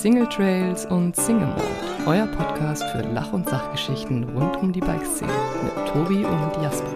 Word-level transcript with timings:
Single 0.00 0.26
Trails 0.30 0.86
und 0.86 1.14
Single 1.14 1.48
Mode, 1.48 1.62
euer 2.06 2.26
Podcast 2.28 2.82
für 2.84 3.02
Lach- 3.02 3.34
und 3.34 3.46
Sachgeschichten 3.46 4.24
rund 4.30 4.56
um 4.56 4.72
die 4.72 4.80
Bikeszene 4.80 5.30
mit 5.62 5.74
Tobi 5.92 6.24
und 6.24 6.62
Jasper. 6.62 6.88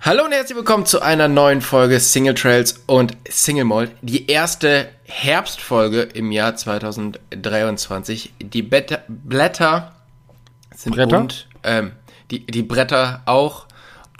Hallo 0.00 0.24
und 0.24 0.32
herzlich 0.32 0.56
willkommen 0.58 0.86
zu 0.86 1.00
einer 1.00 1.28
neuen 1.28 1.60
Folge 1.60 2.00
Single 2.00 2.34
Trails 2.34 2.82
und 2.86 3.16
Single 3.28 3.64
Mold. 3.64 3.92
Die 4.02 4.28
erste 4.28 4.88
Herbstfolge 5.04 6.00
im 6.02 6.32
Jahr 6.32 6.56
2023. 6.56 8.34
Die 8.40 8.62
Beta 8.62 8.98
Blätter 9.06 9.92
sind 10.74 10.96
Bretter? 10.96 11.16
bunt, 11.16 11.48
ähm, 11.62 11.92
die, 12.32 12.44
die 12.44 12.64
Bretter 12.64 13.22
auch. 13.26 13.66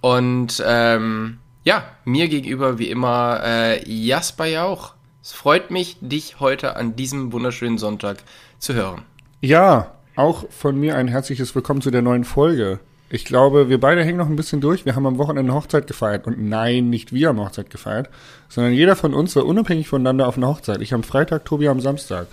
Und 0.00 0.62
ähm, 0.64 1.41
ja, 1.64 1.85
mir 2.04 2.29
gegenüber 2.29 2.79
wie 2.79 2.91
immer 2.91 3.41
äh, 3.43 3.91
Jasper 3.91 4.45
Jauch. 4.45 4.95
Es 5.22 5.32
freut 5.32 5.71
mich, 5.71 5.96
dich 6.00 6.39
heute 6.39 6.77
an 6.77 6.95
diesem 6.95 7.32
wunderschönen 7.32 7.79
Sonntag 7.79 8.18
zu 8.59 8.75
hören. 8.75 9.03
Ja, 9.41 9.93
auch 10.14 10.45
von 10.50 10.79
mir 10.79 10.96
ein 10.96 11.08
herzliches 11.08 11.55
Willkommen 11.55 11.81
zu 11.81 11.91
der 11.91 12.03
neuen 12.03 12.25
Folge. 12.25 12.81
Ich 13.08 13.25
glaube, 13.25 13.71
wir 13.71 13.81
beide 13.81 14.05
hängen 14.05 14.19
noch 14.19 14.29
ein 14.29 14.36
bisschen 14.36 14.61
durch. 14.61 14.85
Wir 14.85 14.95
haben 14.95 15.07
am 15.07 15.17
Wochenende 15.19 15.50
eine 15.50 15.58
Hochzeit 15.58 15.86
gefeiert. 15.86 16.27
Und 16.27 16.39
nein, 16.39 16.91
nicht 16.91 17.14
wir 17.14 17.29
haben 17.29 17.41
Hochzeit 17.41 17.71
gefeiert, 17.71 18.11
sondern 18.49 18.75
jeder 18.75 18.96
von 18.96 19.14
uns 19.14 19.35
war 19.35 19.46
unabhängig 19.46 19.89
voneinander 19.89 20.29
auf 20.29 20.36
einer 20.36 20.49
Hochzeit. 20.49 20.83
Ich 20.83 20.93
am 20.93 21.03
Freitag, 21.03 21.46
Tobi 21.46 21.69
am 21.69 21.81
Samstag. 21.81 22.27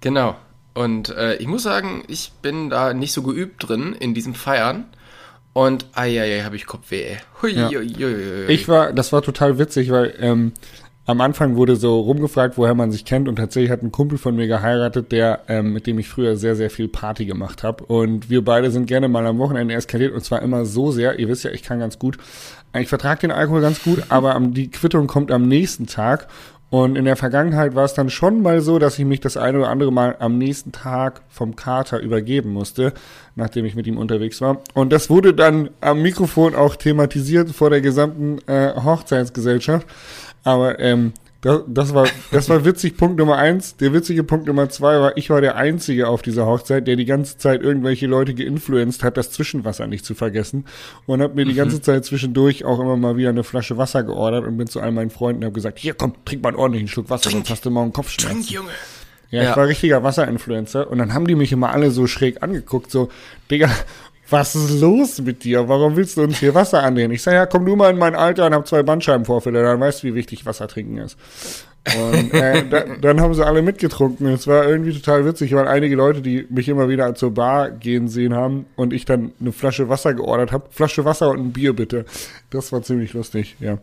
Genau. 0.00 0.36
Und 0.72 1.10
äh, 1.10 1.36
ich 1.36 1.46
muss 1.46 1.64
sagen, 1.64 2.02
ich 2.08 2.32
bin 2.40 2.70
da 2.70 2.94
nicht 2.94 3.12
so 3.12 3.22
geübt 3.22 3.68
drin 3.68 3.94
in 3.98 4.14
diesem 4.14 4.34
Feiern. 4.34 4.86
Und 5.54 5.86
eieiei, 5.94 6.42
habe 6.42 6.56
ich 6.56 6.66
Kopfweh. 6.66 7.16
Hui, 7.42 7.52
Ja. 7.52 7.68
hui, 7.68 7.88
hui. 7.94 8.46
Ich 8.48 8.68
war, 8.68 8.92
das 8.92 9.12
war 9.12 9.20
total 9.22 9.58
witzig, 9.58 9.90
weil 9.90 10.14
ähm, 10.18 10.52
am 11.04 11.20
Anfang 11.20 11.56
wurde 11.56 11.76
so 11.76 11.98
rumgefragt, 12.00 12.56
woher 12.56 12.74
man 12.74 12.90
sich 12.92 13.04
kennt 13.04 13.28
und 13.28 13.36
tatsächlich 13.36 13.70
hat 13.70 13.82
ein 13.82 13.90
Kumpel 13.92 14.18
von 14.18 14.36
mir 14.36 14.46
geheiratet, 14.46 15.10
der 15.12 15.40
ähm, 15.48 15.72
mit 15.72 15.86
dem 15.86 15.98
ich 15.98 16.08
früher 16.08 16.36
sehr 16.36 16.54
sehr 16.54 16.70
viel 16.70 16.88
Party 16.88 17.26
gemacht 17.26 17.64
habe 17.64 17.84
und 17.84 18.30
wir 18.30 18.44
beide 18.44 18.70
sind 18.70 18.86
gerne 18.86 19.08
mal 19.08 19.26
am 19.26 19.38
Wochenende 19.38 19.74
eskaliert 19.74 20.14
und 20.14 20.24
zwar 20.24 20.42
immer 20.42 20.64
so 20.64 20.92
sehr. 20.92 21.18
Ihr 21.18 21.28
wisst 21.28 21.42
ja, 21.44 21.50
ich 21.50 21.62
kann 21.64 21.80
ganz 21.80 21.98
gut, 21.98 22.18
ich 22.78 22.88
vertrage 22.88 23.22
den 23.22 23.32
Alkohol 23.32 23.60
ganz 23.62 23.82
gut, 23.82 24.04
aber 24.10 24.34
am, 24.36 24.54
die 24.54 24.70
Quittung 24.70 25.08
kommt 25.08 25.32
am 25.32 25.48
nächsten 25.48 25.86
Tag 25.86 26.28
und 26.72 26.96
in 26.96 27.04
der 27.04 27.16
Vergangenheit 27.16 27.74
war 27.74 27.84
es 27.84 27.92
dann 27.92 28.08
schon 28.08 28.40
mal 28.40 28.62
so, 28.62 28.78
dass 28.78 28.98
ich 28.98 29.04
mich 29.04 29.20
das 29.20 29.36
eine 29.36 29.58
oder 29.58 29.68
andere 29.68 29.92
Mal 29.92 30.16
am 30.20 30.38
nächsten 30.38 30.72
Tag 30.72 31.20
vom 31.28 31.54
Kater 31.54 32.00
übergeben 32.00 32.50
musste, 32.50 32.94
nachdem 33.36 33.66
ich 33.66 33.74
mit 33.74 33.86
ihm 33.86 33.98
unterwegs 33.98 34.40
war. 34.40 34.62
Und 34.72 34.90
das 34.90 35.10
wurde 35.10 35.34
dann 35.34 35.68
am 35.82 36.00
Mikrofon 36.00 36.54
auch 36.54 36.74
thematisiert 36.76 37.50
vor 37.50 37.68
der 37.68 37.82
gesamten 37.82 38.38
äh, 38.46 38.72
Hochzeitsgesellschaft. 38.74 39.86
Aber 40.44 40.80
ähm, 40.80 41.12
das, 41.42 41.62
das 41.66 41.92
war 41.92 42.06
das 42.30 42.48
war 42.48 42.64
witzig 42.64 42.96
Punkt 42.96 43.18
Nummer 43.18 43.36
eins. 43.36 43.76
Der 43.76 43.92
witzige 43.92 44.22
Punkt 44.24 44.46
Nummer 44.46 44.68
zwei 44.68 45.00
war, 45.00 45.16
ich 45.16 45.28
war 45.28 45.40
der 45.40 45.56
Einzige 45.56 46.06
auf 46.08 46.22
dieser 46.22 46.46
Hochzeit, 46.46 46.86
der 46.86 46.96
die 46.96 47.04
ganze 47.04 47.36
Zeit 47.36 47.62
irgendwelche 47.62 48.06
Leute 48.06 48.32
geinfluenced 48.32 49.02
hat, 49.02 49.16
das 49.16 49.32
Zwischenwasser 49.32 49.86
nicht 49.88 50.04
zu 50.04 50.14
vergessen. 50.14 50.64
Und 51.06 51.20
habe 51.20 51.34
mir 51.34 51.44
die 51.44 51.54
ganze 51.54 51.82
Zeit 51.82 52.04
zwischendurch 52.04 52.64
auch 52.64 52.78
immer 52.78 52.96
mal 52.96 53.16
wieder 53.16 53.30
eine 53.30 53.42
Flasche 53.44 53.76
Wasser 53.76 54.04
geordert 54.04 54.46
und 54.46 54.56
bin 54.56 54.68
zu 54.68 54.80
all 54.80 54.92
meinen 54.92 55.10
Freunden 55.10 55.42
und 55.42 55.46
habe 55.46 55.54
gesagt, 55.54 55.78
hier 55.80 55.94
komm, 55.94 56.14
trink 56.24 56.42
mal 56.42 56.50
einen 56.50 56.58
ordentlichen 56.58 56.88
Schluck 56.88 57.10
Wasser, 57.10 57.30
sonst 57.30 57.50
hast 57.50 57.66
du 57.66 57.70
morgen 57.70 57.92
Kopfschmerzen. 57.92 58.36
Trink, 58.42 58.50
Junge. 58.50 58.70
Ja, 59.30 59.42
Ja. 59.42 59.50
ich 59.50 59.56
war 59.56 59.66
richtiger 59.66 60.02
Wasserinfluencer 60.04 60.90
und 60.90 60.98
dann 60.98 61.12
haben 61.12 61.26
die 61.26 61.34
mich 61.34 61.50
immer 61.52 61.70
alle 61.70 61.90
so 61.90 62.06
schräg 62.06 62.42
angeguckt, 62.42 62.90
so, 62.90 63.08
Digga, 63.50 63.68
was 64.32 64.54
ist 64.54 64.80
los 64.80 65.20
mit 65.20 65.44
dir? 65.44 65.68
Warum 65.68 65.94
willst 65.94 66.16
du 66.16 66.22
uns 66.22 66.38
hier 66.38 66.54
Wasser 66.54 66.82
andrehen? 66.82 67.12
Ich 67.12 67.22
sag, 67.22 67.34
ja, 67.34 67.46
komm 67.46 67.66
du 67.66 67.76
mal 67.76 67.90
in 67.90 67.98
mein 67.98 68.14
Alter 68.14 68.46
und 68.46 68.54
hab 68.54 68.66
zwei 68.66 68.82
Bandscheibenvorfälle, 68.82 69.62
dann 69.62 69.78
weißt 69.78 70.02
du, 70.02 70.08
wie 70.08 70.14
wichtig 70.14 70.46
Wasser 70.46 70.66
trinken 70.68 70.98
ist. 70.98 71.18
Und 71.84 72.32
äh, 72.32 72.64
da, 72.68 72.84
dann 73.00 73.20
haben 73.20 73.34
sie 73.34 73.44
alle 73.44 73.60
mitgetrunken. 73.60 74.26
Es 74.28 74.46
war 74.46 74.66
irgendwie 74.66 74.92
total 74.92 75.24
witzig, 75.26 75.54
weil 75.54 75.68
einige 75.68 75.96
Leute, 75.96 76.22
die 76.22 76.46
mich 76.48 76.68
immer 76.68 76.88
wieder 76.88 77.14
zur 77.14 77.34
Bar 77.34 77.70
gehen 77.70 78.08
sehen 78.08 78.34
haben 78.34 78.66
und 78.76 78.92
ich 78.92 79.04
dann 79.04 79.32
eine 79.40 79.52
Flasche 79.52 79.88
Wasser 79.88 80.14
geordert 80.14 80.52
habe. 80.52 80.64
Flasche 80.70 81.04
Wasser 81.04 81.30
und 81.30 81.40
ein 81.40 81.52
Bier 81.52 81.74
bitte. 81.74 82.04
Das 82.50 82.72
war 82.72 82.82
ziemlich 82.82 83.12
lustig, 83.12 83.56
ja. 83.60 83.78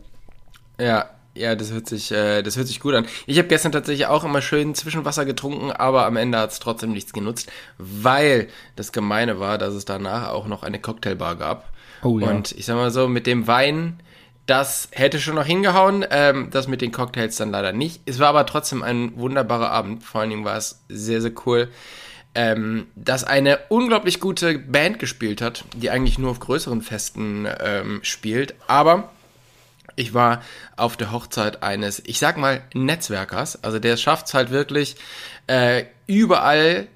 Ja, 0.80 1.10
ja, 1.40 1.56
das 1.56 1.72
hört 1.72 1.88
sich, 1.88 2.12
äh, 2.12 2.42
das 2.42 2.56
hört 2.56 2.68
sich 2.68 2.80
gut 2.80 2.94
an. 2.94 3.06
Ich 3.26 3.38
habe 3.38 3.48
gestern 3.48 3.72
tatsächlich 3.72 4.06
auch 4.06 4.24
immer 4.24 4.42
schön 4.42 4.74
Zwischenwasser 4.74 5.24
getrunken, 5.24 5.72
aber 5.72 6.04
am 6.06 6.16
Ende 6.16 6.38
hat 6.38 6.52
es 6.52 6.60
trotzdem 6.60 6.92
nichts 6.92 7.12
genutzt, 7.12 7.50
weil 7.78 8.48
das 8.76 8.92
Gemeine 8.92 9.40
war, 9.40 9.58
dass 9.58 9.74
es 9.74 9.86
danach 9.86 10.28
auch 10.28 10.46
noch 10.46 10.62
eine 10.62 10.78
Cocktailbar 10.78 11.36
gab. 11.36 11.72
Oh 12.02 12.18
ja. 12.18 12.28
Und 12.28 12.52
ich 12.52 12.66
sag 12.66 12.76
mal 12.76 12.90
so, 12.90 13.08
mit 13.08 13.26
dem 13.26 13.46
Wein, 13.46 14.00
das 14.46 14.88
hätte 14.92 15.18
schon 15.18 15.34
noch 15.34 15.46
hingehauen, 15.46 16.04
ähm, 16.10 16.48
das 16.50 16.68
mit 16.68 16.82
den 16.82 16.92
Cocktails 16.92 17.36
dann 17.36 17.50
leider 17.50 17.72
nicht. 17.72 18.02
Es 18.04 18.18
war 18.18 18.28
aber 18.28 18.46
trotzdem 18.46 18.82
ein 18.82 19.12
wunderbarer 19.16 19.70
Abend. 19.70 20.04
Vor 20.04 20.20
allen 20.20 20.30
Dingen 20.30 20.44
war 20.44 20.56
es 20.56 20.82
sehr, 20.88 21.22
sehr 21.22 21.32
cool, 21.46 21.68
ähm, 22.34 22.86
dass 22.96 23.24
eine 23.24 23.60
unglaublich 23.70 24.20
gute 24.20 24.58
Band 24.58 24.98
gespielt 24.98 25.40
hat, 25.40 25.64
die 25.74 25.90
eigentlich 25.90 26.18
nur 26.18 26.30
auf 26.30 26.40
größeren 26.40 26.82
Festen 26.82 27.48
ähm, 27.60 28.00
spielt, 28.02 28.54
aber 28.66 29.10
ich 30.00 30.14
war 30.14 30.42
auf 30.76 30.96
der 30.96 31.12
Hochzeit 31.12 31.62
eines, 31.62 32.02
ich 32.06 32.18
sag 32.18 32.38
mal, 32.38 32.62
Netzwerkers. 32.74 33.62
Also 33.62 33.78
der 33.78 33.96
schafft 33.96 34.26
es 34.26 34.34
halt 34.34 34.50
wirklich, 34.50 34.96
äh, 35.46 35.84
überall 36.06 36.88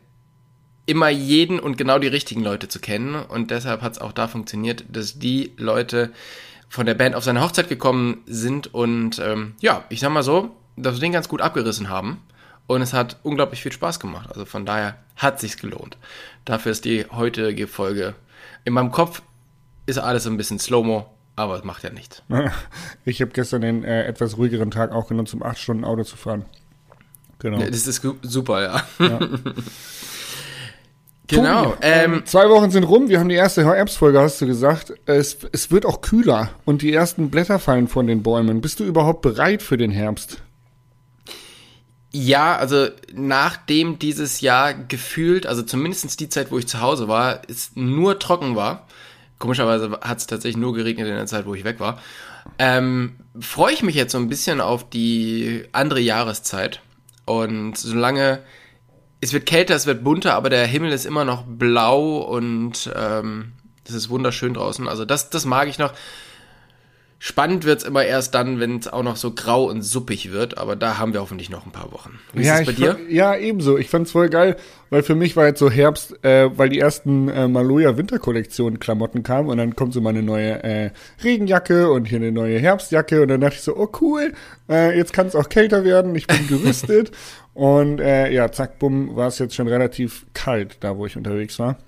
immer 0.86 1.08
jeden 1.08 1.60
und 1.60 1.76
genau 1.76 1.98
die 1.98 2.08
richtigen 2.08 2.42
Leute 2.42 2.68
zu 2.68 2.80
kennen. 2.80 3.14
Und 3.14 3.50
deshalb 3.50 3.82
hat 3.82 3.92
es 3.92 3.98
auch 4.00 4.12
da 4.12 4.26
funktioniert, 4.26 4.84
dass 4.88 5.18
die 5.18 5.52
Leute 5.56 6.12
von 6.68 6.86
der 6.86 6.94
Band 6.94 7.14
auf 7.14 7.24
seine 7.24 7.42
Hochzeit 7.42 7.68
gekommen 7.68 8.22
sind 8.26 8.72
und 8.72 9.18
ähm, 9.18 9.54
ja, 9.60 9.84
ich 9.90 10.00
sag 10.00 10.10
mal 10.10 10.22
so, 10.22 10.56
dass 10.76 10.94
wir 10.94 11.00
den 11.00 11.12
ganz 11.12 11.28
gut 11.28 11.40
abgerissen 11.40 11.88
haben. 11.88 12.22
Und 12.66 12.80
es 12.80 12.94
hat 12.94 13.18
unglaublich 13.22 13.62
viel 13.62 13.72
Spaß 13.72 14.00
gemacht. 14.00 14.30
Also 14.30 14.46
von 14.46 14.64
daher 14.64 14.96
hat 15.16 15.38
sich's 15.38 15.58
gelohnt. 15.58 15.98
Dafür 16.46 16.72
ist 16.72 16.86
die 16.86 17.04
heutige 17.10 17.66
Folge. 17.66 18.14
In 18.64 18.72
meinem 18.72 18.90
Kopf 18.90 19.20
ist 19.84 19.98
alles 19.98 20.24
so 20.24 20.30
ein 20.30 20.38
bisschen 20.38 20.58
Slow-Mo, 20.58 21.06
aber 21.36 21.56
es 21.56 21.64
macht 21.64 21.82
ja 21.82 21.90
nichts. 21.90 22.22
Ich 23.04 23.20
habe 23.20 23.32
gestern 23.32 23.60
den 23.62 23.84
äh, 23.84 24.04
etwas 24.04 24.36
ruhigeren 24.36 24.70
Tag 24.70 24.92
auch 24.92 25.08
genutzt, 25.08 25.34
um 25.34 25.42
acht 25.42 25.58
Stunden 25.58 25.84
Auto 25.84 26.04
zu 26.04 26.16
fahren. 26.16 26.44
Genau. 27.38 27.58
Ja, 27.58 27.66
Das 27.68 27.86
ist 27.86 28.06
super, 28.22 28.62
ja. 28.62 28.82
Ja. 28.98 29.18
genau. 31.26 31.64
Tobi, 31.70 31.76
Ähm, 31.82 32.22
Zwei 32.24 32.48
Wochen 32.48 32.70
sind 32.70 32.84
rum, 32.84 33.08
wir 33.08 33.20
haben 33.20 33.28
die 33.28 33.34
erste 33.34 33.64
Herbstfolge, 33.64 34.20
hast 34.20 34.40
du 34.40 34.46
gesagt. 34.46 34.94
Es, 35.06 35.38
es 35.52 35.70
wird 35.70 35.84
auch 35.84 36.00
kühler 36.00 36.50
und 36.64 36.82
die 36.82 36.92
ersten 36.92 37.30
Blätter 37.30 37.58
fallen 37.58 37.88
von 37.88 38.06
den 38.06 38.22
Bäumen. 38.22 38.60
Bist 38.60 38.80
du 38.80 38.84
überhaupt 38.84 39.22
bereit 39.22 39.62
für 39.62 39.76
den 39.76 39.90
Herbst? 39.90 40.40
ja, 42.16 42.56
also 42.56 42.86
nachdem 43.12 43.98
dieses 43.98 44.40
Jahr 44.40 44.72
gefühlt, 44.72 45.46
also 45.46 45.62
zumindest 45.62 46.20
die 46.20 46.28
Zeit, 46.28 46.52
wo 46.52 46.58
ich 46.58 46.68
zu 46.68 46.80
Hause 46.80 47.08
war, 47.08 47.42
es 47.48 47.72
nur 47.74 48.20
trocken 48.20 48.54
war. 48.54 48.86
Komischerweise 49.38 49.98
hat 50.00 50.18
es 50.18 50.26
tatsächlich 50.26 50.56
nur 50.56 50.74
geregnet 50.74 51.08
in 51.08 51.14
der 51.14 51.26
Zeit, 51.26 51.46
wo 51.46 51.54
ich 51.54 51.64
weg 51.64 51.80
war. 51.80 52.00
Ähm, 52.58 53.16
freue 53.38 53.72
ich 53.72 53.82
mich 53.82 53.94
jetzt 53.94 54.12
so 54.12 54.18
ein 54.18 54.28
bisschen 54.28 54.60
auf 54.60 54.88
die 54.88 55.64
andere 55.72 56.00
Jahreszeit. 56.00 56.80
Und 57.26 57.76
solange 57.76 58.40
es 59.20 59.32
wird 59.32 59.46
kälter, 59.46 59.74
es 59.74 59.86
wird 59.86 60.04
bunter, 60.04 60.34
aber 60.34 60.50
der 60.50 60.66
Himmel 60.66 60.92
ist 60.92 61.06
immer 61.06 61.24
noch 61.24 61.44
blau 61.46 62.18
und 62.18 62.90
ähm, 62.94 63.52
es 63.84 63.94
ist 63.94 64.10
wunderschön 64.10 64.54
draußen. 64.54 64.86
Also 64.86 65.04
das, 65.04 65.30
das 65.30 65.46
mag 65.46 65.68
ich 65.68 65.78
noch. 65.78 65.92
Spannend 67.18 67.64
wird's 67.64 67.84
immer 67.84 68.04
erst 68.04 68.34
dann, 68.34 68.60
wenn 68.60 68.78
es 68.78 68.86
auch 68.86 69.02
noch 69.02 69.16
so 69.16 69.30
grau 69.30 69.64
und 69.64 69.82
suppig 69.82 70.30
wird, 70.32 70.58
aber 70.58 70.76
da 70.76 70.98
haben 70.98 71.14
wir 71.14 71.22
hoffentlich 71.22 71.48
noch 71.48 71.64
ein 71.64 71.72
paar 71.72 71.90
Wochen. 71.90 72.18
Wie 72.34 72.42
ist 72.42 72.50
es 72.50 72.66
bei 72.66 72.72
dir? 72.72 72.96
Fand, 72.96 73.10
ja, 73.10 73.34
ebenso. 73.34 73.78
Ich 73.78 73.88
fand's 73.88 74.12
voll 74.12 74.28
geil, 74.28 74.56
weil 74.90 75.02
für 75.02 75.14
mich 75.14 75.34
war 75.34 75.46
jetzt 75.46 75.58
so 75.58 75.70
Herbst, 75.70 76.22
äh, 76.22 76.50
weil 76.56 76.68
die 76.68 76.78
ersten 76.78 77.28
äh, 77.28 77.48
Maloja 77.48 77.96
Winterkollektion 77.96 78.78
Klamotten 78.78 79.22
kamen 79.22 79.48
und 79.48 79.56
dann 79.56 79.74
kommt 79.74 79.94
so 79.94 80.02
meine 80.02 80.22
neue 80.22 80.62
äh, 80.62 80.90
Regenjacke 81.22 81.90
und 81.90 82.06
hier 82.06 82.18
eine 82.18 82.30
neue 82.30 82.58
Herbstjacke 82.58 83.22
und 83.22 83.28
dann 83.28 83.40
dachte 83.40 83.56
ich 83.56 83.62
so, 83.62 83.74
oh 83.74 83.88
cool, 84.02 84.34
äh, 84.68 84.94
jetzt 84.94 85.14
kann 85.14 85.26
es 85.26 85.34
auch 85.34 85.48
kälter 85.48 85.82
werden, 85.82 86.14
ich 86.14 86.26
bin 86.26 86.46
gerüstet 86.46 87.10
und 87.54 88.00
äh, 88.00 88.30
ja, 88.32 88.52
zack, 88.52 88.78
bumm, 88.78 89.16
war 89.16 89.28
es 89.28 89.38
jetzt 89.38 89.54
schon 89.54 89.68
relativ 89.68 90.26
kalt, 90.34 90.76
da 90.80 90.98
wo 90.98 91.06
ich 91.06 91.16
unterwegs 91.16 91.58
war. 91.58 91.78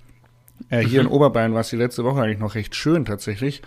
Äh, 0.70 0.80
hier 0.80 1.00
in 1.02 1.06
Oberbayern 1.06 1.54
war 1.54 1.60
es 1.60 1.68
die 1.68 1.76
letzte 1.76 2.04
Woche 2.04 2.22
eigentlich 2.22 2.38
noch 2.38 2.54
recht 2.54 2.74
schön 2.74 3.04
tatsächlich. 3.04 3.62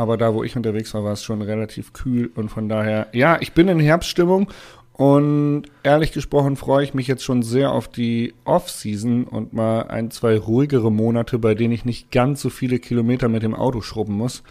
Aber 0.00 0.16
da, 0.16 0.32
wo 0.32 0.42
ich 0.42 0.56
unterwegs 0.56 0.94
war, 0.94 1.04
war 1.04 1.12
es 1.12 1.22
schon 1.22 1.42
relativ 1.42 1.92
kühl. 1.92 2.30
Und 2.34 2.48
von 2.48 2.70
daher, 2.70 3.08
ja, 3.12 3.36
ich 3.38 3.52
bin 3.52 3.68
in 3.68 3.78
Herbststimmung. 3.78 4.50
Und 4.94 5.64
ehrlich 5.82 6.12
gesprochen 6.12 6.56
freue 6.56 6.84
ich 6.84 6.94
mich 6.94 7.06
jetzt 7.06 7.22
schon 7.22 7.42
sehr 7.42 7.72
auf 7.72 7.86
die 7.86 8.32
Off-Season 8.46 9.24
und 9.24 9.52
mal 9.52 9.88
ein, 9.88 10.10
zwei 10.10 10.38
ruhigere 10.38 10.90
Monate, 10.90 11.38
bei 11.38 11.54
denen 11.54 11.74
ich 11.74 11.84
nicht 11.84 12.10
ganz 12.10 12.40
so 12.40 12.48
viele 12.48 12.78
Kilometer 12.78 13.28
mit 13.28 13.42
dem 13.42 13.54
Auto 13.54 13.82
schrubben 13.82 14.14
muss. 14.14 14.42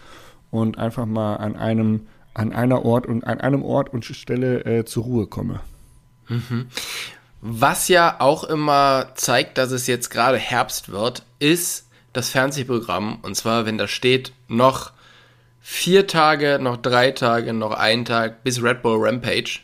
Und 0.51 0.77
einfach 0.77 1.07
mal 1.07 1.37
an 1.37 1.55
einem, 1.55 2.01
an 2.35 2.53
einer 2.53 2.85
Ort 2.85 3.07
und 3.07 3.23
an 3.23 3.41
einem 3.41 3.63
Ort 3.63 3.91
und 3.91 4.05
Stelle 4.05 4.65
äh, 4.65 4.85
zur 4.85 5.05
Ruhe 5.05 5.25
komme. 5.25 5.61
Was 7.41 7.87
ja 7.87 8.17
auch 8.19 8.43
immer 8.43 9.07
zeigt, 9.15 9.57
dass 9.57 9.71
es 9.71 9.87
jetzt 9.87 10.09
gerade 10.11 10.37
Herbst 10.37 10.89
wird, 10.89 11.23
ist 11.39 11.89
das 12.13 12.29
Fernsehprogramm. 12.29 13.17
Und 13.23 13.33
zwar, 13.33 13.65
wenn 13.65 13.79
da 13.79 13.87
steht, 13.87 14.31
noch 14.47 14.91
vier 15.61 16.07
Tage, 16.07 16.59
noch 16.61 16.77
drei 16.77 17.11
Tage, 17.11 17.53
noch 17.53 17.71
ein 17.71 18.05
Tag 18.05 18.43
bis 18.43 18.61
Red 18.61 18.81
Bull 18.81 18.97
Rampage. 18.99 19.59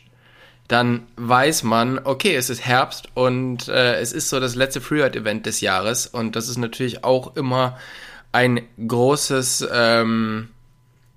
dann 0.68 1.06
weiß 1.16 1.62
man, 1.62 2.00
okay, 2.02 2.34
es 2.34 2.50
ist 2.50 2.66
Herbst 2.66 3.08
und 3.14 3.68
äh, 3.68 4.00
es 4.00 4.12
ist 4.12 4.28
so 4.28 4.40
das 4.40 4.56
letzte 4.56 4.80
Freeride-Event 4.80 5.46
des 5.46 5.60
Jahres 5.60 6.06
und 6.06 6.34
das 6.34 6.48
ist 6.48 6.58
natürlich 6.58 7.04
auch 7.04 7.36
immer 7.36 7.78
ein 8.32 8.60
großes, 8.86 9.68
ähm, 9.72 10.48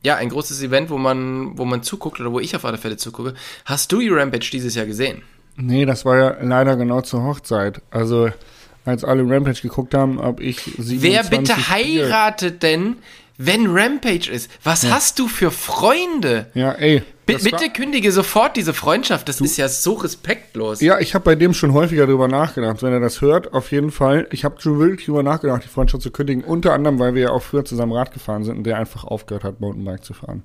ja, 0.03 0.15
ein 0.15 0.29
großes 0.29 0.61
Event, 0.61 0.89
wo 0.89 0.97
man, 0.97 1.57
wo 1.57 1.65
man 1.65 1.83
zuguckt 1.83 2.19
oder 2.19 2.31
wo 2.31 2.39
ich 2.39 2.55
auf 2.55 2.63
alle 2.63 2.77
Fälle 2.77 2.97
zugucke. 2.97 3.33
Hast 3.65 3.91
du 3.91 3.99
die 3.99 4.09
Rampage 4.09 4.49
dieses 4.51 4.75
Jahr 4.75 4.85
gesehen? 4.85 5.23
Nee, 5.57 5.85
das 5.85 6.05
war 6.05 6.17
ja 6.17 6.37
leider 6.41 6.77
genau 6.77 7.01
zur 7.01 7.23
Hochzeit. 7.23 7.81
Also, 7.91 8.29
als 8.85 9.03
alle 9.03 9.23
Rampage 9.29 9.61
geguckt 9.61 9.93
haben, 9.93 10.21
habe 10.21 10.41
ich 10.41 10.61
27 10.61 11.01
Wer 11.01 11.23
bitte 11.23 11.69
heiratet 11.69 12.63
denn, 12.63 12.95
wenn 13.39 13.68
Rampage 13.68 14.30
ist? 14.30 14.51
Was 14.63 14.83
ja. 14.83 14.91
hast 14.91 15.18
du 15.18 15.30
für 15.30 15.50
Freunde? 15.50 16.47
Ja, 16.53 16.74
ey. 16.74 17.01
B 17.25 17.38
bitte 17.38 17.69
kündige 17.69 18.12
sofort 18.12 18.57
diese 18.57 18.74
Freundschaft. 18.74 19.30
Das 19.30 19.38
du, 19.38 19.45
ist 19.45 19.56
ja 19.56 19.69
so 19.69 19.94
respektlos. 19.94 20.81
Ja, 20.81 21.00
ich 21.00 21.15
habe 21.15 21.24
bei 21.24 21.36
dem 21.36 21.53
schon 21.53 21.74
häufiger 21.74 22.06
drüber 22.06 22.27
nachgedacht. 22.27 22.83
Wenn 22.83 22.91
er 22.91 23.00
das 23.00 23.21
hört, 23.21 23.53
auf 23.53 23.71
jeden 23.71 23.91
Fall. 23.91 24.27
Ich 24.31 24.44
habe 24.44 24.59
schon 24.59 24.77
wirklich 24.80 25.06
drüber 25.06 25.24
nachgedacht, 25.24 25.63
die 25.63 25.69
Freundschaft 25.69 26.03
zu 26.03 26.12
kündigen. 26.12 26.44
Unter 26.44 26.74
anderem, 26.74 27.00
weil 27.00 27.13
wir 27.13 27.21
ja 27.21 27.30
auch 27.30 27.41
früher 27.41 27.63
zusammen 27.63 27.94
Rad 27.94 28.12
gefahren 28.12 28.44
sind 28.44 28.57
und 28.57 28.63
der 28.65 28.77
einfach 28.77 29.06
aufgehört 29.06 29.45
hat, 29.45 29.62
Mountainbike 29.62 30.03
zu 30.03 30.13
fahren. 30.13 30.44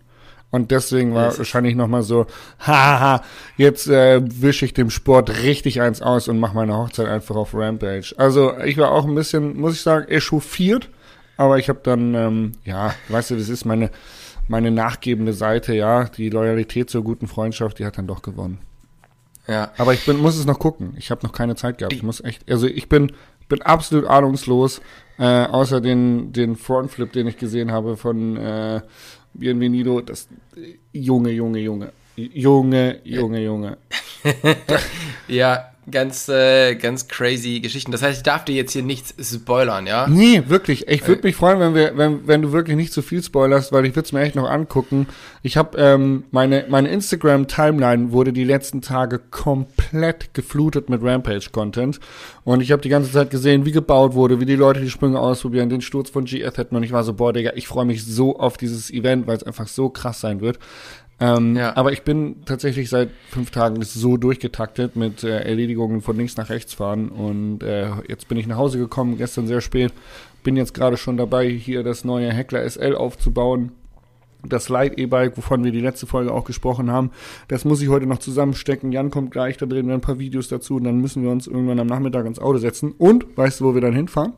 Und 0.52 0.70
deswegen 0.70 1.14
war 1.14 1.37
wahrscheinlich 1.37 1.75
nochmal 1.75 2.05
so, 2.05 2.26
haha, 2.61 3.23
jetzt 3.56 3.88
äh, 3.88 4.20
wische 4.25 4.67
ich 4.67 4.73
dem 4.73 4.90
Sport 4.90 5.43
richtig 5.43 5.81
eins 5.81 6.00
aus 6.00 6.29
und 6.29 6.38
mache 6.38 6.55
meine 6.55 6.76
Hochzeit 6.76 7.08
einfach 7.08 7.35
auf 7.35 7.55
Rampage. 7.55 8.14
Also 8.19 8.56
ich 8.64 8.79
war 8.79 8.93
auch 8.93 9.05
ein 9.05 9.17
bisschen, 9.17 9.58
muss 9.58 9.75
ich 9.75 9.81
sagen, 9.81 10.06
echauffiert, 10.06 10.90
aber 11.36 11.58
ich 11.58 11.69
habe 11.69 11.81
dann, 11.82 12.14
ähm, 12.14 12.52
ja, 12.64 12.94
weißt 13.08 13.31
du, 13.31 13.36
das 13.36 13.48
ist 13.48 13.64
meine, 13.64 13.90
meine 14.48 14.70
nachgebende 14.70 15.32
Seite, 15.32 15.75
ja, 15.75 16.04
die 16.04 16.31
Loyalität 16.31 16.90
zur 16.90 17.02
guten 17.02 17.26
Freundschaft, 17.26 17.78
die 17.78 17.86
hat 17.86 17.98
dann 17.98 18.06
doch 18.06 18.22
gewonnen. 18.22 18.58
Ja. 19.46 19.72
Aber 19.76 19.92
ich 19.92 20.04
bin, 20.06 20.19
muss 20.19 20.36
es 20.36 20.46
noch 20.46 20.58
gucken. 20.58 20.94
Ich 20.96 21.10
habe 21.10 21.26
noch 21.26 21.32
keine 21.32 21.54
Zeit 21.54 21.78
gehabt. 21.78 21.92
Ich 21.92 22.02
muss 22.02 22.22
echt, 22.22 22.50
also 22.50 22.66
ich 22.66 22.88
bin, 22.88 23.12
bin 23.48 23.62
absolut 23.62 24.06
ahnungslos, 24.06 24.81
äh, 25.19 25.44
außer 25.44 25.81
den, 25.81 26.32
den 26.32 26.56
Frontflip, 26.56 27.12
den 27.12 27.26
ich 27.26 27.37
gesehen 27.37 27.70
habe 27.70 27.96
von 27.96 28.37
äh, 28.37 28.80
Bienvenido, 29.34 30.00
das 30.00 30.28
Junge, 30.92 31.30
Junge, 31.30 31.58
Junge. 31.58 31.92
Junge, 32.16 33.00
Junge, 33.04 33.42
Junge. 33.42 33.76
ja, 35.28 35.74
ganz, 35.90 36.28
äh, 36.28 36.75
ganz 36.75 37.08
crazy 37.08 37.60
Geschichten. 37.60 37.92
Das 37.92 38.02
heißt, 38.02 38.19
ich 38.19 38.22
darf 38.22 38.44
dir 38.44 38.54
jetzt 38.54 38.72
hier 38.72 38.82
nichts 38.82 39.14
spoilern, 39.34 39.86
ja? 39.86 40.06
Nee, 40.06 40.42
wirklich. 40.46 40.88
Ich 40.88 41.06
würde 41.06 41.22
äh. 41.22 41.26
mich 41.26 41.36
freuen, 41.36 41.60
wenn 41.60 41.75
wir, 41.75 41.96
wenn, 41.96 42.26
wenn 42.26 42.42
du 42.42 42.52
wirklich 42.52 42.76
nicht 42.76 42.92
zu 42.92 43.00
so 43.00 43.06
viel 43.06 43.22
spoilerst, 43.22 43.72
weil 43.72 43.84
ich 43.86 43.94
würde 43.94 44.06
es 44.06 44.12
mir 44.12 44.20
echt 44.20 44.34
noch 44.34 44.48
angucken. 44.48 45.06
Ich 45.42 45.56
habe 45.56 45.76
ähm, 45.78 46.25
meine 46.31 46.66
meine 46.69 46.88
Instagram 46.88 47.46
Timeline 47.48 48.12
wurde 48.12 48.32
die 48.32 48.44
letzten 48.44 48.82
Tage 48.82 49.19
komplett 49.19 50.32
geflutet 50.34 50.88
mit 50.88 51.02
Rampage 51.02 51.50
Content 51.52 52.00
und 52.44 52.60
ich 52.60 52.72
habe 52.72 52.82
die 52.82 52.88
ganze 52.88 53.12
Zeit 53.12 53.30
gesehen, 53.30 53.64
wie 53.64 53.72
gebaut 53.72 54.14
wurde, 54.14 54.40
wie 54.40 54.46
die 54.46 54.56
Leute 54.56 54.80
die 54.80 54.90
Sprünge 54.90 55.20
ausprobieren, 55.20 55.69
den 55.69 55.80
Sturz 55.80 56.10
von 56.10 56.25
GF 56.25 56.56
hätten 56.56 56.76
und 56.76 56.82
ich 56.82 56.92
war 56.92 57.04
so 57.04 57.14
boah, 57.14 57.32
Digga, 57.32 57.52
ich 57.54 57.69
freue 57.69 57.84
mich 57.84 58.04
so 58.04 58.38
auf 58.38 58.56
dieses 58.56 58.90
Event, 58.90 59.26
weil 59.26 59.37
es 59.37 59.42
einfach 59.42 59.69
so 59.69 59.90
krass 59.90 60.20
sein 60.20 60.40
wird. 60.40 60.58
Ähm, 61.20 61.56
ja. 61.56 61.76
Aber 61.76 61.93
ich 61.93 62.02
bin 62.02 62.44
tatsächlich 62.44 62.90
seit 62.90 63.11
fünf 63.31 63.50
Tagen 63.50 63.81
so 63.82 64.16
durchgetaktet 64.16 64.96
mit 64.96 65.22
äh, 65.22 65.40
Erledigungen 65.40 66.00
von 66.00 66.16
links 66.16 66.37
nach 66.37 66.50
rechts 66.50 66.75
fahren 66.75 67.08
und 67.08 67.62
äh, 67.62 67.90
jetzt 68.08 68.28
bin 68.28 68.37
ich 68.37 68.46
nach 68.46 68.56
Hause 68.56 68.78
gekommen, 68.78 69.16
gestern 69.16 69.46
sehr 69.46 69.61
spät. 69.61 69.93
Bin 70.43 70.56
jetzt 70.56 70.75
gerade 70.75 70.96
schon 70.96 71.16
dabei, 71.16 71.49
hier 71.49 71.82
das 71.82 72.05
neue 72.05 72.32
Heckler 72.32 72.69
SL 72.69 72.96
aufzubauen. 72.96 73.72
Das 74.46 74.69
Light 74.69 74.99
E-Bike, 74.99 75.38
wovon 75.38 75.64
wir 75.64 75.72
die 75.72 75.81
letzte 75.81 76.06
Folge 76.06 76.31
auch 76.31 76.44
gesprochen 76.44 76.90
haben, 76.90 77.12
das 77.49 77.64
muss 77.64 77.81
ich 77.81 77.88
heute 77.88 78.05
noch 78.05 78.19
zusammenstecken. 78.19 78.93
Jan 78.93 79.11
kommt 79.11 79.31
gleich, 79.31 79.56
da 79.56 79.64
drehen 79.64 79.87
wir 79.87 79.94
ein 79.94 80.02
paar 80.02 80.19
Videos 80.19 80.49
dazu 80.49 80.76
und 80.76 80.84
dann 80.84 80.99
müssen 80.99 81.22
wir 81.22 81.31
uns 81.31 81.46
irgendwann 81.46 81.81
am 81.81 81.87
Nachmittag 81.87 82.26
ins 82.26 82.38
Auto 82.38 82.58
setzen. 82.58 82.93
Und, 82.93 83.38
weißt 83.38 83.61
du, 83.61 83.64
wo 83.64 83.75
wir 83.75 83.81
dann 83.81 83.94
hinfahren? 83.94 84.34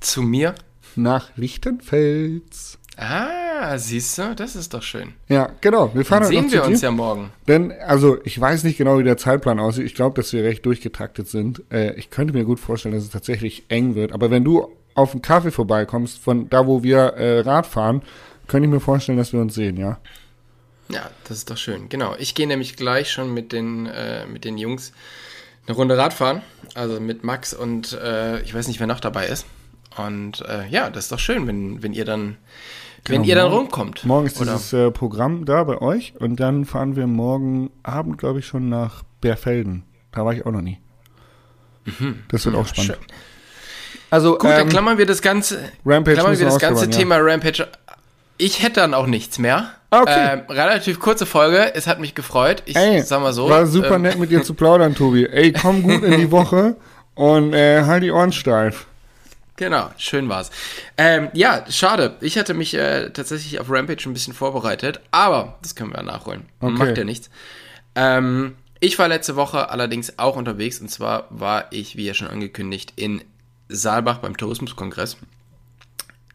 Zu 0.00 0.20
mir? 0.20 0.54
Nach 0.96 1.34
Lichtenfels. 1.36 2.78
Ah, 2.98 3.39
siehst 3.78 4.18
du, 4.18 4.34
das 4.34 4.56
ist 4.56 4.74
doch 4.74 4.82
schön. 4.82 5.14
Ja, 5.28 5.50
genau. 5.60 5.94
Wir 5.94 6.04
fahren 6.04 6.22
Dann 6.22 6.30
sehen 6.30 6.52
wir 6.52 6.64
uns 6.64 6.80
ja 6.80 6.90
morgen. 6.90 7.30
Denn, 7.48 7.72
also, 7.72 8.18
ich 8.24 8.40
weiß 8.40 8.64
nicht 8.64 8.78
genau, 8.78 8.98
wie 8.98 9.04
der 9.04 9.16
Zeitplan 9.16 9.58
aussieht. 9.58 9.86
Ich 9.86 9.94
glaube, 9.94 10.20
dass 10.20 10.32
wir 10.32 10.44
recht 10.44 10.64
durchgetaktet 10.66 11.28
sind. 11.28 11.62
Äh, 11.70 11.94
ich 11.94 12.10
könnte 12.10 12.32
mir 12.32 12.44
gut 12.44 12.60
vorstellen, 12.60 12.94
dass 12.94 13.04
es 13.04 13.10
tatsächlich 13.10 13.64
eng 13.68 13.94
wird. 13.94 14.12
Aber 14.12 14.30
wenn 14.30 14.44
du 14.44 14.68
auf 14.94 15.12
einen 15.12 15.22
Kaffee 15.22 15.50
vorbeikommst, 15.50 16.18
von 16.18 16.48
da, 16.48 16.66
wo 16.66 16.82
wir 16.82 16.98
äh, 16.98 17.40
Rad 17.40 17.66
fahren, 17.66 18.02
könnte 18.46 18.66
ich 18.66 18.72
mir 18.72 18.80
vorstellen, 18.80 19.18
dass 19.18 19.32
wir 19.32 19.40
uns 19.40 19.54
sehen, 19.54 19.76
ja? 19.76 19.98
Ja, 20.88 21.10
das 21.28 21.38
ist 21.38 21.50
doch 21.50 21.56
schön. 21.56 21.88
Genau. 21.88 22.16
Ich 22.18 22.34
gehe 22.34 22.46
nämlich 22.48 22.76
gleich 22.76 23.12
schon 23.12 23.32
mit 23.32 23.52
den, 23.52 23.86
äh, 23.86 24.26
mit 24.26 24.44
den 24.44 24.58
Jungs 24.58 24.92
eine 25.66 25.76
Runde 25.76 25.96
Rad 25.96 26.12
fahren. 26.12 26.42
Also 26.74 27.00
mit 27.00 27.24
Max 27.24 27.54
und 27.54 27.92
äh, 27.92 28.40
ich 28.42 28.54
weiß 28.54 28.68
nicht, 28.68 28.80
wer 28.80 28.86
noch 28.86 29.00
dabei 29.00 29.26
ist. 29.26 29.46
Und 29.96 30.42
äh, 30.42 30.66
ja, 30.68 30.90
das 30.90 31.04
ist 31.04 31.12
doch 31.12 31.18
schön, 31.18 31.46
wenn, 31.46 31.82
wenn 31.82 31.92
ihr 31.92 32.04
dann 32.04 32.36
wenn 33.06 33.24
ihr 33.24 33.34
dann 33.34 33.50
rumkommt. 33.50 34.04
Morgen 34.04 34.26
ist 34.26 34.40
oder? 34.40 34.52
dieses 34.52 34.72
äh, 34.72 34.90
Programm 34.90 35.44
da 35.44 35.64
bei 35.64 35.80
euch 35.80 36.14
und 36.18 36.36
dann 36.36 36.64
fahren 36.64 36.96
wir 36.96 37.06
morgen 37.06 37.70
Abend, 37.82 38.18
glaube 38.18 38.40
ich, 38.40 38.46
schon 38.46 38.68
nach 38.68 39.02
Berfelden. 39.20 39.84
Da 40.12 40.24
war 40.24 40.32
ich 40.32 40.44
auch 40.46 40.52
noch 40.52 40.60
nie. 40.60 40.78
Mhm. 41.84 42.20
Das 42.28 42.44
wird 42.44 42.54
ja, 42.54 42.60
auch 42.60 42.66
spannend. 42.66 42.92
Schön. 42.92 43.06
Also, 44.10 44.32
Gut, 44.38 44.50
ähm, 44.50 44.56
dann 44.56 44.68
klammern 44.68 44.98
wir 44.98 45.06
das 45.06 45.22
ganze, 45.22 45.60
Rampage 45.86 46.16
klammern 46.16 46.38
wir 46.38 46.44
das 46.44 46.58
ganze 46.58 46.90
Thema 46.90 47.16
ja. 47.16 47.22
Rampage. 47.22 47.68
Ich 48.38 48.62
hätte 48.62 48.80
dann 48.80 48.94
auch 48.94 49.06
nichts 49.06 49.38
mehr. 49.38 49.70
Ah, 49.90 50.02
okay. 50.02 50.32
Ähm, 50.32 50.42
relativ 50.48 50.98
kurze 50.98 51.26
Folge. 51.26 51.74
Es 51.74 51.86
hat 51.86 52.00
mich 52.00 52.14
gefreut. 52.14 52.62
Ich 52.66 52.76
Ey, 52.76 53.02
sag 53.02 53.20
mal 53.20 53.32
so. 53.32 53.48
War 53.48 53.66
super 53.66 53.96
ähm, 53.96 54.02
nett 54.02 54.18
mit 54.18 54.30
dir 54.30 54.42
zu 54.42 54.54
plaudern, 54.54 54.94
Tobi. 54.94 55.26
Ey, 55.26 55.52
komm 55.52 55.82
gut 55.82 56.02
in 56.02 56.18
die 56.18 56.30
Woche 56.30 56.76
und 57.14 57.52
äh, 57.52 57.82
halt 57.82 58.02
die 58.02 58.10
Ohren 58.10 58.32
steif. 58.32 58.86
Genau, 59.60 59.90
schön 59.98 60.30
war's. 60.30 60.50
Ähm, 60.96 61.28
ja, 61.34 61.66
schade. 61.68 62.16
Ich 62.22 62.38
hatte 62.38 62.54
mich 62.54 62.72
äh, 62.72 63.10
tatsächlich 63.10 63.60
auf 63.60 63.70
Rampage 63.70 64.08
ein 64.08 64.14
bisschen 64.14 64.32
vorbereitet, 64.32 65.02
aber 65.10 65.58
das 65.60 65.74
können 65.74 65.90
wir 65.90 65.98
ja 65.98 66.02
nachholen. 66.02 66.46
Okay. 66.60 66.72
Macht 66.72 66.96
ja 66.96 67.04
nichts. 67.04 67.28
Ähm, 67.94 68.56
ich 68.80 68.98
war 68.98 69.06
letzte 69.08 69.36
Woche 69.36 69.68
allerdings 69.68 70.18
auch 70.18 70.36
unterwegs 70.36 70.80
und 70.80 70.90
zwar 70.90 71.26
war 71.28 71.70
ich, 71.72 71.94
wie 71.96 72.06
ja 72.06 72.14
schon 72.14 72.28
angekündigt, 72.28 72.94
in 72.96 73.22
Saalbach 73.68 74.20
beim 74.20 74.34
Tourismuskongress. 74.34 75.18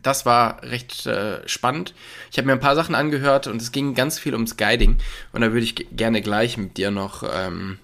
Das 0.04 0.28
war 0.28 0.62
recht 0.62 1.08
äh, 1.08 1.40
spannend. 1.48 1.96
Ich 2.30 2.38
habe 2.38 2.46
mir 2.46 2.54
ein 2.54 2.60
paar 2.60 2.76
Sachen 2.76 2.94
angehört 2.94 3.48
und 3.48 3.60
es 3.60 3.72
ging 3.72 3.96
ganz 3.96 4.20
viel 4.20 4.36
ums 4.36 4.56
Guiding 4.56 5.00
und 5.34 5.42
da 5.42 5.52
würde 5.52 5.66
ich 5.66 5.74
gerne 5.98 6.22
gleich 6.22 6.58
mit 6.58 6.78
dir 6.78 6.92
noch 6.92 7.24
ähm, 7.28 7.80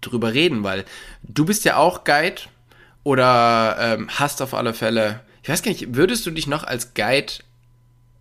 drüber 0.00 0.32
reden, 0.32 0.64
weil 0.64 0.86
du 1.22 1.44
bist 1.44 1.66
ja 1.66 1.76
auch 1.76 2.04
Guide 2.04 2.40
oder 3.04 3.76
ähm, 3.78 4.08
hast 4.08 4.42
auf 4.42 4.54
alle 4.54 4.74
Fälle, 4.74 5.20
ich 5.42 5.48
weiß 5.48 5.62
gar 5.62 5.70
nicht, 5.70 5.94
würdest 5.94 6.26
du 6.26 6.30
dich 6.30 6.46
noch 6.46 6.64
als 6.64 6.94
Guide 6.94 7.32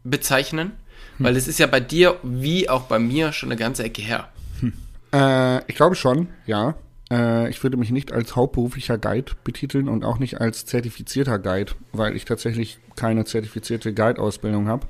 bezeichnen? 0.04 0.74
Hm. 1.18 1.26
Weil 1.26 1.38
es 1.38 1.48
ist 1.48 1.60
ja 1.60 1.68
bei 1.68 1.80
dir 1.80 2.18
wie 2.22 2.70
auch 2.70 2.84
bei 2.84 3.00
mir 3.00 3.32
schon 3.32 3.50
eine 3.50 3.60
ganze 3.60 3.84
Ecke 3.84 4.02
her. 4.02 4.28
Hm. 4.60 4.74
Äh, 5.14 5.60
ich 5.68 5.76
glaube 5.76 5.96
schon, 5.96 6.28
ja. 6.46 6.76
Äh, 7.10 7.50
ich 7.50 7.64
würde 7.64 7.78
mich 7.78 7.92
nicht 7.92 8.12
als 8.12 8.36
hauptberuflicher 8.36 8.98
Guide 8.98 9.32
betiteln 9.44 9.88
und 9.88 10.04
auch 10.04 10.20
nicht 10.20 10.42
als 10.42 10.66
zertifizierter 10.66 11.40
Guide, 11.40 11.74
weil 11.92 12.16
ich 12.16 12.26
tatsächlich 12.26 12.80
keine 12.96 13.26
zertifizierte 13.26 13.94
Guide-Ausbildung 13.94 14.68
habe. 14.68 14.88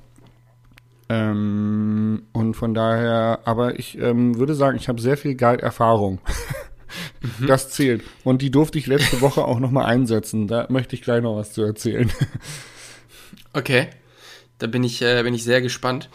Ähm, 1.10 2.24
und 2.32 2.56
von 2.56 2.74
daher, 2.74 3.42
aber 3.46 3.78
ich 3.78 3.98
ähm, 4.00 4.38
würde 4.40 4.56
sagen, 4.56 4.78
ich 4.78 4.88
habe 4.88 5.02
sehr 5.02 5.18
viel 5.18 5.36
Guide-Erfahrung. 5.36 6.20
Mhm. 7.40 7.48
Das 7.48 7.70
zählt. 7.70 8.04
Und 8.24 8.42
die 8.42 8.52
durfte 8.52 8.78
ich 8.78 8.88
letzte 8.88 9.22
Woche 9.22 9.46
auch 9.46 9.60
nochmal 9.60 9.86
einsetzen. 9.86 10.48
Da 10.48 10.68
möchte 10.70 10.96
ich 10.96 11.02
gleich 11.02 11.22
noch 11.22 11.36
was 11.36 11.54
zu 11.54 11.64
erzählen. 11.64 12.12
Okay. 13.54 13.88
Da 14.58 14.68
bin 14.68 14.84
ich, 14.84 15.02
äh, 15.02 15.22
bin 15.24 15.34
ich 15.34 15.44
sehr 15.44 15.62
gespannt. 15.62 16.10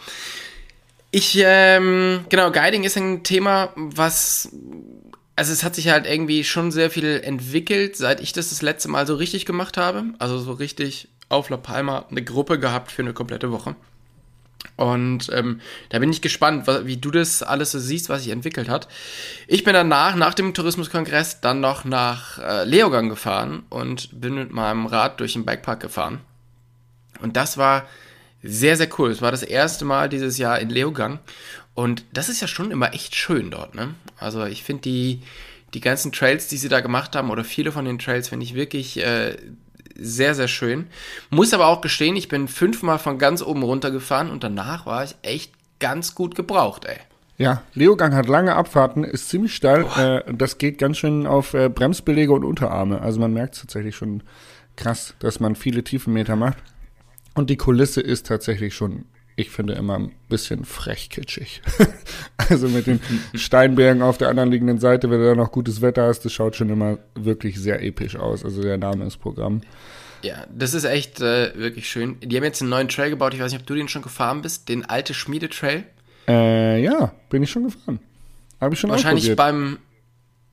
Ich, 1.11 1.39
ähm, 1.43 2.25
genau, 2.29 2.51
Guiding 2.51 2.83
ist 2.83 2.97
ein 2.97 3.23
Thema, 3.23 3.71
was, 3.75 4.49
also 5.35 5.53
es 5.53 5.63
hat 5.63 5.75
sich 5.75 5.89
halt 5.89 6.05
irgendwie 6.05 6.43
schon 6.43 6.71
sehr 6.71 6.91
viel 6.91 7.21
entwickelt, 7.23 7.95
seit 7.95 8.21
ich 8.21 8.33
das 8.33 8.49
das 8.49 8.61
letzte 8.61 8.89
Mal 8.89 9.07
so 9.07 9.15
richtig 9.15 9.45
gemacht 9.45 9.77
habe. 9.77 10.03
Also 10.19 10.37
so 10.39 10.53
richtig 10.53 11.07
auf 11.29 11.49
La 11.49 11.57
Palma 11.57 12.05
eine 12.09 12.23
Gruppe 12.23 12.59
gehabt 12.59 12.91
für 12.91 13.01
eine 13.01 13.13
komplette 13.13 13.51
Woche. 13.51 13.75
Und 14.79 15.29
ähm, 15.33 15.59
da 15.89 15.99
bin 15.99 16.09
ich 16.09 16.21
gespannt, 16.21 16.65
wie 16.85 16.95
du 16.95 17.11
das 17.11 17.43
alles 17.43 17.73
so 17.73 17.79
siehst, 17.79 18.07
was 18.07 18.23
sich 18.23 18.31
entwickelt 18.31 18.69
hat. 18.69 18.87
Ich 19.45 19.65
bin 19.65 19.73
danach, 19.73 20.15
nach 20.15 20.33
dem 20.33 20.53
Tourismuskongress, 20.53 21.41
dann 21.41 21.59
noch 21.59 21.83
nach 21.83 22.39
äh, 22.39 22.63
Leogang 22.63 23.09
gefahren 23.09 23.63
und 23.67 24.21
bin 24.21 24.35
mit 24.35 24.53
meinem 24.53 24.85
Rad 24.85 25.19
durch 25.19 25.33
den 25.33 25.43
Bikepark 25.43 25.81
gefahren. 25.81 26.21
Und 27.19 27.35
das 27.35 27.57
war 27.57 27.87
sehr, 28.41 28.77
sehr 28.77 28.87
cool. 28.97 29.11
Es 29.11 29.21
war 29.21 29.31
das 29.31 29.43
erste 29.43 29.83
Mal 29.83 30.07
dieses 30.07 30.37
Jahr 30.37 30.59
in 30.59 30.69
Leogang. 30.69 31.19
Und 31.73 32.05
das 32.13 32.29
ist 32.29 32.39
ja 32.39 32.47
schon 32.47 32.71
immer 32.71 32.93
echt 32.93 33.17
schön 33.17 33.51
dort, 33.51 33.75
ne? 33.75 33.95
Also 34.17 34.45
ich 34.45 34.63
finde 34.63 34.83
die, 34.83 35.23
die 35.73 35.81
ganzen 35.81 36.13
Trails, 36.13 36.47
die 36.47 36.57
sie 36.57 36.69
da 36.69 36.79
gemacht 36.79 37.17
haben, 37.17 37.31
oder 37.31 37.43
viele 37.43 37.73
von 37.73 37.83
den 37.83 37.99
Trails, 37.99 38.29
finde 38.29 38.45
ich 38.45 38.55
wirklich 38.55 38.95
äh, 39.03 39.35
sehr, 40.01 40.35
sehr 40.35 40.47
schön. 40.47 40.87
Muss 41.29 41.53
aber 41.53 41.67
auch 41.67 41.81
gestehen, 41.81 42.15
ich 42.15 42.27
bin 42.27 42.47
fünfmal 42.47 42.99
von 42.99 43.17
ganz 43.17 43.41
oben 43.41 43.63
runter 43.63 43.91
gefahren 43.91 44.31
und 44.31 44.43
danach 44.43 44.85
war 44.85 45.03
ich 45.03 45.15
echt 45.21 45.53
ganz 45.79 46.15
gut 46.15 46.35
gebraucht, 46.35 46.85
ey. 46.85 46.97
Ja, 47.37 47.63
Leogang 47.73 48.13
hat 48.13 48.27
lange 48.27 48.55
Abfahrten, 48.55 49.05
ist 49.05 49.29
ziemlich 49.29 49.55
steil. 49.55 49.85
Äh, 49.97 50.33
das 50.33 50.57
geht 50.57 50.77
ganz 50.77 50.97
schön 50.97 51.25
auf 51.25 51.53
äh, 51.53 51.69
Bremsbelege 51.69 52.33
und 52.33 52.43
Unterarme. 52.43 53.01
Also 53.01 53.21
man 53.21 53.33
merkt 53.33 53.61
tatsächlich 53.61 53.95
schon 53.95 54.23
krass, 54.75 55.13
dass 55.19 55.39
man 55.39 55.55
viele 55.55 55.83
Tiefenmeter 55.83 56.35
macht. 56.35 56.57
Und 57.35 57.49
die 57.49 57.55
Kulisse 57.55 58.01
ist 58.01 58.27
tatsächlich 58.27 58.75
schon, 58.75 59.05
ich 59.39 59.49
finde, 59.49 59.73
immer 59.73 59.97
ein 59.97 60.11
bisschen 60.27 60.65
frech 60.65 61.09
kitschig. 61.09 61.61
also 62.37 62.67
mit 62.67 62.87
den 62.87 62.99
Steinbergen 63.33 64.01
auf 64.01 64.17
der 64.17 64.29
anderen 64.29 64.51
liegenden 64.51 64.79
Seite, 64.79 65.09
wenn 65.09 65.19
du 65.19 65.25
da 65.25 65.35
noch 65.35 65.51
gutes 65.51 65.81
Wetter 65.81 66.07
hast, 66.07 66.25
das 66.25 66.33
schaut 66.33 66.55
schon 66.55 66.69
immer 66.69 66.97
wirklich 67.15 67.59
sehr 67.59 67.81
episch 67.81 68.15
aus. 68.15 68.43
Also 68.43 68.61
der 68.61 68.77
Name 68.77 69.05
ist 69.05 69.17
Programm. 69.17 69.61
Ja, 70.21 70.45
das 70.53 70.73
ist 70.73 70.83
echt 70.83 71.21
äh, 71.21 71.53
wirklich 71.55 71.89
schön. 71.89 72.17
Die 72.21 72.35
haben 72.35 72.43
jetzt 72.43 72.61
einen 72.61 72.69
neuen 72.69 72.89
Trail 72.89 73.09
gebaut. 73.09 73.33
Ich 73.33 73.39
weiß 73.39 73.51
nicht, 73.51 73.61
ob 73.61 73.67
du 73.67 73.75
den 73.75 73.87
schon 73.87 74.01
gefahren 74.01 74.41
bist. 74.41 74.67
Den 74.67 74.83
alte 74.83 75.13
Schmiedetrail. 75.13 75.85
Äh, 76.27 76.83
ja, 76.83 77.13
bin 77.29 77.41
ich 77.41 77.49
schon 77.49 77.63
gefahren. 77.63 77.99
Habe 78.59 78.73
ich 78.73 78.79
schon 78.79 78.89
Wahrscheinlich 78.89 79.35
beim. 79.35 79.77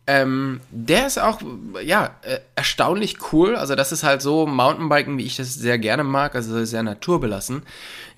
Ähm, 0.09 0.61
der 0.71 1.07
ist 1.07 1.19
auch, 1.19 1.41
ja, 1.85 2.11
äh, 2.23 2.39
erstaunlich 2.55 3.17
cool. 3.33 3.57
Also, 3.57 3.75
das 3.75 3.91
ist 3.91 4.05
halt 4.05 4.23
so 4.23 4.47
Mountainbiken, 4.47 5.19
wie 5.19 5.25
ich 5.25 5.37
das 5.37 5.55
sehr 5.55 5.79
gerne 5.79 6.05
mag, 6.05 6.35
also 6.35 6.65
sehr 6.65 6.83
naturbelassen. 6.85 7.63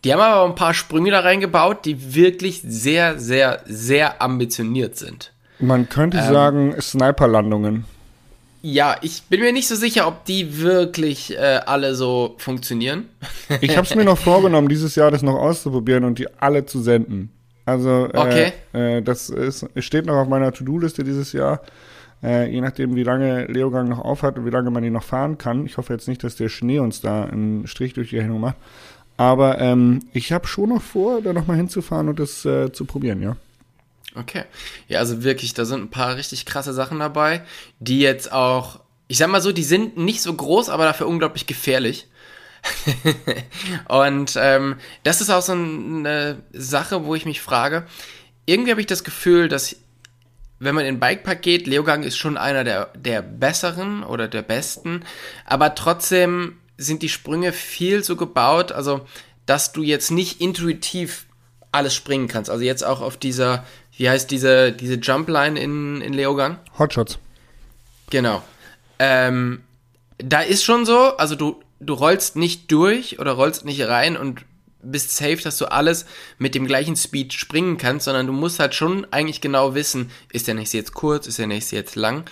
Die 0.05 0.13
haben 0.13 0.21
aber 0.21 0.45
ein 0.45 0.55
paar 0.55 0.75
Sprünge 0.75 1.11
da 1.11 1.21
reingebaut, 1.21 1.85
die 1.85 2.15
wirklich 2.15 2.63
sehr, 2.63 3.19
sehr, 3.19 3.63
sehr 3.67 4.21
ambitioniert 4.21 4.97
sind. 4.97 5.33
Man 5.59 5.89
könnte 5.89 6.19
ähm, 6.19 6.33
sagen, 6.33 6.81
Sniperlandungen. 6.81 7.85
Ja, 8.61 8.97
ich 9.03 9.23
bin 9.25 9.41
mir 9.41 9.53
nicht 9.53 9.69
so 9.69 9.77
sicher, 9.77 10.07
ob 10.07 10.25
die 10.25 10.61
wirklich 10.61 11.37
äh, 11.37 11.61
alle 11.65 11.95
so 11.95 12.35
funktionieren. 12.39 13.09
ich 13.61 13.77
habe 13.77 13.87
es 13.87 13.95
mir 13.95 14.05
noch 14.05 14.19
vorgenommen, 14.23 14.69
dieses 14.69 14.95
Jahr 14.95 15.11
das 15.11 15.23
noch 15.23 15.37
auszuprobieren 15.37 16.05
und 16.05 16.19
die 16.19 16.29
alle 16.41 16.67
zu 16.67 16.83
senden. 16.83 17.31
Also 17.69 18.07
äh, 18.07 18.17
okay. 18.17 18.53
äh, 18.73 19.03
das 19.03 19.29
ist, 19.29 19.69
steht 19.77 20.07
noch 20.07 20.15
auf 20.15 20.27
meiner 20.27 20.53
To-Do-Liste 20.53 21.05
dieses 21.05 21.35
Jahr. 21.35 21.61
Äh, 22.23 22.51
je 22.51 22.63
nachdem, 22.63 22.97
wie 22.97 23.03
lange 23.03 23.45
Leogang 23.45 23.91
noch 23.91 23.99
aufhat 23.99 24.39
und 24.39 24.47
wie 24.47 24.51
lange 24.51 24.71
man 24.71 24.83
ihn 24.85 24.95
noch 24.95 25.03
fahren 25.03 25.37
kann. 25.37 25.67
Ich 25.67 25.77
hoffe 25.77 25.93
jetzt 25.93 26.09
nicht, 26.09 26.25
dass 26.25 26.35
der 26.35 26.49
Schnee 26.49 26.79
uns 26.79 27.03
da 27.03 27.25
einen 27.25 27.67
Strich 27.67 27.93
durch 27.93 28.09
die 28.09 28.19
Rechnung 28.19 28.41
macht. 28.41 28.57
Aber 29.19 29.61
ähm, 29.61 30.01
ich 30.15 30.33
habe 30.33 30.47
schon 30.47 30.71
noch 30.71 30.81
vor, 30.81 31.21
da 31.21 31.35
nochmal 31.35 31.59
hinzufahren 31.59 32.09
und 32.09 32.19
das 32.19 32.43
äh, 32.47 32.73
zu 32.73 32.87
probieren, 32.87 33.21
ja. 33.21 33.37
Okay. 34.15 34.45
Ja, 34.89 35.01
also 35.01 35.23
wirklich, 35.23 35.53
da 35.53 35.67
sind 35.67 35.83
ein 35.83 35.91
paar 35.91 36.17
richtig 36.17 36.47
krasse 36.47 36.73
Sachen 36.73 36.99
dabei, 36.99 37.43
die 37.81 38.01
jetzt 38.01 38.33
auch, 38.33 38.81
ich 39.09 39.19
sag 39.19 39.29
mal 39.29 39.43
so, 39.43 39.53
die 39.53 39.63
sind 39.63 39.99
nicht 39.99 40.23
so 40.23 40.33
groß, 40.33 40.71
aber 40.71 40.85
dafür 40.85 41.07
unglaublich 41.07 41.47
gefährlich. 41.47 42.09
und 43.89 44.35
ähm, 44.37 44.77
das 45.05 45.21
ist 45.21 45.31
auch 45.31 45.43
so 45.43 45.53
eine 45.53 46.43
Sache, 46.53 47.05
wo 47.05 47.15
ich 47.15 47.25
mich 47.25 47.41
frage, 47.41 47.87
irgendwie 48.47 48.71
habe 48.71 48.81
ich 48.81 48.87
das 48.87 49.05
Gefühl, 49.05 49.49
dass 49.49 49.77
wenn 50.61 50.75
man 50.75 50.87
in 50.87 50.99
Bikepark 50.99 51.43
geht, 51.43 51.67
Leogang 51.67 52.03
ist 52.03 52.17
schon 52.17 52.37
einer 52.37 52.65
der, 52.65 52.87
der 52.97 53.23
besseren 53.23 54.03
oder 54.03 54.27
der 54.27 54.43
besten, 54.43 55.05
aber 55.45 55.75
trotzdem 55.75 56.59
sind 56.77 57.03
die 57.03 57.09
Sprünge 57.09 57.53
viel 57.53 58.03
so 58.03 58.17
gebaut, 58.17 58.73
also 58.73 59.07
dass 59.47 59.73
du 59.73 59.83
jetzt 59.83 60.11
nicht 60.11 60.41
intuitiv 60.41 61.27
alles 61.73 61.95
springen 61.95 62.29
kannst. 62.29 62.51
Also 62.51 62.65
jetzt 62.65 62.85
auch 62.85 63.01
auf 63.01 63.17
dieser, 63.17 63.65
wie 63.97 64.09
heißt 64.09 64.31
diese, 64.31 64.73
diese 64.73 64.95
Jumpline 64.95 65.61
in, 65.61 66.01
in 66.01 66.13
Leogang? 66.13 66.59
Hotshots. 66.79 67.19
Genau. 68.11 68.43
Ähm, 68.99 69.63
da 70.19 70.41
ist 70.41 70.65
schon 70.65 70.87
so, 70.87 71.17
also 71.17 71.35
du, 71.35 71.63
du 71.81 71.95
rollst 71.95 72.37
nicht 72.37 72.71
durch 72.73 73.19
oder 73.19 73.33
rollst 73.33 73.65
nicht 73.65 73.83
rein 73.87 74.17
und 74.17 74.45
bist 74.83 75.17
safe, 75.17 75.39
dass 75.43 75.59
du 75.59 75.67
alles 75.67 76.07
mit 76.39 76.55
dem 76.55 76.67
gleichen 76.67 76.97
Speed 76.97 77.33
springen 77.33 77.79
kannst, 77.79 78.05
sondern 78.05 78.27
du 78.27 78.33
musst 78.33 78.61
halt 78.61 78.75
schon 78.75 79.07
eigentlich 79.11 79.41
genau 79.41 79.75
wissen, 79.75 80.11
ist 80.33 80.47
der 80.47 80.55
nächste 80.55 80.77
jetzt 80.77 80.95
kurz, 80.95 81.27
ist 81.27 81.39
der 81.39 81.47
nächste 81.47 81.77
jetzt 81.77 81.97
lang. 81.97 82.25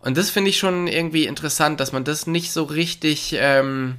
Und 0.00 0.16
das 0.16 0.30
finde 0.30 0.50
ich 0.50 0.58
schon 0.58 0.86
irgendwie 0.86 1.26
interessant, 1.26 1.80
dass 1.80 1.92
man 1.92 2.04
das 2.04 2.26
nicht 2.26 2.52
so 2.52 2.64
richtig, 2.64 3.34
ähm, 3.38 3.96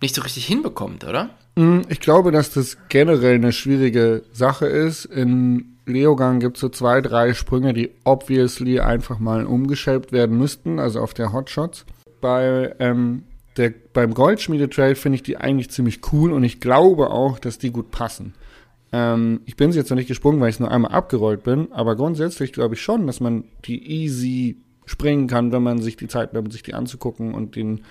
nicht 0.00 0.14
so 0.14 0.22
richtig 0.22 0.46
hinbekommt, 0.46 1.04
oder? 1.04 1.30
Mm, 1.56 1.82
ich 1.88 2.00
glaube, 2.00 2.32
dass 2.32 2.50
das 2.50 2.76
generell 2.88 3.36
eine 3.36 3.52
schwierige 3.52 4.22
Sache 4.32 4.66
ist. 4.66 5.04
In 5.04 5.76
Leogang 5.86 6.40
gibt 6.40 6.56
es 6.56 6.60
so 6.60 6.68
zwei, 6.68 7.00
drei 7.00 7.34
Sprünge, 7.34 7.72
die 7.72 7.90
obviously 8.04 8.80
einfach 8.80 9.18
mal 9.18 9.46
umgeschäbt 9.46 10.12
werden 10.12 10.36
müssten, 10.38 10.80
also 10.80 11.00
auf 11.00 11.14
der 11.14 11.32
Hotshots. 11.32 11.84
Bei 12.20 12.74
ähm, 12.80 13.22
der, 13.56 13.72
beim 13.92 14.14
Goldschmiede-Trail 14.14 14.94
finde 14.94 15.16
ich 15.16 15.22
die 15.22 15.36
eigentlich 15.36 15.70
ziemlich 15.70 16.00
cool 16.12 16.32
und 16.32 16.44
ich 16.44 16.60
glaube 16.60 17.10
auch, 17.10 17.38
dass 17.38 17.58
die 17.58 17.70
gut 17.70 17.90
passen. 17.90 18.34
Ähm, 18.92 19.40
ich 19.46 19.56
bin 19.56 19.72
sie 19.72 19.78
jetzt 19.78 19.90
noch 19.90 19.96
nicht 19.96 20.08
gesprungen, 20.08 20.40
weil 20.40 20.50
ich 20.50 20.60
nur 20.60 20.70
einmal 20.70 20.92
abgerollt 20.92 21.42
bin, 21.42 21.72
aber 21.72 21.96
grundsätzlich 21.96 22.52
glaube 22.52 22.74
ich 22.74 22.82
schon, 22.82 23.06
dass 23.06 23.20
man 23.20 23.44
die 23.64 24.04
easy 24.04 24.58
springen 24.84 25.26
kann, 25.26 25.52
wenn 25.52 25.62
man 25.62 25.80
sich 25.80 25.96
die 25.96 26.08
Zeit 26.08 26.32
nimmt, 26.32 26.52
sich 26.52 26.62
die 26.62 26.74
anzugucken 26.74 27.34
und 27.34 27.56
den, 27.56 27.82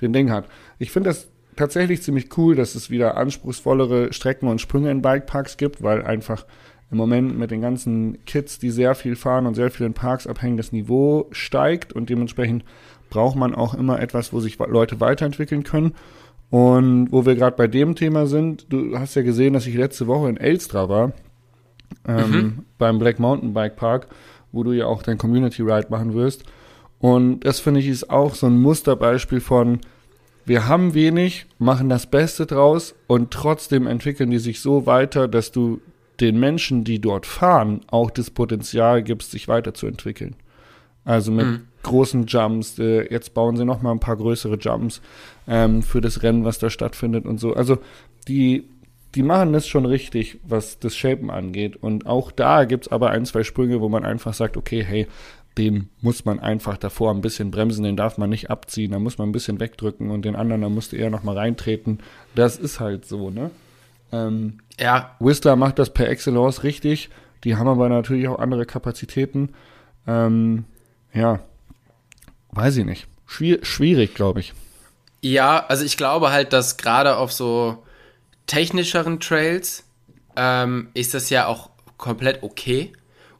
den 0.00 0.12
Ding 0.12 0.30
hat. 0.30 0.48
Ich 0.78 0.90
finde 0.90 1.10
das 1.10 1.28
tatsächlich 1.56 2.02
ziemlich 2.02 2.36
cool, 2.36 2.54
dass 2.54 2.74
es 2.74 2.90
wieder 2.90 3.16
anspruchsvollere 3.16 4.12
Strecken 4.12 4.48
und 4.48 4.60
Sprünge 4.60 4.90
in 4.90 5.02
Bikeparks 5.02 5.56
gibt, 5.56 5.82
weil 5.82 6.02
einfach 6.02 6.46
im 6.90 6.98
Moment 6.98 7.36
mit 7.36 7.50
den 7.50 7.60
ganzen 7.60 8.24
Kids, 8.24 8.58
die 8.58 8.70
sehr 8.70 8.94
viel 8.94 9.16
fahren 9.16 9.46
und 9.46 9.54
sehr 9.54 9.70
viel 9.70 9.86
in 9.86 9.94
Parks 9.94 10.26
abhängen, 10.26 10.56
das 10.56 10.70
Niveau 10.70 11.26
steigt 11.32 11.92
und 11.92 12.08
dementsprechend 12.08 12.64
braucht 13.14 13.36
man 13.36 13.54
auch 13.54 13.74
immer 13.74 14.00
etwas, 14.00 14.32
wo 14.32 14.40
sich 14.40 14.58
Leute 14.58 14.98
weiterentwickeln 14.98 15.62
können. 15.62 15.94
Und 16.50 17.12
wo 17.12 17.24
wir 17.24 17.36
gerade 17.36 17.56
bei 17.56 17.68
dem 17.68 17.94
Thema 17.94 18.26
sind, 18.26 18.66
du 18.72 18.98
hast 18.98 19.14
ja 19.14 19.22
gesehen, 19.22 19.54
dass 19.54 19.66
ich 19.66 19.74
letzte 19.76 20.08
Woche 20.08 20.28
in 20.28 20.36
Elstra 20.36 20.88
war, 20.88 21.12
ähm, 22.06 22.30
mhm. 22.30 22.58
beim 22.76 22.98
Black 22.98 23.20
Mountain 23.20 23.54
Bike 23.54 23.76
Park, 23.76 24.08
wo 24.50 24.64
du 24.64 24.72
ja 24.72 24.86
auch 24.86 25.04
dein 25.04 25.16
Community 25.16 25.62
Ride 25.62 25.86
machen 25.90 26.14
wirst. 26.14 26.42
Und 26.98 27.40
das 27.40 27.60
finde 27.60 27.80
ich 27.80 27.86
ist 27.86 28.10
auch 28.10 28.34
so 28.34 28.46
ein 28.46 28.60
Musterbeispiel 28.60 29.40
von, 29.40 29.78
wir 30.44 30.66
haben 30.66 30.94
wenig, 30.94 31.46
machen 31.58 31.88
das 31.88 32.06
Beste 32.06 32.46
draus 32.46 32.96
und 33.06 33.30
trotzdem 33.30 33.86
entwickeln 33.86 34.30
die 34.30 34.38
sich 34.38 34.60
so 34.60 34.86
weiter, 34.86 35.28
dass 35.28 35.52
du 35.52 35.80
den 36.20 36.40
Menschen, 36.40 36.82
die 36.82 37.00
dort 37.00 37.26
fahren, 37.26 37.80
auch 37.86 38.10
das 38.10 38.30
Potenzial 38.30 39.04
gibst, 39.04 39.30
sich 39.30 39.46
weiterzuentwickeln. 39.46 40.34
Also 41.04 41.32
mit 41.32 41.46
mhm. 41.46 41.60
großen 41.82 42.26
Jumps. 42.26 42.78
Äh, 42.78 43.12
jetzt 43.12 43.34
bauen 43.34 43.56
sie 43.56 43.64
noch 43.64 43.82
mal 43.82 43.92
ein 43.92 44.00
paar 44.00 44.16
größere 44.16 44.56
Jumps 44.56 45.00
ähm, 45.46 45.82
für 45.82 46.00
das 46.00 46.22
Rennen, 46.22 46.44
was 46.44 46.58
da 46.58 46.70
stattfindet 46.70 47.26
und 47.26 47.38
so. 47.38 47.54
Also 47.54 47.78
die, 48.28 48.68
die 49.14 49.22
machen 49.22 49.52
das 49.52 49.66
schon 49.66 49.86
richtig, 49.86 50.38
was 50.44 50.78
das 50.78 50.96
Shapen 50.96 51.30
angeht. 51.30 51.76
Und 51.76 52.06
auch 52.06 52.32
da 52.32 52.64
gibt's 52.64 52.88
aber 52.88 53.10
ein, 53.10 53.26
zwei 53.26 53.44
Sprünge, 53.44 53.80
wo 53.80 53.88
man 53.88 54.04
einfach 54.04 54.34
sagt, 54.34 54.56
okay, 54.56 54.82
hey, 54.82 55.06
den 55.56 55.88
muss 56.00 56.24
man 56.24 56.40
einfach 56.40 56.76
davor 56.76 57.12
ein 57.12 57.20
bisschen 57.20 57.50
bremsen, 57.50 57.84
den 57.84 57.96
darf 57.96 58.18
man 58.18 58.30
nicht 58.30 58.50
abziehen, 58.50 58.90
da 58.90 58.98
muss 58.98 59.18
man 59.18 59.28
ein 59.28 59.32
bisschen 59.32 59.60
wegdrücken 59.60 60.10
und 60.10 60.24
den 60.24 60.34
anderen, 60.34 60.62
da 60.62 60.68
musste 60.68 60.96
eher 60.96 61.10
noch 61.10 61.22
mal 61.22 61.36
reintreten. 61.36 62.00
Das 62.34 62.56
ist 62.56 62.80
halt 62.80 63.06
so, 63.06 63.30
ne? 63.30 63.50
Ähm, 64.10 64.58
ja. 64.80 65.14
Whistler 65.20 65.54
macht 65.56 65.78
das 65.78 65.90
per 65.90 66.08
Excellence 66.08 66.64
richtig. 66.64 67.10
Die 67.44 67.56
haben 67.56 67.68
aber 67.68 67.88
natürlich 67.88 68.26
auch 68.26 68.38
andere 68.38 68.66
Kapazitäten. 68.66 69.50
Ähm, 70.06 70.64
ja, 71.14 71.40
weiß 72.52 72.76
ich 72.76 72.84
nicht. 72.84 73.06
Schwier 73.26 73.64
schwierig, 73.64 74.14
glaube 74.14 74.40
ich. 74.40 74.52
Ja, 75.22 75.64
also 75.66 75.84
ich 75.84 75.96
glaube 75.96 76.30
halt, 76.30 76.52
dass 76.52 76.76
gerade 76.76 77.16
auf 77.16 77.32
so 77.32 77.82
technischeren 78.46 79.20
Trails 79.20 79.84
ähm, 80.36 80.88
ist 80.94 81.14
das 81.14 81.30
ja 81.30 81.46
auch 81.46 81.70
komplett 81.96 82.42
okay 82.42 82.92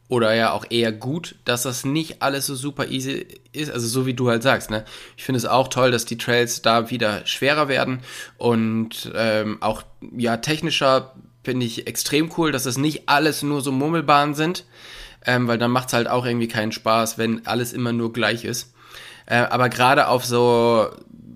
oder 0.07 0.33
ja 0.33 0.51
auch 0.51 0.65
eher 0.69 0.91
gut, 0.91 1.35
dass 1.45 1.63
das 1.63 1.83
nicht 1.83 2.21
alles 2.21 2.45
so 2.45 2.55
super 2.55 2.87
easy 2.87 3.27
ist, 3.53 3.71
also 3.71 3.87
so 3.87 4.05
wie 4.05 4.13
du 4.13 4.29
halt 4.29 4.43
sagst, 4.43 4.69
ne? 4.69 4.85
Ich 5.17 5.23
finde 5.23 5.37
es 5.37 5.45
auch 5.45 5.67
toll, 5.67 5.91
dass 5.91 6.05
die 6.05 6.17
Trails 6.17 6.61
da 6.61 6.89
wieder 6.89 7.25
schwerer 7.25 7.67
werden 7.67 8.01
und 8.37 9.11
ähm, 9.15 9.61
auch 9.61 9.83
ja 10.15 10.37
technischer 10.37 11.15
finde 11.43 11.65
ich 11.65 11.87
extrem 11.87 12.31
cool, 12.37 12.51
dass 12.51 12.63
das 12.63 12.77
nicht 12.77 13.07
alles 13.07 13.43
nur 13.43 13.61
so 13.61 13.71
Murmelbahnen 13.71 14.35
sind, 14.35 14.65
ähm, 15.25 15.47
weil 15.47 15.57
dann 15.57 15.71
macht 15.71 15.87
es 15.87 15.93
halt 15.93 16.07
auch 16.07 16.25
irgendwie 16.25 16.47
keinen 16.47 16.71
Spaß, 16.71 17.17
wenn 17.17 17.45
alles 17.47 17.73
immer 17.73 17.93
nur 17.93 18.13
gleich 18.13 18.45
ist. 18.45 18.73
Äh, 19.25 19.37
aber 19.37 19.69
gerade 19.69 20.07
auf 20.07 20.25
so, 20.25 20.89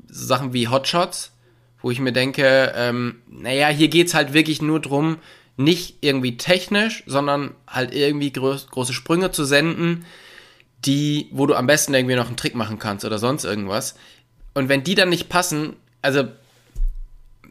Sachen 0.09 0.53
wie 0.53 0.67
Hotshots, 0.67 1.31
wo 1.81 1.91
ich 1.91 1.99
mir 1.99 2.11
denke, 2.11 2.73
ähm, 2.75 3.21
naja, 3.29 3.67
hier 3.69 3.87
geht's 3.87 4.13
halt 4.13 4.33
wirklich 4.33 4.61
nur 4.61 4.79
drum, 4.79 5.17
nicht 5.55 5.97
irgendwie 6.01 6.37
technisch, 6.37 7.03
sondern 7.05 7.51
halt 7.67 7.93
irgendwie 7.93 8.31
groß, 8.31 8.67
große 8.67 8.93
Sprünge 8.93 9.31
zu 9.31 9.45
senden, 9.45 10.05
die, 10.85 11.27
wo 11.31 11.45
du 11.45 11.55
am 11.55 11.67
besten 11.67 11.93
irgendwie 11.93 12.15
noch 12.15 12.27
einen 12.27 12.37
Trick 12.37 12.55
machen 12.55 12.79
kannst 12.79 13.05
oder 13.05 13.19
sonst 13.19 13.43
irgendwas. 13.43 13.95
Und 14.53 14.69
wenn 14.69 14.83
die 14.83 14.95
dann 14.95 15.09
nicht 15.09 15.29
passen, 15.29 15.75
also 16.01 16.25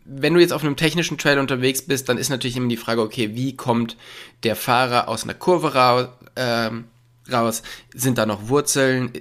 wenn 0.05 0.33
du 0.33 0.41
jetzt 0.41 0.55
auf 0.55 0.65
einem 0.65 0.77
technischen 0.77 1.19
Trail 1.19 1.39
unterwegs 1.39 1.83
bist, 1.83 2.09
dann 2.09 2.17
ist 2.17 2.31
natürlich 2.31 2.57
immer 2.57 2.69
die 2.69 2.79
Frage, 2.79 3.03
okay, 3.03 3.35
wie 3.35 3.57
kommt 3.57 3.97
der 4.43 4.57
Fahrer 4.57 5.09
aus 5.09 5.25
einer 5.25 5.35
Kurve 5.35 5.75
raus? 5.75 6.09
Ähm, 6.39 6.85
raus? 7.31 7.63
Sind 7.95 8.19
da 8.19 8.27
noch 8.27 8.49
Wurzeln? 8.49 9.13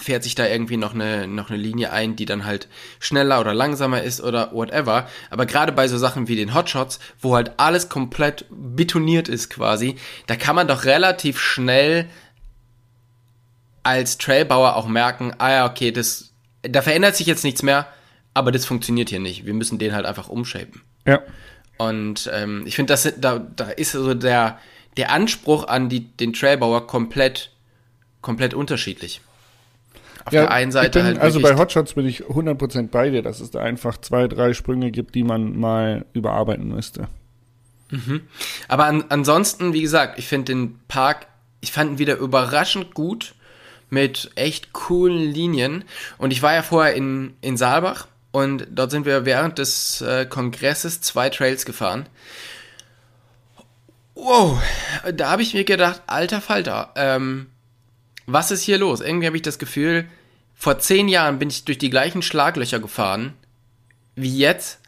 Fährt 0.00 0.22
sich 0.22 0.36
da 0.36 0.46
irgendwie 0.46 0.76
noch 0.76 0.94
eine, 0.94 1.26
noch 1.26 1.50
eine 1.50 1.58
Linie 1.58 1.90
ein, 1.90 2.14
die 2.14 2.24
dann 2.24 2.44
halt 2.44 2.68
schneller 3.00 3.40
oder 3.40 3.52
langsamer 3.52 4.02
ist 4.02 4.20
oder 4.20 4.52
whatever. 4.52 5.08
Aber 5.28 5.44
gerade 5.44 5.72
bei 5.72 5.88
so 5.88 5.98
Sachen 5.98 6.28
wie 6.28 6.36
den 6.36 6.54
Hotshots, 6.54 7.00
wo 7.20 7.34
halt 7.34 7.52
alles 7.56 7.88
komplett 7.88 8.44
betoniert 8.50 9.28
ist 9.28 9.50
quasi, 9.50 9.96
da 10.28 10.36
kann 10.36 10.54
man 10.54 10.68
doch 10.68 10.84
relativ 10.84 11.40
schnell 11.40 12.08
als 13.82 14.18
Trailbauer 14.18 14.76
auch 14.76 14.86
merken, 14.86 15.34
ah 15.38 15.50
ja, 15.50 15.66
okay, 15.70 15.90
das, 15.90 16.32
da 16.62 16.82
verändert 16.82 17.16
sich 17.16 17.26
jetzt 17.26 17.42
nichts 17.42 17.62
mehr, 17.62 17.88
aber 18.34 18.52
das 18.52 18.66
funktioniert 18.66 19.08
hier 19.08 19.18
nicht. 19.18 19.46
Wir 19.46 19.54
müssen 19.54 19.78
den 19.78 19.94
halt 19.94 20.06
einfach 20.06 20.28
umshapen. 20.28 20.82
Ja. 21.06 21.22
Und 21.78 22.30
ähm, 22.32 22.64
ich 22.66 22.76
finde, 22.76 22.94
da, 23.18 23.38
da 23.38 23.64
ist 23.70 23.92
so 23.92 24.14
der, 24.14 24.58
der 24.96 25.12
Anspruch 25.12 25.66
an 25.68 25.88
die, 25.88 26.00
den 26.00 26.32
Trailbauer 26.32 26.86
komplett, 26.86 27.50
komplett 28.20 28.54
unterschiedlich. 28.54 29.20
Auf 30.24 30.32
ja, 30.32 30.42
der 30.42 30.50
einen 30.50 30.72
Seite 30.72 30.98
bin, 30.98 31.06
halt. 31.06 31.18
Also 31.18 31.40
bei 31.40 31.56
Hotshots 31.56 31.94
bin 31.94 32.06
ich 32.06 32.24
100% 32.24 32.88
bei 32.88 33.10
dir, 33.10 33.22
dass 33.22 33.40
es 33.40 33.50
da 33.50 33.60
einfach 33.60 33.98
zwei, 33.98 34.28
drei 34.28 34.52
Sprünge 34.52 34.90
gibt, 34.90 35.14
die 35.14 35.22
man 35.22 35.58
mal 35.58 36.04
überarbeiten 36.12 36.68
müsste. 36.68 37.08
Mhm. 37.90 38.22
Aber 38.66 38.84
an, 38.84 39.04
ansonsten, 39.08 39.72
wie 39.72 39.80
gesagt, 39.80 40.18
ich 40.18 40.26
finde 40.26 40.52
den 40.52 40.80
Park, 40.88 41.26
ich 41.60 41.72
fand 41.72 41.92
ihn 41.92 41.98
wieder 41.98 42.16
überraschend 42.16 42.94
gut 42.94 43.34
mit 43.90 44.30
echt 44.34 44.72
coolen 44.72 45.32
Linien. 45.32 45.84
Und 46.18 46.32
ich 46.32 46.42
war 46.42 46.54
ja 46.54 46.62
vorher 46.62 46.94
in, 46.94 47.34
in 47.40 47.56
Saalbach 47.56 48.06
und 48.30 48.66
dort 48.70 48.90
sind 48.90 49.06
wir 49.06 49.24
während 49.24 49.58
des 49.58 50.02
äh, 50.02 50.26
Kongresses 50.26 51.00
zwei 51.00 51.30
Trails 51.30 51.64
gefahren. 51.64 52.06
Wow, 54.20 54.60
da 55.14 55.30
habe 55.30 55.42
ich 55.42 55.54
mir 55.54 55.64
gedacht, 55.64 56.02
alter 56.06 56.40
Falter, 56.40 56.92
ähm, 56.96 57.46
was 58.26 58.50
ist 58.50 58.62
hier 58.62 58.78
los? 58.78 59.00
Irgendwie 59.00 59.26
habe 59.26 59.36
ich 59.36 59.42
das 59.42 59.58
Gefühl, 59.58 60.06
vor 60.56 60.80
zehn 60.80 61.08
Jahren 61.08 61.38
bin 61.38 61.48
ich 61.50 61.64
durch 61.64 61.78
die 61.78 61.88
gleichen 61.88 62.22
Schlaglöcher 62.22 62.80
gefahren 62.80 63.34
wie 64.16 64.36
jetzt 64.36 64.80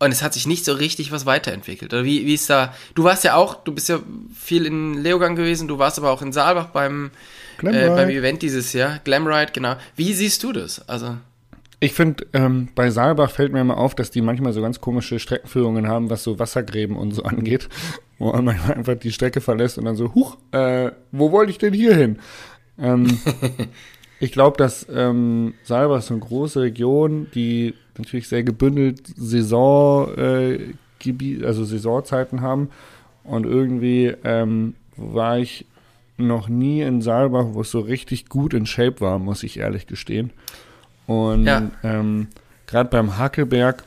und 0.00 0.10
es 0.10 0.22
hat 0.22 0.34
sich 0.34 0.46
nicht 0.46 0.64
so 0.64 0.72
richtig 0.72 1.12
was 1.12 1.24
weiterentwickelt. 1.24 1.94
Oder 1.94 2.04
wie, 2.04 2.26
wie 2.26 2.34
ist 2.34 2.50
da? 2.50 2.74
Du 2.96 3.04
warst 3.04 3.22
ja 3.22 3.36
auch, 3.36 3.54
du 3.62 3.72
bist 3.72 3.88
ja 3.88 4.00
viel 4.38 4.66
in 4.66 5.02
Leogang 5.02 5.36
gewesen, 5.36 5.68
du 5.68 5.78
warst 5.78 5.98
aber 5.98 6.10
auch 6.10 6.20
in 6.20 6.32
Saalbach 6.32 6.66
beim, 6.66 7.12
äh, 7.62 7.88
beim 7.88 8.10
Event 8.10 8.42
dieses 8.42 8.72
Jahr, 8.72 8.98
Glamride, 9.04 9.52
genau. 9.52 9.76
Wie 9.94 10.12
siehst 10.12 10.42
du 10.42 10.52
das? 10.52 10.86
Also 10.88 11.16
ich 11.84 11.92
finde, 11.92 12.26
ähm, 12.32 12.68
bei 12.74 12.90
Saalbach 12.90 13.30
fällt 13.30 13.52
mir 13.52 13.60
immer 13.60 13.76
auf, 13.76 13.94
dass 13.94 14.10
die 14.10 14.22
manchmal 14.22 14.52
so 14.52 14.62
ganz 14.62 14.80
komische 14.80 15.18
Streckenführungen 15.18 15.86
haben, 15.86 16.08
was 16.08 16.22
so 16.22 16.38
Wassergräben 16.38 16.96
und 16.96 17.12
so 17.12 17.22
angeht, 17.24 17.68
wo 18.18 18.32
man 18.32 18.48
einfach 18.48 18.94
die 18.94 19.12
Strecke 19.12 19.40
verlässt 19.40 19.76
und 19.76 19.84
dann 19.84 19.96
so, 19.96 20.14
huch, 20.14 20.38
äh, 20.52 20.92
wo 21.12 21.30
wollte 21.30 21.50
ich 21.50 21.58
denn 21.58 21.74
hier 21.74 21.94
hin? 21.94 22.18
Ähm, 22.78 23.18
ich 24.20 24.32
glaube, 24.32 24.56
dass 24.56 24.86
ähm, 24.90 25.54
Salva 25.62 25.98
ist 25.98 26.06
so 26.06 26.14
eine 26.14 26.22
große 26.22 26.62
Region, 26.62 27.26
die 27.34 27.74
natürlich 27.98 28.28
sehr 28.28 28.42
gebündelt 28.42 29.02
Saison, 29.16 30.08
äh, 30.16 30.74
also 31.44 31.64
Saisonzeiten 31.64 32.40
haben. 32.40 32.70
Und 33.24 33.44
irgendwie 33.44 34.14
ähm, 34.24 34.74
war 34.96 35.38
ich 35.38 35.66
noch 36.16 36.48
nie 36.48 36.80
in 36.80 37.02
Saalbach, 37.02 37.46
wo 37.52 37.60
es 37.60 37.70
so 37.70 37.80
richtig 37.80 38.28
gut 38.28 38.54
in 38.54 38.64
Shape 38.64 39.00
war, 39.00 39.18
muss 39.18 39.42
ich 39.42 39.58
ehrlich 39.58 39.86
gestehen. 39.86 40.30
Und 41.06 41.44
ja. 41.44 41.70
ähm, 41.82 42.28
gerade 42.66 42.88
beim 42.90 43.18
Hackelberg, 43.18 43.82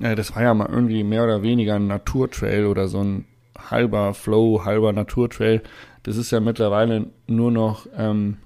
äh, 0.00 0.14
das 0.14 0.34
war 0.34 0.42
ja 0.42 0.54
mal 0.54 0.68
irgendwie 0.70 1.04
mehr 1.04 1.24
oder 1.24 1.42
weniger 1.42 1.76
ein 1.76 1.86
Naturtrail 1.86 2.66
oder 2.66 2.88
so 2.88 3.02
ein 3.02 3.26
halber 3.70 4.14
Flow, 4.14 4.64
halber 4.64 4.92
Naturtrail. 4.92 5.62
Das 6.02 6.16
ist 6.16 6.30
ja 6.30 6.40
mittlerweile 6.40 7.06
nur 7.26 7.50
noch 7.50 7.86
ähm, 7.96 8.38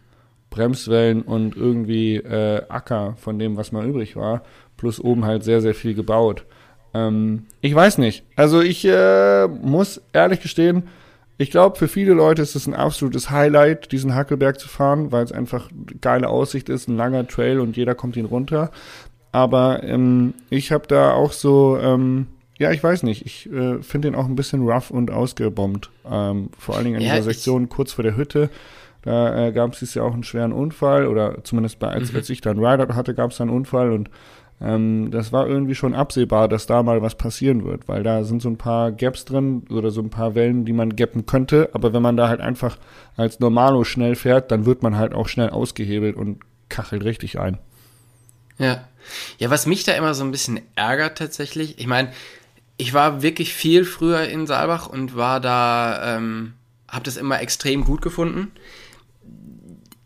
Bremswellen 0.51 1.23
und 1.23 1.57
irgendwie 1.57 2.17
äh, 2.17 2.63
Acker 2.69 3.15
von 3.19 3.39
dem, 3.39 3.57
was 3.57 3.73
mal 3.73 3.87
übrig 3.87 4.17
war, 4.17 4.43
plus 4.77 5.01
oben 5.01 5.25
halt 5.25 5.45
sehr, 5.45 5.61
sehr 5.61 5.75
viel 5.75 5.95
gebaut. 5.95 6.45
Ähm, 6.95 7.47
ich 7.61 7.75
weiß 7.75 7.99
nicht. 7.99 8.25
Also 8.37 8.61
ich 8.61 8.85
äh, 8.85 9.47
muss 9.49 10.01
ehrlich 10.13 10.41
gestehen, 10.41 10.85
ich 11.39 11.53
glaube, 11.53 11.79
für 11.79 11.87
viele 11.87 12.15
Leute 12.15 12.43
ist 12.43 12.57
es 12.57 12.67
ein 12.67 12.75
absolutes 12.75 13.31
Highlight, 13.31 13.93
diesen 13.93 14.15
Hackelberg 14.15 14.59
zu 14.59 14.69
fahren, 14.69 15.13
weil 15.13 15.25
es 15.25 15.31
einfach 15.31 15.71
geile 16.01 16.29
Aussicht 16.29 16.69
ist, 16.69 16.89
ein 16.89 16.97
langer 16.97 17.29
Trail 17.29 17.61
und 17.61 17.77
jeder 17.77 17.95
kommt 17.95 18.17
ihn 18.17 18.25
runter. 18.25 18.73
Aber 19.31 19.85
ähm, 19.85 20.35
ich 20.51 20.73
habe 20.73 20.89
da 20.89 21.13
auch 21.13 21.31
so, 21.31 21.79
ähm, 21.81 22.27
ja, 22.59 22.73
ich 22.73 22.83
weiß 22.83 23.05
nicht, 23.05 23.25
ich 23.25 23.47
äh, 23.53 23.81
finde 23.83 24.09
den 24.09 24.15
auch 24.17 24.27
ein 24.27 24.35
bisschen 24.35 24.67
rough 24.69 24.91
und 24.91 25.13
ausgebombt. 25.13 25.91
Ähm, 26.11 26.51
vor 26.59 26.75
allen 26.75 26.87
Dingen 26.87 27.01
in 27.01 27.07
ja, 27.07 27.15
dieser 27.15 27.31
Sektion 27.31 27.69
kurz 27.69 27.93
vor 27.93 28.03
der 28.03 28.17
Hütte. 28.17 28.51
Da 29.03 29.47
äh, 29.47 29.53
gab 29.53 29.81
es 29.81 29.95
ja 29.95 30.03
auch 30.03 30.13
einen 30.13 30.25
schweren 30.25 30.53
Unfall 30.53 31.07
oder 31.07 31.45
zumindest 31.45 31.79
bei, 31.79 31.87
als, 31.87 32.11
mhm. 32.11 32.19
als 32.19 32.31
ich 32.31 32.41
dann 32.41 32.59
Rider 32.59 32.93
hatte, 32.97 33.15
gab 33.15 33.31
es 33.31 33.41
einen 33.41 33.51
Unfall 33.51 33.93
und 33.93 34.11
ähm, 34.61 35.11
das 35.11 35.33
war 35.33 35.47
irgendwie 35.47 35.75
schon 35.75 35.95
absehbar, 35.95 36.49
dass 36.49 36.67
da 36.67 36.83
mal 36.83 37.01
was 37.01 37.15
passieren 37.15 37.65
wird, 37.65 37.87
weil 37.87 38.03
da 38.03 38.25
sind 38.25 38.43
so 38.43 38.49
ein 38.49 38.59
paar 38.59 38.91
Gaps 38.91 39.25
drin 39.25 39.65
oder 39.71 39.91
so 39.91 40.01
ein 40.01 40.11
paar 40.11 40.35
Wellen, 40.35 40.65
die 40.65 40.73
man 40.73 40.97
gappen 40.97 41.27
könnte, 41.27 41.71
aber 41.75 41.93
wenn 41.93 42.03
man 42.03 42.17
da 42.17 42.29
halt 42.29 42.41
einfach 42.41 42.77
als 43.17 43.39
Normalo 43.39 43.85
schnell 43.85 44.17
fährt, 44.17 44.51
dann 44.51 44.67
wird 44.67 44.83
man 44.83 44.97
halt 44.97 45.15
auch 45.15 45.29
schnell 45.29 45.51
ausgehebelt 45.51 46.17
und 46.17 46.41
kachelt 46.69 47.05
richtig 47.05 47.39
ein. 47.39 47.59
Ja. 48.59 48.89
Ja, 49.39 49.49
was 49.49 49.67
mich 49.67 49.85
da 49.85 49.93
immer 49.93 50.13
so 50.13 50.25
ein 50.25 50.33
bisschen 50.33 50.61
ärgert 50.75 51.17
tatsächlich, 51.17 51.79
ich 51.79 51.87
meine, 51.87 52.13
ich 52.77 52.93
war 52.93 53.23
wirklich 53.23 53.55
viel 53.55 53.85
früher 53.85 54.25
in 54.25 54.47
Saalbach 54.47 54.87
und 54.89 55.17
war 55.17 55.41
da, 55.41 56.17
ähm, 56.17 56.55
hab 56.89 57.05
das 57.05 57.17
immer 57.17 57.41
extrem 57.41 57.85
gut 57.85 58.03
gefunden 58.03 58.53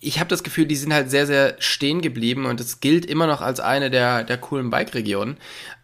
ich 0.04 0.18
habe 0.18 0.28
das 0.28 0.42
Gefühl, 0.42 0.66
die 0.66 0.74
sind 0.74 0.92
halt 0.92 1.10
sehr, 1.10 1.28
sehr 1.28 1.54
stehen 1.60 2.02
geblieben 2.02 2.44
und 2.44 2.60
es 2.60 2.80
gilt 2.80 3.06
immer 3.06 3.28
noch 3.28 3.40
als 3.40 3.60
eine 3.60 3.88
der, 3.88 4.24
der 4.24 4.36
coolen 4.36 4.68
Bike-Regionen. 4.68 5.36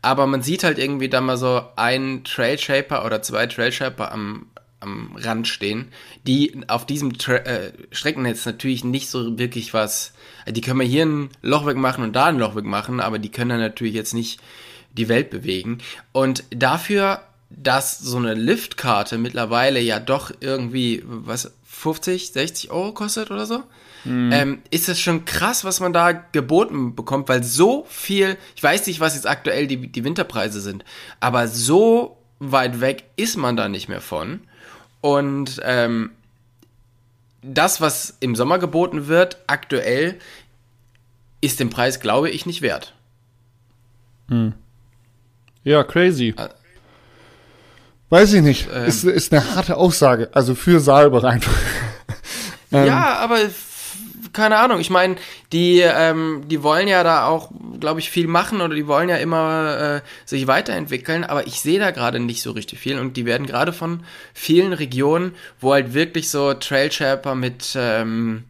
Aber 0.02 0.26
man 0.26 0.42
sieht 0.42 0.64
halt 0.64 0.78
irgendwie 0.78 1.08
da 1.08 1.20
mal 1.20 1.36
so 1.36 1.62
einen 1.76 2.24
Trailshaper 2.24 3.06
oder 3.06 3.22
zwei 3.22 3.46
Trailshaper 3.46 4.10
am, 4.10 4.46
am 4.80 5.14
Rand 5.16 5.46
stehen, 5.46 5.92
die 6.26 6.60
auf 6.66 6.84
diesem 6.84 7.16
Tra 7.16 7.36
äh, 7.36 7.72
Streckennetz 7.92 8.44
natürlich 8.44 8.82
nicht 8.82 9.08
so 9.08 9.38
wirklich 9.38 9.72
was, 9.72 10.12
die 10.48 10.62
können 10.62 10.80
wir 10.80 10.86
hier 10.86 11.06
ein 11.06 11.30
Loch 11.40 11.64
wegmachen 11.64 12.02
und 12.02 12.16
da 12.16 12.26
ein 12.26 12.38
Loch 12.38 12.56
wegmachen, 12.56 12.98
aber 12.98 13.20
die 13.20 13.30
können 13.30 13.50
dann 13.50 13.60
natürlich 13.60 13.94
jetzt 13.94 14.14
nicht 14.14 14.40
die 14.90 15.08
Welt 15.08 15.30
bewegen. 15.30 15.78
Und 16.10 16.42
dafür, 16.50 17.22
dass 17.50 18.00
so 18.00 18.16
eine 18.16 18.34
Liftkarte 18.34 19.16
mittlerweile 19.16 19.78
ja 19.78 20.00
doch 20.00 20.32
irgendwie, 20.40 21.04
was, 21.06 21.52
50, 21.64 22.32
60 22.32 22.72
Euro 22.72 22.92
kostet 22.92 23.30
oder 23.30 23.46
so, 23.46 23.62
mhm. 24.08 24.32
ähm, 24.32 24.62
ist 24.70 24.88
es 24.88 25.00
schon 25.00 25.24
krass, 25.24 25.64
was 25.64 25.80
man 25.80 25.92
da 25.92 26.12
geboten 26.12 26.94
bekommt, 26.94 27.28
weil 27.28 27.42
so 27.42 27.86
viel, 27.88 28.36
ich 28.56 28.62
weiß 28.62 28.86
nicht, 28.86 29.00
was 29.00 29.14
jetzt 29.14 29.26
aktuell 29.26 29.66
die, 29.66 29.88
die 29.88 30.04
Winterpreise 30.04 30.60
sind, 30.60 30.84
aber 31.20 31.48
so 31.48 32.18
weit 32.38 32.80
weg 32.80 33.04
ist 33.16 33.36
man 33.36 33.56
da 33.56 33.68
nicht 33.68 33.88
mehr 33.88 34.00
von. 34.00 34.40
Und 35.00 35.60
ähm, 35.64 36.10
das, 37.42 37.80
was 37.80 38.16
im 38.20 38.34
Sommer 38.34 38.58
geboten 38.58 39.06
wird, 39.08 39.38
aktuell, 39.46 40.18
ist 41.40 41.60
den 41.60 41.70
Preis, 41.70 42.00
glaube 42.00 42.30
ich, 42.30 42.46
nicht 42.46 42.62
wert. 42.62 42.94
Hm. 44.28 44.54
Ja, 45.64 45.84
crazy. 45.84 46.34
Äh, 46.36 46.48
Weiß 48.10 48.32
ich 48.32 48.42
nicht. 48.42 48.68
Ähm, 48.72 48.86
ist, 48.86 49.04
ist 49.04 49.32
eine 49.32 49.54
harte 49.54 49.76
Aussage. 49.76 50.30
Also 50.32 50.54
für 50.54 50.80
Saalbach 50.80 51.24
einfach. 51.24 51.52
ähm, 52.72 52.86
ja, 52.86 53.18
aber 53.18 53.38
keine 54.32 54.58
Ahnung. 54.58 54.80
Ich 54.80 54.90
meine, 54.90 55.16
die, 55.52 55.80
ähm, 55.80 56.44
die 56.48 56.62
wollen 56.62 56.88
ja 56.88 57.02
da 57.02 57.26
auch, 57.26 57.50
glaube 57.80 58.00
ich, 58.00 58.10
viel 58.10 58.26
machen 58.26 58.60
oder 58.60 58.74
die 58.74 58.86
wollen 58.86 59.08
ja 59.08 59.16
immer 59.16 59.96
äh, 59.96 60.00
sich 60.24 60.46
weiterentwickeln, 60.46 61.24
aber 61.24 61.46
ich 61.46 61.60
sehe 61.60 61.78
da 61.78 61.90
gerade 61.90 62.20
nicht 62.20 62.42
so 62.42 62.52
richtig 62.52 62.78
viel 62.78 62.98
und 62.98 63.16
die 63.16 63.26
werden 63.26 63.46
gerade 63.46 63.72
von 63.72 64.04
vielen 64.34 64.72
Regionen, 64.72 65.34
wo 65.60 65.72
halt 65.72 65.94
wirklich 65.94 66.30
so 66.30 66.54
Trailshaper 66.54 67.34
mit, 67.34 67.74
ähm, 67.76 68.44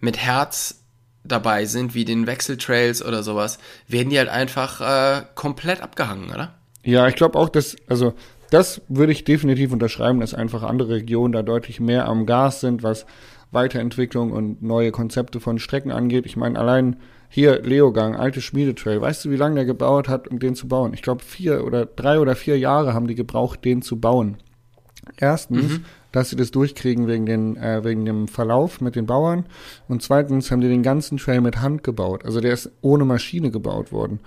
mit 0.00 0.18
Herz 0.18 0.80
dabei 1.24 1.64
sind, 1.64 1.94
wie 1.94 2.04
den 2.04 2.26
Wechseltrails 2.26 3.04
oder 3.04 3.22
sowas, 3.22 3.58
werden 3.88 4.10
die 4.10 4.18
halt 4.18 4.28
einfach 4.28 4.80
äh, 4.80 5.22
komplett 5.34 5.80
abgehangen, 5.80 6.30
oder? 6.30 6.54
Ja, 6.82 7.08
ich 7.08 7.14
glaube 7.14 7.38
auch, 7.38 7.48
dass, 7.48 7.76
also 7.88 8.14
das 8.50 8.82
würde 8.88 9.12
ich 9.12 9.24
definitiv 9.24 9.72
unterschreiben, 9.72 10.20
dass 10.20 10.34
einfach 10.34 10.62
andere 10.62 10.96
Regionen 10.96 11.32
da 11.32 11.42
deutlich 11.42 11.80
mehr 11.80 12.06
am 12.06 12.26
Gas 12.26 12.60
sind, 12.60 12.82
was 12.82 13.06
Weiterentwicklung 13.54 14.32
und 14.32 14.62
neue 14.62 14.90
Konzepte 14.90 15.40
von 15.40 15.58
Strecken 15.58 15.92
angeht. 15.92 16.26
Ich 16.26 16.36
meine, 16.36 16.58
allein 16.58 16.96
hier 17.28 17.62
Leogang, 17.62 18.14
alte 18.14 18.40
Schmiedetrail. 18.40 19.00
Weißt 19.00 19.24
du, 19.24 19.30
wie 19.30 19.36
lange 19.36 19.56
der 19.56 19.64
gebaut 19.64 20.08
hat, 20.08 20.28
um 20.28 20.38
den 20.38 20.54
zu 20.54 20.68
bauen? 20.68 20.94
Ich 20.94 21.02
glaube, 21.02 21.24
vier 21.24 21.64
oder 21.64 21.86
drei 21.86 22.20
oder 22.20 22.36
vier 22.36 22.58
Jahre 22.58 22.94
haben 22.94 23.08
die 23.08 23.14
gebraucht, 23.14 23.64
den 23.64 23.82
zu 23.82 23.98
bauen. 23.98 24.36
Erstens, 25.16 25.78
mhm. 25.78 25.84
dass 26.12 26.30
sie 26.30 26.36
das 26.36 26.50
durchkriegen 26.50 27.06
wegen, 27.08 27.26
den, 27.26 27.56
äh, 27.56 27.82
wegen 27.84 28.04
dem 28.04 28.28
Verlauf 28.28 28.80
mit 28.80 28.96
den 28.96 29.06
Bauern. 29.06 29.46
Und 29.88 30.02
zweitens 30.02 30.50
haben 30.50 30.60
die 30.60 30.68
den 30.68 30.82
ganzen 30.82 31.18
Trail 31.18 31.40
mit 31.40 31.60
Hand 31.60 31.82
gebaut. 31.82 32.24
Also 32.24 32.40
der 32.40 32.52
ist 32.52 32.70
ohne 32.80 33.04
Maschine 33.04 33.50
gebaut 33.50 33.92
worden. 33.92 34.20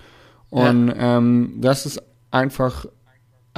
Und 0.50 0.88
ja. 0.88 1.18
ähm, 1.18 1.54
das 1.60 1.86
ist 1.86 2.02
einfach 2.30 2.86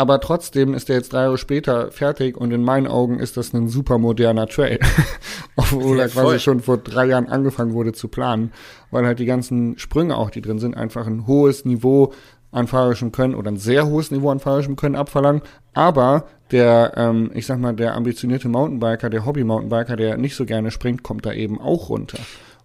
aber 0.00 0.18
trotzdem 0.18 0.72
ist 0.72 0.88
der 0.88 0.96
jetzt 0.96 1.12
drei 1.12 1.24
Jahre 1.24 1.36
später 1.36 1.90
fertig 1.90 2.34
und 2.34 2.52
in 2.52 2.64
meinen 2.64 2.86
Augen 2.86 3.18
ist 3.18 3.36
das 3.36 3.52
ein 3.52 3.68
super 3.68 3.98
moderner 3.98 4.46
Trail. 4.46 4.80
Obwohl 5.56 5.98
ja, 5.98 6.04
er 6.04 6.08
quasi 6.08 6.40
schon 6.40 6.60
vor 6.60 6.78
drei 6.78 7.04
Jahren 7.04 7.28
angefangen 7.28 7.74
wurde 7.74 7.92
zu 7.92 8.08
planen, 8.08 8.50
weil 8.90 9.04
halt 9.04 9.18
die 9.18 9.26
ganzen 9.26 9.78
Sprünge 9.78 10.16
auch, 10.16 10.30
die 10.30 10.40
drin 10.40 10.58
sind, 10.58 10.74
einfach 10.74 11.06
ein 11.06 11.26
hohes 11.26 11.66
Niveau 11.66 12.14
an 12.50 12.66
fahrerischem 12.66 13.12
Können 13.12 13.34
oder 13.34 13.50
ein 13.50 13.58
sehr 13.58 13.86
hohes 13.88 14.10
Niveau 14.10 14.30
an 14.30 14.40
fahrerischem 14.40 14.76
Können 14.76 14.96
abverlangen. 14.96 15.42
Aber 15.74 16.24
der, 16.50 16.94
ähm, 16.96 17.30
ich 17.34 17.44
sag 17.44 17.58
mal, 17.58 17.74
der 17.74 17.94
ambitionierte 17.94 18.48
Mountainbiker, 18.48 19.10
der 19.10 19.26
Hobby-Mountainbiker, 19.26 19.96
der 19.96 20.16
nicht 20.16 20.34
so 20.34 20.46
gerne 20.46 20.70
springt, 20.70 21.02
kommt 21.02 21.26
da 21.26 21.34
eben 21.34 21.60
auch 21.60 21.90
runter. 21.90 22.18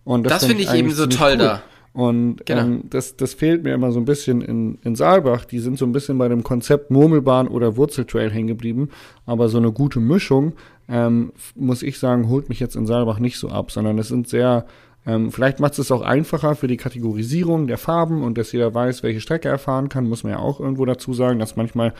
Und 0.05 0.23
das, 0.23 0.39
das 0.39 0.45
finde 0.45 0.63
ich, 0.63 0.69
ich 0.69 0.75
eben 0.75 0.91
so 0.91 1.05
toll 1.07 1.31
cool. 1.33 1.37
da. 1.37 1.61
Und 1.95 2.45
genau. 2.45 2.62
ähm, 2.62 2.84
das, 2.89 3.15
das 3.15 3.34
fehlt 3.34 3.63
mir 3.63 3.73
immer 3.73 3.93
so 3.93 3.99
ein 3.99 4.05
bisschen 4.05 4.41
in, 4.41 4.77
in 4.84 4.95
Saalbach. 4.95 5.45
Die 5.45 5.60
sind 5.60 5.77
so 5.77 5.86
ein 5.86 5.93
bisschen 5.93 6.17
bei 6.17 6.27
dem 6.27 6.43
Konzept 6.43 6.91
Murmelbahn 6.91 7.47
oder 7.47 7.77
Wurzeltrail 7.77 8.31
hängen 8.31 8.49
geblieben. 8.49 8.89
Aber 9.25 9.47
so 9.47 9.58
eine 9.58 9.71
gute 9.71 10.01
Mischung, 10.01 10.55
ähm, 10.89 11.31
muss 11.55 11.84
ich 11.84 11.97
sagen, 11.97 12.27
holt 12.27 12.49
mich 12.49 12.60
jetzt 12.60 12.75
in 12.75 12.86
Saalbach 12.86 13.19
nicht 13.19 13.38
so 13.38 13.47
ab, 13.47 13.71
sondern 13.71 13.97
es 13.97 14.10
sind 14.10 14.27
sehr 14.27 14.65
ähm, 15.07 15.31
vielleicht 15.31 15.59
macht 15.59 15.77
es 15.77 15.91
auch 15.91 16.01
einfacher 16.01 16.55
für 16.55 16.67
die 16.67 16.77
Kategorisierung 16.77 17.67
der 17.67 17.77
Farben 17.77 18.23
und 18.23 18.37
dass 18.37 18.51
jeder 18.51 18.73
weiß, 18.73 19.03
welche 19.03 19.21
Strecke 19.21 19.49
er 19.49 19.59
fahren 19.59 19.87
kann, 19.87 20.09
muss 20.09 20.23
man 20.23 20.33
ja 20.33 20.39
auch 20.39 20.59
irgendwo 20.59 20.83
dazu 20.85 21.13
sagen, 21.13 21.37
dass 21.37 21.55
manchmal 21.55 21.93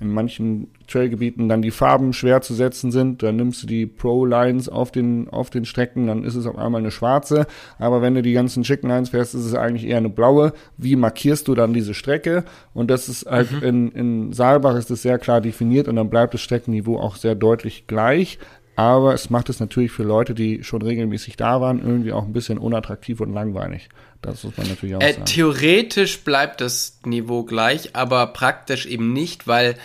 in 0.00 0.12
manchen 0.12 0.68
Trailgebieten 0.86 1.48
dann 1.48 1.62
die 1.62 1.70
Farben 1.70 2.12
schwer 2.12 2.40
zu 2.40 2.54
setzen 2.54 2.90
sind. 2.90 3.22
Dann 3.22 3.36
nimmst 3.36 3.62
du 3.62 3.66
die 3.66 3.86
Pro-Lines 3.86 4.68
auf 4.68 4.92
den, 4.92 5.28
auf 5.28 5.50
den 5.50 5.64
Strecken, 5.64 6.06
dann 6.06 6.24
ist 6.24 6.34
es 6.34 6.46
auf 6.46 6.56
einmal 6.56 6.80
eine 6.80 6.90
schwarze. 6.90 7.46
Aber 7.78 8.02
wenn 8.02 8.14
du 8.14 8.22
die 8.22 8.32
ganzen 8.32 8.62
Chicken 8.62 8.88
Lines 8.88 9.10
fährst, 9.10 9.34
ist 9.34 9.44
es 9.44 9.54
eigentlich 9.54 9.86
eher 9.86 9.98
eine 9.98 10.10
blaue. 10.10 10.52
Wie 10.76 10.96
markierst 10.96 11.48
du 11.48 11.54
dann 11.54 11.72
diese 11.72 11.94
Strecke? 11.94 12.44
Und 12.74 12.90
das 12.90 13.08
ist 13.08 13.26
halt 13.26 13.50
mhm. 13.50 13.62
in, 13.62 13.92
in 13.92 14.32
Saalbach 14.32 14.76
ist 14.76 14.90
es 14.90 15.02
sehr 15.02 15.18
klar 15.18 15.40
definiert 15.40 15.88
und 15.88 15.96
dann 15.96 16.10
bleibt 16.10 16.34
das 16.34 16.40
Streckenniveau 16.40 16.98
auch 16.98 17.16
sehr 17.16 17.34
deutlich 17.34 17.86
gleich. 17.86 18.38
Aber 18.74 19.12
es 19.12 19.28
macht 19.28 19.48
es 19.48 19.60
natürlich 19.60 19.92
für 19.92 20.02
Leute, 20.02 20.34
die 20.34 20.64
schon 20.64 20.82
regelmäßig 20.82 21.36
da 21.36 21.60
waren, 21.60 21.80
irgendwie 21.80 22.12
auch 22.12 22.24
ein 22.24 22.32
bisschen 22.32 22.58
unattraktiv 22.58 23.20
und 23.20 23.32
langweilig. 23.34 23.88
Das 24.22 24.44
muss 24.44 24.56
man 24.56 24.68
natürlich 24.68 24.96
auch 24.96 25.02
äh, 25.02 25.12
sagen. 25.12 25.24
Theoretisch 25.26 26.20
bleibt 26.20 26.60
das 26.60 26.98
Niveau 27.04 27.42
gleich, 27.42 27.94
aber 27.94 28.28
praktisch 28.28 28.86
eben 28.86 29.12
nicht, 29.12 29.46
weil 29.46 29.76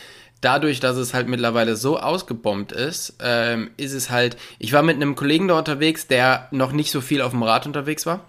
dadurch, 0.41 0.79
dass 0.79 0.95
es 0.95 1.13
halt 1.13 1.27
mittlerweile 1.27 1.75
so 1.75 1.99
ausgebombt 1.99 2.71
ist, 2.71 3.17
ähm, 3.21 3.71
ist 3.77 3.93
es 3.93 4.09
halt. 4.09 4.37
Ich 4.59 4.71
war 4.71 4.83
mit 4.83 4.95
einem 4.95 5.15
Kollegen 5.15 5.47
da 5.47 5.57
unterwegs, 5.57 6.07
der 6.07 6.47
noch 6.51 6.71
nicht 6.71 6.91
so 6.91 7.01
viel 7.01 7.21
auf 7.21 7.31
dem 7.31 7.43
Rad 7.43 7.65
unterwegs 7.65 8.05
war. 8.05 8.25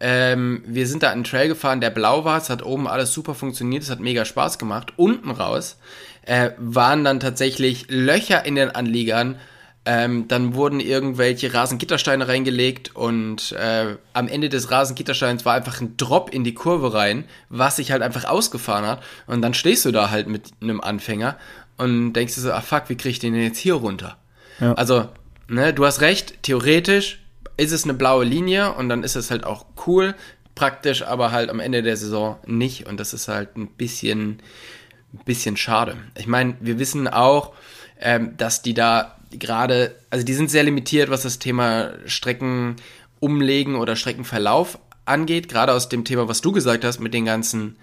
Ähm, 0.00 0.64
wir 0.66 0.86
sind 0.86 1.02
da 1.02 1.10
einen 1.10 1.24
Trail 1.24 1.48
gefahren, 1.48 1.80
der 1.80 1.90
blau 1.90 2.24
war. 2.24 2.38
Es 2.38 2.48
hat 2.48 2.64
oben 2.64 2.88
alles 2.88 3.12
super 3.12 3.34
funktioniert. 3.34 3.82
Es 3.82 3.90
hat 3.90 4.00
mega 4.00 4.24
Spaß 4.24 4.58
gemacht. 4.58 4.94
Unten 4.96 5.30
raus 5.30 5.76
äh, 6.22 6.50
waren 6.56 7.04
dann 7.04 7.20
tatsächlich 7.20 7.86
Löcher 7.90 8.46
in 8.46 8.54
den 8.54 8.70
Anliegern 8.70 9.36
ähm, 9.86 10.28
dann 10.28 10.54
wurden 10.54 10.78
irgendwelche 10.78 11.54
Rasengittersteine 11.54 12.28
reingelegt 12.28 12.94
und 12.94 13.52
äh, 13.52 13.96
am 14.12 14.28
Ende 14.28 14.50
des 14.50 14.70
Rasengittersteins 14.70 15.46
war 15.46 15.54
einfach 15.54 15.80
ein 15.80 15.96
Drop 15.96 16.30
in 16.32 16.44
die 16.44 16.52
Kurve 16.52 16.92
rein, 16.92 17.24
was 17.48 17.76
sich 17.76 17.90
halt 17.90 18.02
einfach 18.02 18.26
ausgefahren 18.26 18.86
hat. 18.86 19.02
Und 19.26 19.40
dann 19.40 19.54
stehst 19.54 19.86
du 19.86 19.90
da 19.90 20.10
halt 20.10 20.28
mit 20.28 20.50
einem 20.60 20.82
Anfänger 20.82 21.36
und 21.78 22.12
denkst 22.12 22.34
dir 22.34 22.42
so, 22.42 22.52
ah 22.52 22.60
fuck, 22.60 22.84
wie 22.88 22.96
krieg 22.96 23.12
ich 23.12 23.18
den 23.20 23.32
denn 23.32 23.42
jetzt 23.42 23.58
hier 23.58 23.74
runter? 23.74 24.18
Ja. 24.60 24.74
Also, 24.74 25.08
ne, 25.48 25.72
du 25.72 25.86
hast 25.86 26.02
recht, 26.02 26.42
theoretisch 26.42 27.20
ist 27.56 27.72
es 27.72 27.84
eine 27.84 27.94
blaue 27.94 28.24
Linie 28.24 28.74
und 28.74 28.90
dann 28.90 29.02
ist 29.02 29.16
es 29.16 29.30
halt 29.30 29.44
auch 29.44 29.64
cool, 29.86 30.14
praktisch, 30.54 31.02
aber 31.02 31.32
halt 31.32 31.48
am 31.48 31.58
Ende 31.58 31.82
der 31.82 31.96
Saison 31.96 32.38
nicht. 32.44 32.86
Und 32.86 33.00
das 33.00 33.14
ist 33.14 33.28
halt 33.28 33.56
ein 33.56 33.68
bisschen, 33.68 34.42
ein 35.14 35.24
bisschen 35.24 35.56
schade. 35.56 35.96
Ich 36.18 36.26
meine, 36.26 36.56
wir 36.60 36.78
wissen 36.78 37.08
auch, 37.08 37.54
ähm, 37.98 38.36
dass 38.36 38.60
die 38.60 38.74
da 38.74 39.16
gerade, 39.30 39.94
also 40.10 40.24
die 40.24 40.34
sind 40.34 40.50
sehr 40.50 40.62
limitiert, 40.62 41.10
was 41.10 41.22
das 41.22 41.38
Thema 41.38 41.92
Strecken 42.06 42.76
umlegen 43.20 43.76
oder 43.76 43.96
Streckenverlauf 43.96 44.78
angeht, 45.04 45.48
gerade 45.48 45.72
aus 45.72 45.88
dem 45.88 46.04
Thema, 46.04 46.28
was 46.28 46.40
du 46.40 46.52
gesagt 46.52 46.84
hast, 46.84 47.00
mit 47.00 47.14
den 47.14 47.24
ganzen, 47.24 47.76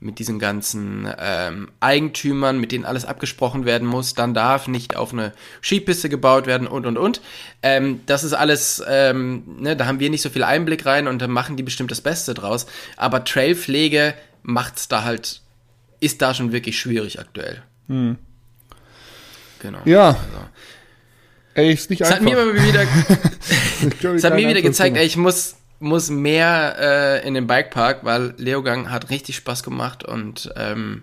mit 0.00 0.18
diesen 0.18 0.38
ganzen 0.38 1.08
ähm, 1.18 1.70
Eigentümern, 1.80 2.58
mit 2.58 2.72
denen 2.72 2.84
alles 2.84 3.04
abgesprochen 3.04 3.64
werden 3.64 3.86
muss, 3.86 4.14
dann 4.14 4.34
darf 4.34 4.68
nicht 4.68 4.96
auf 4.96 5.12
eine 5.12 5.32
Skipiste 5.60 6.08
gebaut 6.08 6.46
werden 6.46 6.66
und 6.66 6.86
und 6.86 6.98
und. 6.98 7.20
Ähm, 7.62 8.00
das 8.06 8.24
ist 8.24 8.32
alles, 8.32 8.82
ähm, 8.86 9.44
ne, 9.60 9.76
da 9.76 9.86
haben 9.86 10.00
wir 10.00 10.10
nicht 10.10 10.22
so 10.22 10.30
viel 10.30 10.44
Einblick 10.44 10.84
rein 10.86 11.06
und 11.06 11.20
da 11.22 11.28
machen 11.28 11.56
die 11.56 11.62
bestimmt 11.62 11.90
das 11.90 12.00
Beste 12.00 12.34
draus. 12.34 12.66
Aber 12.96 13.24
Trailpflege 13.24 14.14
macht's 14.42 14.88
da 14.88 15.04
halt, 15.04 15.40
ist 16.00 16.20
da 16.20 16.34
schon 16.34 16.52
wirklich 16.52 16.78
schwierig 16.78 17.20
aktuell. 17.20 17.62
Hm. 17.88 18.18
Genau. 19.60 19.78
Ja. 19.84 20.08
Also. 20.08 20.48
Ey, 21.54 21.72
ist 21.72 21.90
nicht 21.90 22.00
es 22.00 22.10
einfach. 22.10 22.32
Hat 22.32 22.46
mir 22.46 22.62
wieder, 22.62 22.82
es 24.14 24.24
hat 24.24 24.34
mir 24.34 24.48
wieder 24.48 24.62
gezeigt, 24.62 24.96
ey, 24.96 25.04
ich 25.04 25.16
muss, 25.16 25.56
muss 25.80 26.10
mehr 26.10 26.76
äh, 26.78 27.26
in 27.26 27.34
den 27.34 27.46
Bikepark, 27.46 28.04
weil 28.04 28.34
Leogang 28.38 28.90
hat 28.90 29.10
richtig 29.10 29.36
Spaß 29.36 29.62
gemacht 29.62 30.04
und 30.04 30.52
ähm, 30.56 31.02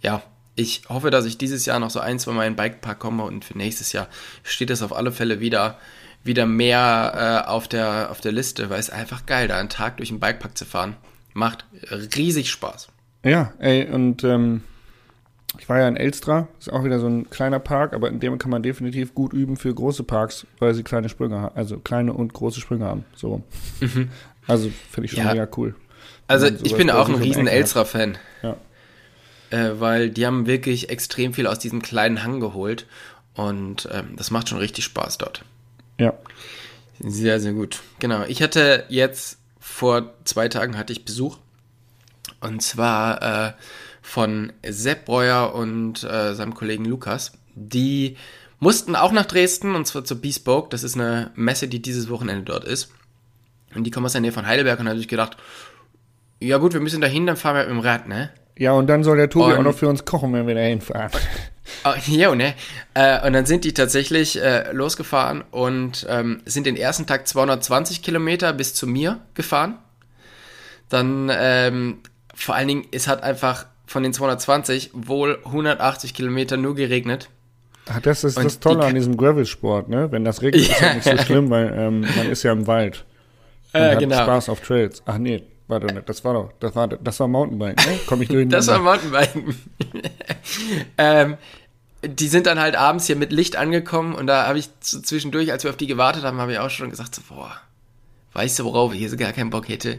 ja, 0.00 0.22
ich 0.54 0.82
hoffe, 0.88 1.10
dass 1.10 1.24
ich 1.24 1.38
dieses 1.38 1.66
Jahr 1.66 1.78
noch 1.78 1.90
so 1.90 2.00
ein, 2.00 2.18
zwei 2.18 2.32
Mal 2.32 2.46
in 2.46 2.52
den 2.52 2.56
Bikepark 2.56 2.98
komme 2.98 3.24
und 3.24 3.44
für 3.44 3.56
nächstes 3.56 3.92
Jahr 3.92 4.08
steht 4.42 4.70
es 4.70 4.82
auf 4.82 4.94
alle 4.94 5.12
Fälle 5.12 5.40
wieder, 5.40 5.78
wieder 6.24 6.46
mehr 6.46 7.44
äh, 7.46 7.48
auf, 7.48 7.68
der, 7.68 8.10
auf 8.10 8.20
der 8.20 8.32
Liste, 8.32 8.70
weil 8.70 8.80
es 8.80 8.90
einfach 8.90 9.26
geil, 9.26 9.48
da 9.48 9.58
einen 9.58 9.68
Tag 9.68 9.96
durch 9.98 10.10
den 10.10 10.20
Bikepark 10.20 10.56
zu 10.56 10.64
fahren. 10.64 10.96
Macht 11.34 11.64
riesig 12.16 12.50
Spaß. 12.50 12.88
Ja, 13.24 13.52
ey, 13.58 13.88
und 13.88 14.24
ähm, 14.24 14.62
ich 15.58 15.68
war 15.68 15.78
ja 15.78 15.88
in 15.88 15.96
Elstra, 15.96 16.48
ist 16.58 16.72
auch 16.72 16.84
wieder 16.84 16.98
so 16.98 17.06
ein 17.06 17.28
kleiner 17.28 17.58
Park, 17.58 17.92
aber 17.92 18.08
in 18.08 18.20
dem 18.20 18.38
kann 18.38 18.50
man 18.50 18.62
definitiv 18.62 19.14
gut 19.14 19.32
üben 19.32 19.56
für 19.56 19.74
große 19.74 20.02
Parks, 20.02 20.46
weil 20.58 20.74
sie 20.74 20.82
kleine 20.82 21.08
Sprünge 21.08 21.40
haben, 21.40 21.56
also 21.56 21.78
kleine 21.78 22.14
und 22.14 22.32
große 22.32 22.60
Sprünge 22.60 22.86
haben. 22.86 23.04
So. 23.14 23.42
Mhm. 23.80 24.08
Also 24.46 24.70
finde 24.90 25.06
ich 25.06 25.12
schon 25.12 25.24
ja. 25.24 25.32
mega 25.32 25.48
cool. 25.56 25.74
Also 26.26 26.46
ich 26.46 26.74
bin 26.76 26.90
auch 26.90 27.08
ein 27.08 27.14
riesen 27.14 27.46
Elstra-Fan. 27.46 28.18
Ja. 28.42 28.56
Äh, 29.50 29.78
weil 29.80 30.10
die 30.10 30.26
haben 30.26 30.46
wirklich 30.46 30.88
extrem 30.88 31.34
viel 31.34 31.46
aus 31.46 31.58
diesem 31.58 31.82
kleinen 31.82 32.22
Hang 32.22 32.40
geholt 32.40 32.86
und 33.34 33.88
ähm, 33.92 34.14
das 34.16 34.30
macht 34.30 34.48
schon 34.48 34.58
richtig 34.58 34.84
Spaß 34.84 35.18
dort. 35.18 35.44
Ja. 35.98 36.14
Sehr, 37.00 37.38
sehr 37.38 37.52
gut. 37.52 37.80
Genau. 37.98 38.24
Ich 38.24 38.42
hatte 38.42 38.84
jetzt 38.88 39.38
vor 39.60 40.14
zwei 40.24 40.48
Tagen 40.48 40.78
hatte 40.78 40.92
ich 40.92 41.04
Besuch 41.04 41.38
und 42.40 42.62
zwar 42.62 43.48
äh, 43.48 43.52
von 44.02 44.52
Sepp 44.68 45.06
Breuer 45.06 45.54
und 45.54 46.04
äh, 46.04 46.34
seinem 46.34 46.54
Kollegen 46.54 46.84
Lukas. 46.84 47.32
Die 47.54 48.16
mussten 48.58 48.96
auch 48.96 49.12
nach 49.12 49.26
Dresden 49.26 49.74
und 49.74 49.86
zwar 49.86 50.04
zur 50.04 50.20
Bespoke. 50.20 50.68
Das 50.70 50.82
ist 50.82 50.96
eine 50.96 51.30
Messe, 51.34 51.68
die 51.68 51.80
dieses 51.80 52.10
Wochenende 52.10 52.44
dort 52.44 52.64
ist. 52.64 52.90
Und 53.74 53.84
die 53.84 53.90
kommen 53.90 54.06
aus 54.06 54.12
der 54.12 54.20
Nähe 54.20 54.32
von 54.32 54.46
Heidelberg 54.46 54.78
und 54.78 54.86
da 54.86 54.90
habe 54.90 55.00
ich 55.00 55.08
gedacht, 55.08 55.36
ja 56.40 56.58
gut, 56.58 56.74
wir 56.74 56.80
müssen 56.80 57.00
dahin, 57.00 57.26
dann 57.26 57.36
fahren 57.36 57.56
wir 57.56 57.62
mit 57.62 57.70
dem 57.70 57.78
Rad, 57.78 58.08
ne? 58.08 58.30
Ja, 58.58 58.72
und 58.72 58.86
dann 58.88 59.02
soll 59.02 59.16
der 59.16 59.30
Tobi 59.30 59.52
und, 59.52 59.58
auch 59.58 59.62
noch 59.62 59.76
für 59.76 59.88
uns 59.88 60.04
kochen, 60.04 60.32
wenn 60.32 60.46
wir 60.46 60.54
da 60.54 60.60
hinfahren. 60.60 61.10
Oh, 61.84 61.94
ja, 62.06 62.34
ne? 62.34 62.54
Äh, 62.94 63.24
und 63.24 63.32
dann 63.32 63.46
sind 63.46 63.64
die 63.64 63.72
tatsächlich 63.72 64.40
äh, 64.40 64.72
losgefahren 64.72 65.42
und 65.52 66.04
ähm, 66.08 66.42
sind 66.44 66.66
den 66.66 66.76
ersten 66.76 67.06
Tag 67.06 67.26
220 67.26 68.02
Kilometer 68.02 68.52
bis 68.52 68.74
zu 68.74 68.86
mir 68.86 69.20
gefahren. 69.34 69.78
Dann 70.88 71.30
ähm, 71.32 71.98
vor 72.34 72.56
allen 72.56 72.68
Dingen, 72.68 72.86
es 72.90 73.08
hat 73.08 73.22
einfach 73.22 73.66
von 73.86 74.02
den 74.02 74.12
220 74.12 74.90
wohl 74.94 75.38
180 75.44 76.14
Kilometer 76.14 76.56
nur 76.56 76.74
geregnet. 76.74 77.28
Ach, 77.88 78.00
das 78.00 78.24
ist 78.24 78.36
und 78.36 78.44
das 78.44 78.60
Tolle 78.60 78.84
an 78.84 78.94
diesem 78.94 79.16
Gravel-Sport, 79.16 79.88
ne? 79.88 80.12
Wenn 80.12 80.24
das 80.24 80.42
regnet, 80.42 80.62
ist 80.62 80.80
ja 80.80 80.94
nicht 80.94 81.04
so 81.04 81.16
schlimm, 81.24 81.50
weil 81.50 81.72
ähm, 81.76 82.00
man 82.16 82.30
ist 82.30 82.42
ja 82.42 82.52
im 82.52 82.66
Wald. 82.66 83.04
Man 83.72 83.82
äh, 83.82 83.90
hat 83.92 83.98
genau. 83.98 84.22
Spaß 84.22 84.48
auf 84.50 84.60
Trails. 84.60 85.02
Ach 85.04 85.18
nee, 85.18 85.42
warte, 85.66 86.02
das 86.06 86.24
war 86.24 86.34
doch, 86.34 86.52
das 86.60 86.76
war, 86.76 86.88
das 86.88 87.18
war 87.18 87.28
Mountainbiken, 87.28 87.92
ne? 87.92 88.00
Komm 88.06 88.22
ich 88.22 88.28
durch. 88.28 88.48
das 88.48 88.68
war 88.68 88.78
Mountainbiken. 88.78 89.56
ähm, 90.98 91.36
die 92.04 92.28
sind 92.28 92.46
dann 92.46 92.60
halt 92.60 92.76
abends 92.76 93.06
hier 93.06 93.16
mit 93.16 93.32
Licht 93.32 93.56
angekommen 93.56 94.14
und 94.14 94.26
da 94.26 94.46
habe 94.46 94.58
ich 94.58 94.68
so 94.80 95.00
zwischendurch, 95.00 95.52
als 95.52 95.64
wir 95.64 95.70
auf 95.70 95.76
die 95.76 95.86
gewartet 95.86 96.24
haben, 96.24 96.38
habe 96.38 96.52
ich 96.52 96.58
auch 96.58 96.70
schon 96.70 96.90
gesagt, 96.90 97.14
so, 97.14 97.22
boah, 97.28 97.52
weißt 98.32 98.58
du, 98.58 98.64
worauf 98.64 98.92
ich 98.92 99.00
hier 99.00 99.10
so 99.10 99.16
gar 99.16 99.32
keinen 99.32 99.50
Bock 99.50 99.68
hätte? 99.68 99.98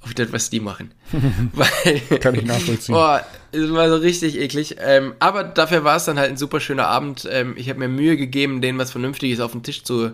Auf 0.00 0.14
das, 0.14 0.32
was 0.32 0.50
die 0.50 0.60
machen. 0.60 0.92
Weil, 1.52 2.18
Kann 2.20 2.34
ich 2.34 2.44
nachvollziehen. 2.44 2.94
Boah, 2.94 3.24
es 3.52 3.72
war 3.72 3.88
so 3.88 3.96
richtig 3.96 4.38
eklig. 4.38 4.76
Ähm, 4.80 5.14
aber 5.18 5.44
dafür 5.44 5.84
war 5.84 5.96
es 5.96 6.04
dann 6.04 6.18
halt 6.18 6.30
ein 6.30 6.36
super 6.36 6.60
schöner 6.60 6.86
Abend. 6.86 7.28
Ähm, 7.30 7.54
ich 7.56 7.68
habe 7.68 7.80
mir 7.80 7.88
Mühe 7.88 8.16
gegeben, 8.16 8.60
denen 8.60 8.78
was 8.78 8.92
Vernünftiges 8.92 9.40
auf 9.40 9.52
den 9.52 9.62
Tisch 9.62 9.84
zu 9.84 10.12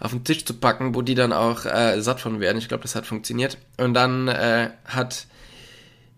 auf 0.00 0.12
den 0.12 0.22
Tisch 0.22 0.44
zu 0.44 0.54
packen, 0.54 0.94
wo 0.94 1.02
die 1.02 1.16
dann 1.16 1.32
auch 1.32 1.64
äh, 1.64 2.00
satt 2.00 2.20
von 2.20 2.38
werden. 2.38 2.58
Ich 2.58 2.68
glaube, 2.68 2.84
das 2.84 2.94
hat 2.94 3.04
funktioniert. 3.04 3.58
Und 3.78 3.94
dann 3.94 4.28
äh, 4.28 4.70
hat 4.84 5.26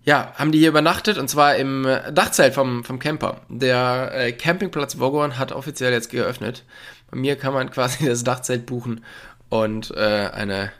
ja, 0.04 0.32
haben 0.36 0.50
die 0.50 0.58
hier 0.58 0.70
übernachtet 0.70 1.18
und 1.18 1.28
zwar 1.28 1.56
im 1.56 1.86
Dachzelt 2.12 2.54
vom, 2.54 2.84
vom 2.84 2.98
Camper. 2.98 3.42
Der 3.48 4.10
äh, 4.14 4.32
Campingplatz 4.32 4.98
Wogorn 4.98 5.38
hat 5.38 5.52
offiziell 5.52 5.92
jetzt 5.92 6.10
geöffnet. 6.10 6.64
Bei 7.10 7.18
mir 7.18 7.36
kann 7.36 7.52
man 7.52 7.70
quasi 7.70 8.06
das 8.06 8.24
Dachzelt 8.24 8.66
buchen 8.66 9.04
und 9.48 9.90
äh, 9.92 10.30
eine 10.32 10.72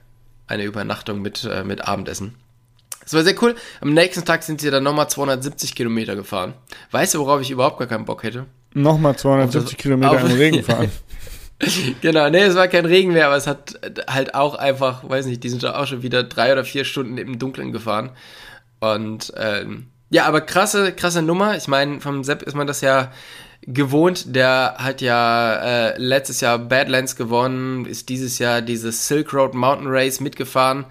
eine 0.51 0.65
Übernachtung 0.65 1.23
mit, 1.23 1.45
äh, 1.45 1.65
mit 1.65 1.87
Abendessen. 1.87 2.35
Das 3.03 3.15
war 3.15 3.23
sehr 3.23 3.43
cool. 3.43 3.57
Am 3.81 3.95
nächsten 3.95 4.25
Tag 4.25 4.43
sind 4.43 4.61
sie 4.61 4.71
dann 4.71 4.85
nochmal 4.85 5.09
270 5.09 5.75
Kilometer 5.75 6.15
gefahren. 6.17 6.55
Weißt 6.91 7.15
du, 7.15 7.19
worauf 7.21 7.41
ich 7.41 7.51
überhaupt 7.51 7.79
gar 7.79 7.89
keinen 7.89 8.05
Bock 8.05 8.23
hätte? 8.23 8.47
Nochmal 8.75 9.17
270 9.17 9.79
Kilometer 9.79 10.21
im 10.21 10.37
Regen 10.37 10.63
fahren. 10.63 10.91
genau, 12.01 12.29
nee, 12.31 12.43
es 12.43 12.55
war 12.55 12.69
kein 12.69 12.85
Regen 12.85 13.13
mehr, 13.13 13.27
aber 13.27 13.37
es 13.37 13.47
hat 13.47 13.81
halt 14.09 14.35
auch 14.35 14.55
einfach, 14.55 15.09
weiß 15.09 15.27
nicht, 15.27 15.43
die 15.43 15.49
sind 15.49 15.65
auch 15.65 15.87
schon 15.87 16.03
wieder 16.03 16.23
drei 16.23 16.53
oder 16.53 16.65
vier 16.65 16.85
Stunden 16.85 17.19
im 17.19 17.39
Dunkeln 17.39 17.73
gefahren. 17.73 18.11
Und 18.81 19.33
ähm, 19.37 19.89
ja, 20.11 20.27
aber 20.27 20.41
krasse, 20.41 20.93
krasse 20.93 21.23
Nummer. 21.23 21.57
Ich 21.57 21.69
meine, 21.69 22.01
vom 22.01 22.25
Sepp 22.25 22.43
ist 22.43 22.55
man 22.55 22.67
das 22.67 22.81
ja 22.81 23.13
gewohnt. 23.63 24.35
Der 24.35 24.77
hat 24.79 25.01
ja 25.01 25.55
äh, 25.55 25.99
letztes 25.99 26.41
Jahr 26.41 26.59
Badlands 26.59 27.17
gewonnen, 27.17 27.87
ist 27.87 28.09
dieses 28.09 28.39
Jahr 28.39 28.63
dieses 28.63 29.09
Silk 29.09 29.33
Road 29.33 29.55
Mountain 29.55 29.89
Race 29.89 30.21
mitgefahren. 30.21 30.87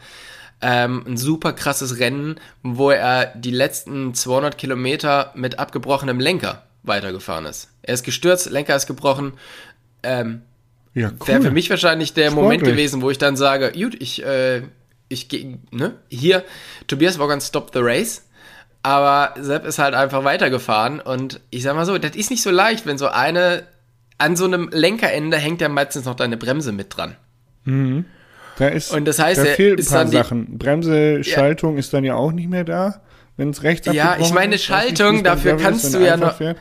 Ähm, 0.61 1.03
ein 1.07 1.17
super 1.17 1.53
krasses 1.53 1.99
Rennen, 1.99 2.35
wo 2.63 2.91
er 2.91 3.27
die 3.35 3.51
letzten 3.51 4.13
200 4.13 4.57
Kilometer 4.57 5.31
mit 5.35 5.57
abgebrochenem 5.57 6.19
Lenker 6.19 6.63
weitergefahren 6.83 7.45
ist. 7.45 7.69
Er 7.81 7.93
ist 7.93 8.03
gestürzt, 8.03 8.49
Lenker 8.49 8.75
ist 8.75 8.87
gebrochen. 8.87 9.33
Ähm, 10.03 10.41
ja, 10.93 11.11
cool. 11.19 11.27
Wäre 11.27 11.41
für 11.43 11.51
mich 11.51 11.69
wahrscheinlich 11.69 12.13
der 12.13 12.31
Sportlich. 12.31 12.43
Moment 12.43 12.63
gewesen, 12.63 13.01
wo 13.01 13.09
ich 13.09 13.17
dann 13.17 13.37
sage, 13.37 13.71
gut, 13.71 13.95
ich, 14.01 14.25
äh, 14.25 14.63
ich 15.07 15.29
gehe, 15.29 15.59
ne, 15.71 15.95
hier, 16.09 16.43
Tobias 16.87 17.19
Wogan 17.19 17.39
stop 17.41 17.71
the 17.73 17.79
race. 17.81 18.23
Aber 18.81 19.33
Sepp 19.39 19.65
ist 19.65 19.77
halt 19.77 19.93
einfach 19.93 20.23
weitergefahren 20.23 20.99
und 21.01 21.41
ich 21.49 21.63
sag 21.63 21.75
mal 21.75 21.85
so, 21.85 21.97
das 21.97 22.15
ist 22.15 22.31
nicht 22.31 22.41
so 22.41 22.49
leicht, 22.49 22.85
wenn 22.85 22.97
so 22.97 23.07
eine, 23.07 23.63
an 24.17 24.35
so 24.35 24.45
einem 24.45 24.69
Lenkerende 24.71 25.37
hängt 25.37 25.59
ja 25.61 25.67
meistens 25.67 26.05
noch 26.05 26.15
deine 26.15 26.37
Bremse 26.37 26.71
mit 26.71 26.95
dran. 26.95 27.15
Mhm. 27.65 28.05
Da 28.57 28.67
ist, 28.67 28.91
und 28.91 29.05
das 29.05 29.19
heißt, 29.19 29.39
da 29.39 29.45
fehlt 29.45 29.79
ein 29.79 29.85
paar 29.85 30.07
Sachen. 30.07 30.57
Bremse, 30.57 31.23
Schaltung 31.23 31.73
ja. 31.73 31.79
ist 31.79 31.93
dann 31.93 32.03
ja 32.03 32.15
auch 32.15 32.31
nicht 32.31 32.49
mehr 32.49 32.63
da, 32.63 33.01
wenn 33.37 33.49
es 33.49 33.63
rechts 33.63 33.87
Ja, 33.91 34.17
ich 34.19 34.33
meine, 34.33 34.57
Schaltung, 34.57 35.13
nicht, 35.13 35.25
dafür 35.25 35.57
kannst 35.57 35.85
ist, 35.85 35.95
du 35.95 36.05
ja 36.05 36.17
noch, 36.17 36.37
fährt. 36.37 36.57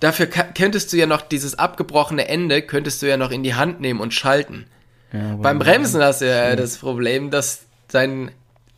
dafür 0.00 0.26
könntest 0.26 0.92
du 0.92 0.96
ja 0.96 1.06
noch 1.06 1.22
dieses 1.22 1.58
abgebrochene 1.58 2.28
Ende, 2.28 2.62
könntest 2.62 3.02
du 3.02 3.06
ja 3.06 3.16
noch 3.18 3.30
in 3.30 3.42
die 3.42 3.54
Hand 3.54 3.80
nehmen 3.80 4.00
und 4.00 4.14
schalten. 4.14 4.66
Ja, 5.12 5.36
Beim 5.36 5.58
Bremsen 5.58 6.02
hast 6.02 6.20
du 6.20 6.26
ja 6.26 6.54
das 6.56 6.78
Problem, 6.78 7.30
dass 7.30 7.62
dein 7.90 8.30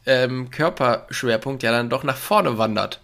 ähm, 0.06 0.50
Körperschwerpunkt 0.50 1.62
ja 1.62 1.72
dann 1.72 1.90
doch 1.90 2.04
nach 2.04 2.16
vorne 2.16 2.58
wandert. 2.58 3.00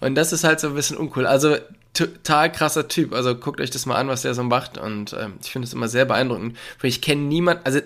Und 0.00 0.14
das 0.14 0.32
ist 0.32 0.44
halt 0.44 0.60
so 0.60 0.68
ein 0.68 0.74
bisschen 0.74 0.96
uncool. 0.96 1.26
Also 1.26 1.56
total 1.92 2.50
krasser 2.50 2.88
Typ. 2.88 3.12
Also 3.12 3.34
guckt 3.34 3.60
euch 3.60 3.70
das 3.70 3.86
mal 3.86 3.96
an, 3.96 4.08
was 4.08 4.22
der 4.22 4.34
so 4.34 4.42
macht. 4.42 4.78
Und 4.78 5.12
ähm, 5.12 5.34
ich 5.42 5.50
finde 5.50 5.66
es 5.66 5.74
immer 5.74 5.88
sehr 5.88 6.04
beeindruckend. 6.04 6.56
Ich 6.82 7.02
kenne 7.02 7.22
niemanden, 7.22 7.64
also 7.64 7.80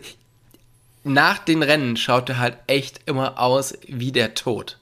nach 1.03 1.39
den 1.39 1.63
Rennen 1.63 1.97
schaut 1.97 2.29
er 2.31 2.39
halt 2.39 2.57
echt 2.67 3.01
immer 3.07 3.39
aus 3.39 3.75
wie 3.87 4.13
der 4.13 4.35
Tod. 4.35 4.79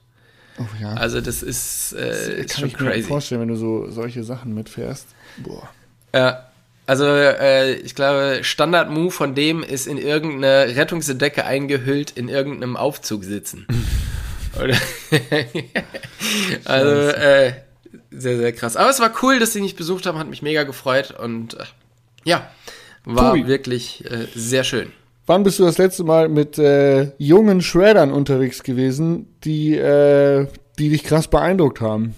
Oh 0.59 0.65
ja. 0.79 0.93
Also 0.93 1.19
das 1.19 1.41
ist, 1.41 1.93
äh, 1.93 2.09
das 2.09 2.27
ist 2.27 2.49
kann 2.51 2.59
schon 2.59 2.67
ich 2.69 2.75
crazy. 2.75 3.01
mir 3.01 3.03
vorstellen, 3.03 3.41
wenn 3.41 3.47
du 3.47 3.55
so 3.55 3.89
solche 3.89 4.23
Sachen 4.23 4.53
mitfährst. 4.53 5.07
Boah. 5.37 5.69
Ja. 6.13 6.47
Also 6.85 7.05
äh, 7.05 7.75
ich 7.75 7.95
glaube, 7.95 8.39
Standard-Move 8.41 9.11
von 9.11 9.35
dem 9.35 9.63
ist 9.63 9.87
in 9.87 9.97
irgendeine 9.97 10.75
Rettungsdecke 10.75 11.45
eingehüllt 11.45 12.11
in 12.11 12.27
irgendeinem 12.27 12.75
Aufzug 12.75 13.23
sitzen. 13.23 13.65
also 16.65 16.91
äh, 16.91 17.53
sehr, 18.11 18.37
sehr 18.37 18.53
krass. 18.53 18.77
Aber 18.77 18.89
es 18.89 18.99
war 18.99 19.11
cool, 19.23 19.39
dass 19.39 19.53
sie 19.53 19.61
mich 19.61 19.75
besucht 19.75 20.05
haben, 20.05 20.19
hat 20.19 20.29
mich 20.29 20.41
mega 20.41 20.63
gefreut 20.63 21.11
und 21.11 21.55
äh, 21.55 21.63
ja, 22.23 22.49
war 23.05 23.31
Tobi. 23.31 23.47
wirklich 23.47 24.05
äh, 24.05 24.27
sehr 24.35 24.63
schön. 24.63 24.91
Wann 25.25 25.43
bist 25.43 25.59
du 25.59 25.63
das 25.63 25.77
letzte 25.77 26.03
Mal 26.03 26.27
mit 26.27 26.57
äh, 26.57 27.11
jungen 27.17 27.61
Shreddern 27.61 28.11
unterwegs 28.11 28.61
gewesen, 28.61 29.27
die, 29.43 29.75
äh, 29.75 30.47
die 30.77 30.89
dich 30.89 31.03
krass 31.03 31.29
beeindruckt 31.29 31.81
haben? 31.81 32.13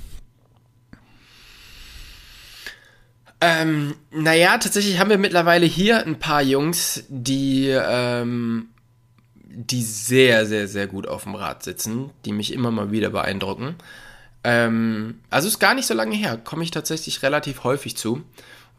Ähm, 3.41 3.95
naja, 4.11 4.57
tatsächlich 4.57 4.99
haben 4.99 5.09
wir 5.09 5.17
mittlerweile 5.17 5.65
hier 5.65 6.05
ein 6.05 6.19
paar 6.19 6.41
Jungs, 6.41 7.03
die, 7.09 7.67
ähm, 7.69 8.69
die 9.35 9.83
sehr, 9.83 10.45
sehr, 10.45 10.67
sehr 10.67 10.87
gut 10.87 11.07
auf 11.07 11.23
dem 11.23 11.35
Rad 11.35 11.63
sitzen, 11.63 12.11
die 12.23 12.31
mich 12.31 12.53
immer 12.53 12.71
mal 12.71 12.91
wieder 12.91 13.09
beeindrucken. 13.09 13.75
Ähm, 14.43 15.19
also 15.29 15.47
ist 15.47 15.59
gar 15.59 15.75
nicht 15.75 15.87
so 15.87 15.93
lange 15.93 16.15
her, 16.15 16.37
komme 16.37 16.63
ich 16.63 16.71
tatsächlich 16.71 17.23
relativ 17.23 17.63
häufig 17.63 17.97
zu 17.97 18.23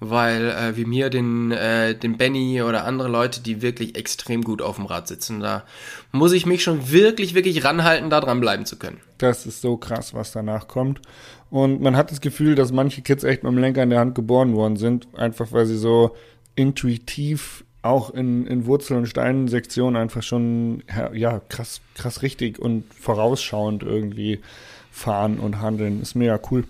weil 0.00 0.50
äh, 0.50 0.76
wie 0.76 0.84
mir 0.84 1.10
den, 1.10 1.52
äh, 1.52 1.94
den 1.94 2.18
Benny 2.18 2.62
oder 2.62 2.84
andere 2.84 3.08
Leute, 3.08 3.40
die 3.40 3.62
wirklich 3.62 3.96
extrem 3.96 4.42
gut 4.42 4.60
auf 4.60 4.76
dem 4.76 4.86
Rad 4.86 5.08
sitzen, 5.08 5.40
da 5.40 5.64
muss 6.12 6.32
ich 6.32 6.44
mich 6.44 6.62
schon 6.62 6.90
wirklich, 6.90 7.34
wirklich 7.34 7.64
ranhalten, 7.64 8.10
da 8.10 8.20
dran 8.20 8.40
bleiben 8.40 8.66
zu 8.66 8.76
können. 8.76 9.00
Das 9.18 9.46
ist 9.46 9.62
so 9.62 9.76
krass, 9.76 10.12
was 10.12 10.32
danach 10.32 10.68
kommt. 10.68 11.00
Und 11.50 11.80
man 11.80 11.96
hat 11.96 12.10
das 12.10 12.20
Gefühl, 12.20 12.54
dass 12.54 12.72
manche 12.72 13.02
Kids 13.02 13.24
echt 13.24 13.42
mit 13.42 13.52
dem 13.52 13.58
Lenker 13.58 13.82
in 13.82 13.90
der 13.90 14.00
Hand 14.00 14.14
geboren 14.14 14.54
worden 14.54 14.76
sind, 14.76 15.08
einfach 15.14 15.52
weil 15.52 15.66
sie 15.66 15.78
so 15.78 16.16
intuitiv 16.54 17.64
auch 17.82 18.10
in, 18.10 18.46
in 18.46 18.66
Wurzel- 18.66 18.96
und 18.96 19.06
Steinsektionen 19.06 20.00
einfach 20.00 20.22
schon 20.22 20.82
ja 21.12 21.40
krass, 21.48 21.80
krass 21.94 22.22
richtig 22.22 22.58
und 22.58 22.84
vorausschauend 22.92 23.84
irgendwie 23.84 24.40
fahren 24.90 25.38
und 25.38 25.60
handeln. 25.60 26.02
Ist 26.02 26.16
mega 26.16 26.40
cool. 26.50 26.64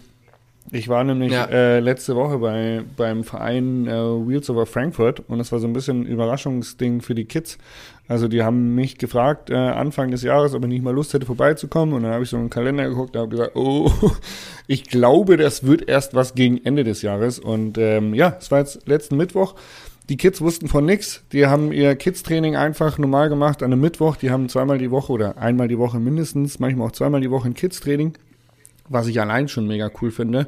Ich 0.73 0.89
war 0.89 1.05
nämlich 1.05 1.33
ja. 1.33 1.45
äh, 1.45 1.81
letzte 1.81 2.17
Woche 2.17 2.39
bei, 2.39 2.83
beim 2.97 3.23
Verein 3.23 3.87
äh, 3.87 3.93
Wheels 3.93 4.51
over 4.51 4.67
Frankfurt 4.67 5.23
und 5.29 5.39
das 5.39 5.53
war 5.53 5.61
so 5.61 5.67
ein 5.67 5.73
bisschen 5.73 6.03
ein 6.03 6.07
Überraschungsding 6.07 7.03
für 7.03 7.15
die 7.15 7.25
Kids. 7.25 7.59
Also 8.09 8.27
die 8.29 8.43
haben 8.43 8.75
mich 8.75 8.99
gefragt, 8.99 9.51
äh, 9.51 9.55
Anfang 9.55 10.11
des 10.11 10.23
Jahres, 10.23 10.55
ob 10.55 10.63
ich 10.63 10.69
nicht 10.69 10.83
mal 10.83 10.95
Lust 10.95 11.15
hätte 11.15 11.27
vorbeizukommen 11.27 11.95
und 11.95 12.03
dann 12.03 12.13
habe 12.13 12.25
ich 12.25 12.31
so 12.31 12.37
einen 12.37 12.51
Kalender 12.51 12.89
geguckt 12.89 13.15
und 13.15 13.23
habe 13.23 13.31
gesagt, 13.31 13.55
oh, 13.55 13.93
ich 14.67 14.85
glaube, 14.85 15.37
das 15.37 15.67
wird 15.67 15.89
erst 15.89 16.15
was 16.15 16.35
gegen 16.35 16.65
Ende 16.65 16.83
des 16.83 17.03
Jahres 17.03 17.39
und 17.39 17.79
ähm, 17.79 18.15
ja, 18.15 18.37
es 18.39 18.51
war 18.51 18.59
jetzt 18.59 18.89
letzten 18.89 19.17
Mittwoch. 19.17 19.55
Die 20.09 20.17
Kids 20.17 20.41
wussten 20.41 20.69
von 20.69 20.85
nix. 20.85 21.25
Die 21.33 21.47
haben 21.47 21.73
ihr 21.73 21.97
Kids-Training 21.97 22.55
einfach 22.55 22.97
normal 22.97 23.29
gemacht 23.29 23.65
an 23.65 23.73
einem 23.73 23.81
Mittwoch. 23.81 24.15
Die 24.15 24.31
haben 24.31 24.49
zweimal 24.49 24.79
die 24.79 24.93
Woche 24.93 25.13
oder 25.13 25.37
einmal 25.37 25.67
die 25.67 25.79
Woche 25.79 25.99
mindestens, 25.99 26.61
manchmal 26.61 26.87
auch 26.87 26.93
zweimal 26.93 27.21
die 27.21 27.31
Woche 27.31 27.49
ein 27.49 27.55
Kids-Training 27.55 28.13
was 28.89 29.07
ich 29.07 29.21
allein 29.21 29.49
schon 29.49 29.67
mega 29.67 29.91
cool 30.01 30.11
finde. 30.11 30.47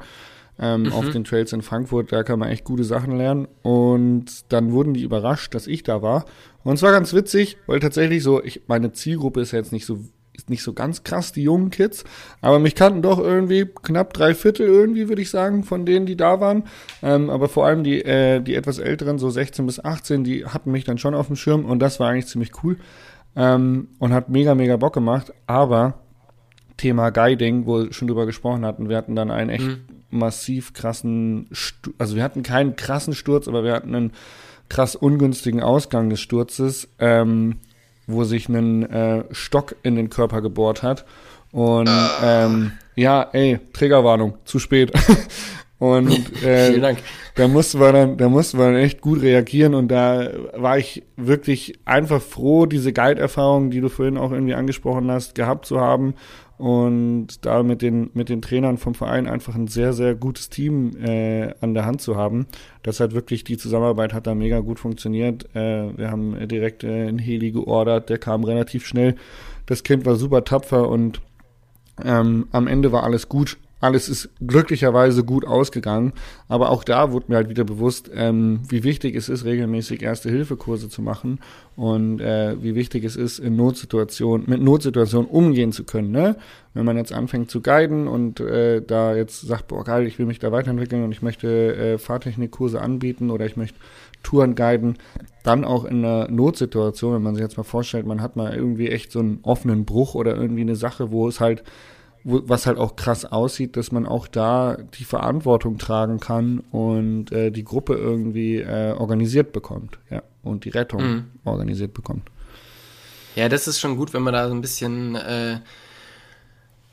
Ähm, 0.61 0.83
mhm. 0.83 0.93
Auf 0.93 1.11
den 1.11 1.25
Trails 1.25 1.53
in 1.53 1.63
Frankfurt, 1.63 2.13
da 2.13 2.25
kann 2.25 2.41
man 2.41 2.49
echt 2.49 2.65
gute 2.65 2.83
Sachen 2.83 3.17
lernen. 3.17 3.47
Und 3.63 4.53
dann 4.53 4.73
wurden 4.73 4.95
die 4.95 5.03
überrascht, 5.03 5.55
dass 5.55 5.67
ich 5.67 5.85
da 5.85 6.03
war. 6.03 6.25
Und 6.65 6.75
es 6.75 6.83
war 6.83 6.91
ganz 6.91 7.15
witzig, 7.15 7.59
weil 7.67 7.79
tatsächlich 7.79 8.23
so, 8.23 8.43
ich, 8.43 8.63
meine 8.67 8.93
Zielgruppe 8.93 9.41
ist 9.41 9.53
jetzt 9.53 9.73
nicht 9.73 9.87
so 9.87 10.01
ist 10.39 10.51
nicht 10.51 10.63
so 10.63 10.73
ganz 10.73 11.03
krass, 11.03 11.33
die 11.33 11.43
jungen 11.43 11.71
Kids, 11.71 12.05
aber 12.41 12.61
mich 12.61 12.77
kannten 12.77 13.03
doch 13.03 13.19
irgendwie 13.19 13.67
knapp 13.67 14.13
drei 14.13 14.35
Viertel 14.35 14.67
irgendwie, 14.67 15.09
würde 15.09 15.21
ich 15.21 15.31
sagen, 15.31 15.65
von 15.65 15.85
denen, 15.85 16.07
die 16.07 16.17
da 16.17 16.41
waren. 16.41 16.63
Ähm, 17.03 17.29
aber 17.29 17.49
vor 17.49 17.67
allem 17.67 17.83
die, 17.83 18.03
äh, 18.05 18.41
die 18.41 18.55
etwas 18.55 18.79
älteren, 18.79 19.19
so 19.19 19.31
16 19.31 19.67
bis 19.67 19.85
18, 19.85 20.23
die 20.23 20.47
hatten 20.47 20.71
mich 20.71 20.85
dann 20.85 20.97
schon 20.97 21.17
auf 21.17 21.27
dem 21.27 21.35
Schirm 21.35 21.65
und 21.65 21.81
das 21.81 21.99
war 21.99 22.11
eigentlich 22.11 22.29
ziemlich 22.29 22.53
cool 22.63 22.77
ähm, 23.35 23.89
und 23.99 24.13
hat 24.13 24.29
mega, 24.29 24.55
mega 24.55 24.77
Bock 24.77 24.95
gemacht. 24.95 25.33
Aber 25.47 25.95
Thema 26.79 27.11
Guiding, 27.11 27.67
wo 27.67 27.81
wir 27.81 27.93
schon 27.93 28.09
drüber 28.09 28.25
gesprochen 28.25 28.65
hatten. 28.65 28.89
Wir 28.89 28.97
hatten 28.97 29.15
dann 29.15 29.31
einen 29.31 29.51
echt 29.51 29.67
mhm. 29.67 29.81
massiv 30.11 30.73
krassen, 30.73 31.49
Stu 31.53 31.91
also 31.99 32.17
wir 32.17 32.23
hatten 32.23 32.43
keinen 32.43 32.77
krassen 32.77 33.15
Sturz, 33.15 33.47
aber 33.47 33.65
wir 33.65 33.75
hatten 33.75 33.95
einen 33.95 34.13
krass 34.71 34.95
ungünstigen 34.95 35.63
Ausgang 35.63 36.09
des 36.09 36.21
Sturzes, 36.21 36.89
ähm, 36.99 37.57
wo 38.07 38.25
sich 38.25 38.49
ein 38.49 38.89
äh, 38.89 39.25
Stock 39.33 39.77
in 39.83 39.97
den 39.97 40.09
Körper 40.09 40.41
gebohrt 40.41 40.83
hat. 40.83 41.05
Und 41.53 41.89
ah. 41.89 42.47
ähm, 42.47 42.73
ja, 42.95 43.29
ey, 43.33 43.59
Trägerwarnung, 43.73 44.35
zu 44.45 44.59
spät. 44.59 44.93
und 45.79 46.11
äh, 46.43 46.69
Vielen 46.69 46.83
Dank. 46.83 46.99
da 47.35 47.49
mussten 47.49 47.81
wir 47.81 47.93
dann, 47.93 48.17
da 48.19 48.29
mussten 48.29 48.59
wir 48.59 48.67
dann 48.67 48.77
echt 48.77 49.01
gut 49.01 49.23
reagieren 49.23 49.75
und 49.75 49.89
da 49.89 50.29
war 50.55 50.79
ich 50.79 51.03
wirklich 51.17 51.79
einfach 51.85 52.21
froh, 52.23 52.67
diese 52.67 52.93
Guide-Erfahrung, 52.93 53.71
die 53.71 53.81
du 53.81 53.89
vorhin 53.89 54.19
auch 54.19 54.31
irgendwie 54.31 54.55
angesprochen 54.55 55.11
hast, 55.11 55.35
gehabt 55.35 55.67
zu 55.67 55.81
haben 55.81 56.15
und 56.59 57.47
da 57.47 57.63
mit 57.63 57.83
den, 57.83 58.11
mit 58.15 58.29
den 58.29 58.43
Trainern 58.43 58.79
vom 58.79 58.95
Verein 58.95 59.29
einfach 59.29 59.55
ein 59.55 59.69
sehr, 59.69 59.93
sehr 59.93 60.17
gutes 60.17 60.49
Team 60.51 60.97
äh, 61.01 61.55
an 61.61 61.73
der 61.73 61.87
Hand 61.87 62.01
zu 62.01 62.17
haben. 62.17 62.47
Das 62.83 62.99
hat 62.99 63.15
wirklich, 63.15 63.45
die 63.45 63.57
Zusammenarbeit 63.57 64.13
hat 64.13 64.27
da 64.27 64.35
mega 64.35 64.59
gut 64.59 64.81
funktioniert. 64.81 65.55
Äh, 65.55 65.97
wir 65.97 66.11
haben 66.11 66.49
direkt 66.49 66.83
äh, 66.83 67.07
einen 67.07 67.19
Heli 67.19 67.53
geordert, 67.53 68.11
der 68.11 68.19
kam 68.19 68.43
relativ 68.43 68.87
schnell. 68.87 69.15
Das 69.67 69.85
Kind 69.85 70.05
war 70.05 70.17
super 70.17 70.45
tapfer 70.45 70.89
und 70.89 71.21
ähm, 72.05 72.49
am 72.51 72.67
Ende 72.67 72.91
war 72.91 73.05
alles 73.05 73.29
gut. 73.29 73.57
Alles 73.81 74.09
ist 74.09 74.31
glücklicherweise 74.45 75.25
gut 75.25 75.47
ausgegangen. 75.47 76.13
Aber 76.49 76.71
auch 76.71 76.85
da 76.85 77.13
wurde 77.13 77.27
mir 77.29 77.37
halt 77.37 77.49
wieder 77.49 77.65
bewusst, 77.65 78.11
ähm, 78.15 78.61
wie 78.69 78.83
wichtig 78.83 79.15
es 79.15 79.29
ist, 79.29 79.45
regelmäßig 79.45 80.03
Erste-Hilfe-Kurse 80.03 80.89
zu 80.89 81.03
machen 81.03 81.39
und 81.77 82.21
äh, 82.21 82.61
wie 82.63 82.75
wichtig 82.75 83.05
es 83.05 83.17
ist, 83.17 83.39
in 83.39 83.57
Notsituationen, 83.57 84.49
mit 84.49 84.61
Notsituationen 84.61 85.29
umgehen 85.29 85.73
zu 85.73 85.85
können. 85.85 86.11
Ne? 86.11 86.37
Wenn 86.75 86.85
man 86.85 86.97
jetzt 86.97 87.13
anfängt 87.13 87.51
zu 87.51 87.61
guiden 87.61 88.09
und 88.09 88.41
äh, 88.41 88.83
da 88.83 89.15
jetzt 89.15 89.43
sagt, 89.43 89.69
boah 89.69 89.85
geil, 89.85 90.07
ich 90.07 90.19
will 90.19 90.27
mich 90.27 90.39
da 90.39 90.51
weiterentwickeln 90.51 91.05
und 91.05 91.13
ich 91.13 91.23
möchte 91.23 91.77
äh, 91.77 91.99
Fahrtechnikkurse 91.99 92.81
anbieten 92.81 93.31
oder 93.31 93.47
ich 93.47 93.57
möchte 93.57 93.79
Touren 94.25 94.57
guiden, 94.57 94.99
dann 95.45 95.65
auch 95.65 95.85
in 95.85 96.05
einer 96.05 96.29
Notsituation, 96.29 97.15
wenn 97.15 97.23
man 97.23 97.35
sich 97.35 97.43
jetzt 97.43 97.57
mal 97.57 97.63
vorstellt, 97.63 98.07
man 98.07 98.21
hat 98.21 98.37
mal 98.37 98.55
irgendwie 98.55 98.89
echt 98.89 99.13
so 99.13 99.21
einen 99.21 99.39
offenen 99.43 99.85
Bruch 99.85 100.15
oder 100.15 100.37
irgendwie 100.37 100.63
eine 100.63 100.77
Sache, 100.77 101.13
wo 101.13 101.29
es 101.29 101.41
halt 101.41 101.63
wo, 102.29 102.43
was 102.45 102.67
halt 102.67 102.79
auch 102.79 102.97
krass 102.97 103.25
aussieht, 103.25 103.77
dass 103.77 103.91
man 103.91 104.07
auch 104.07 104.27
da 104.29 104.77
die 104.99 105.05
Verantwortung 105.05 105.79
tragen 105.79 106.21
kann 106.21 106.61
und 106.71 107.33
äh, 107.33 107.51
die 107.51 107.65
Gruppe 107.65 107.95
irgendwie 107.95 108.57
äh, 108.57 108.93
organisiert 108.93 109.53
bekommt, 109.53 109.99
ja, 110.11 110.23
und 110.43 110.65
die 110.65 110.71
Rettung 110.71 111.03
mhm. 111.03 111.25
organisiert 111.45 111.95
bekommt. 111.95 112.31
Ja, 113.35 113.49
das 113.49 113.69
ist 113.69 113.81
schon 113.81 113.97
gut, 113.97 114.13
wenn 114.13 114.23
man 114.23 114.35
da 114.35 114.49
so 114.49 114.55
ein 114.55 114.61
bisschen 114.61 115.15
äh, 115.15 115.61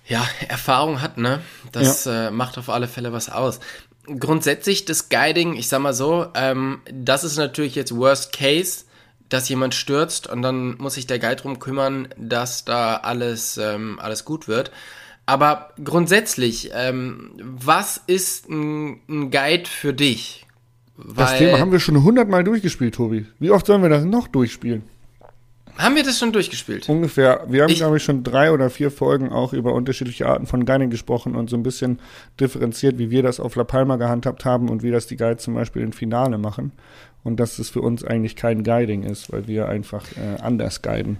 ja, 0.07 0.25
Erfahrung 0.47 1.01
hat, 1.01 1.17
ne? 1.17 1.41
Das 1.71 2.05
ja. 2.05 2.27
äh, 2.27 2.31
macht 2.31 2.57
auf 2.57 2.69
alle 2.69 2.87
Fälle 2.87 3.11
was 3.11 3.29
aus. 3.29 3.59
Grundsätzlich 4.19 4.85
das 4.85 5.09
Guiding, 5.09 5.55
ich 5.55 5.67
sag 5.67 5.79
mal 5.79 5.93
so, 5.93 6.27
ähm, 6.35 6.81
das 6.93 7.23
ist 7.23 7.37
natürlich 7.37 7.75
jetzt 7.75 7.95
Worst 7.95 8.31
Case, 8.31 8.85
dass 9.29 9.49
jemand 9.49 9.73
stürzt 9.73 10.27
und 10.27 10.43
dann 10.43 10.77
muss 10.77 10.93
sich 10.93 11.07
der 11.07 11.17
Guide 11.17 11.37
drum 11.37 11.59
kümmern, 11.59 12.07
dass 12.17 12.65
da 12.65 12.97
alles, 12.97 13.57
ähm, 13.57 13.99
alles 13.99 14.23
gut 14.23 14.47
wird. 14.47 14.71
Aber 15.25 15.71
grundsätzlich, 15.83 16.71
ähm, 16.73 17.31
was 17.41 18.01
ist 18.05 18.47
ein, 18.49 18.99
ein, 19.09 19.31
Guide 19.31 19.67
für 19.67 19.93
dich? 19.93 20.45
Weil 20.97 21.25
das 21.25 21.37
Thema 21.37 21.59
haben 21.59 21.71
wir 21.71 21.79
schon 21.79 22.03
hundertmal 22.03 22.43
durchgespielt, 22.43 22.95
Tobi. 22.95 23.25
Wie 23.39 23.51
oft 23.51 23.65
sollen 23.65 23.81
wir 23.81 23.89
das 23.89 24.05
noch 24.05 24.27
durchspielen? 24.27 24.83
Haben 25.77 25.95
wir 25.95 26.03
das 26.03 26.19
schon 26.19 26.31
durchgespielt? 26.31 26.87
Ungefähr. 26.87 27.45
Wir 27.49 27.63
haben, 27.63 27.73
glaube 27.73 27.97
ich, 27.97 28.03
schon 28.03 28.23
drei 28.23 28.51
oder 28.51 28.69
vier 28.69 28.91
Folgen 28.91 29.29
auch 29.29 29.51
über 29.51 29.73
unterschiedliche 29.73 30.25
Arten 30.25 30.45
von 30.45 30.65
Guiding 30.65 30.89
gesprochen 30.89 31.35
und 31.35 31.49
so 31.49 31.57
ein 31.57 31.63
bisschen 31.63 31.99
differenziert, 32.39 32.97
wie 32.97 33.09
wir 33.09 33.23
das 33.23 33.41
auf 33.41 33.55
La 33.55 33.65
Palma 33.65 33.97
gehandhabt 33.97 34.45
haben 34.45 34.69
und 34.69 34.83
wie 34.83 34.91
das 34.91 35.07
die 35.07 35.17
Guides 35.17 35.43
zum 35.43 35.53
Beispiel 35.53 35.81
im 35.81 35.91
Finale 35.91 36.37
machen. 36.37 36.71
Und 37.23 37.39
dass 37.39 37.59
es 37.59 37.69
für 37.69 37.81
uns 37.81 38.05
eigentlich 38.05 38.37
kein 38.37 38.63
Guiding 38.63 39.03
ist, 39.03 39.33
weil 39.33 39.47
wir 39.47 39.67
einfach 39.67 40.05
äh, 40.15 40.41
anders 40.41 40.81
guiden. 40.81 41.17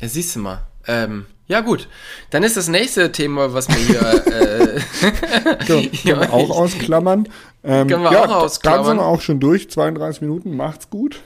Ja, 0.00 0.08
siehst 0.08 0.34
du 0.34 0.40
mal. 0.40 0.66
Ähm, 0.88 1.26
ja, 1.46 1.60
gut. 1.60 1.88
Dann 2.30 2.42
ist 2.42 2.56
das 2.56 2.68
nächste 2.68 3.12
Thema, 3.12 3.54
was 3.54 3.68
wir 3.68 3.76
hier, 3.76 4.24
äh, 4.26 4.80
können, 5.66 5.92
können 5.92 6.20
wir 6.20 6.32
auch 6.32 6.50
ausklammern. 6.50 7.28
Ähm, 7.64 7.88
können 7.88 8.02
wir 8.02 8.12
ja, 8.12 8.24
auch 8.24 8.42
ausklammern. 8.42 8.82
Da 8.82 8.88
sind 8.88 8.96
wir 8.98 9.06
auch 9.06 9.20
schon 9.20 9.40
durch. 9.40 9.70
32 9.70 10.22
Minuten. 10.22 10.56
Macht's 10.56 10.90
gut. 10.90 11.20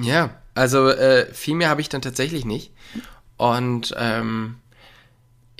Ja, 0.00 0.30
also 0.54 0.88
äh, 0.88 1.26
viel 1.32 1.54
mehr 1.54 1.68
habe 1.68 1.80
ich 1.80 1.88
dann 1.88 2.02
tatsächlich 2.02 2.44
nicht. 2.44 2.72
Und 3.36 3.94
ähm, 3.98 4.56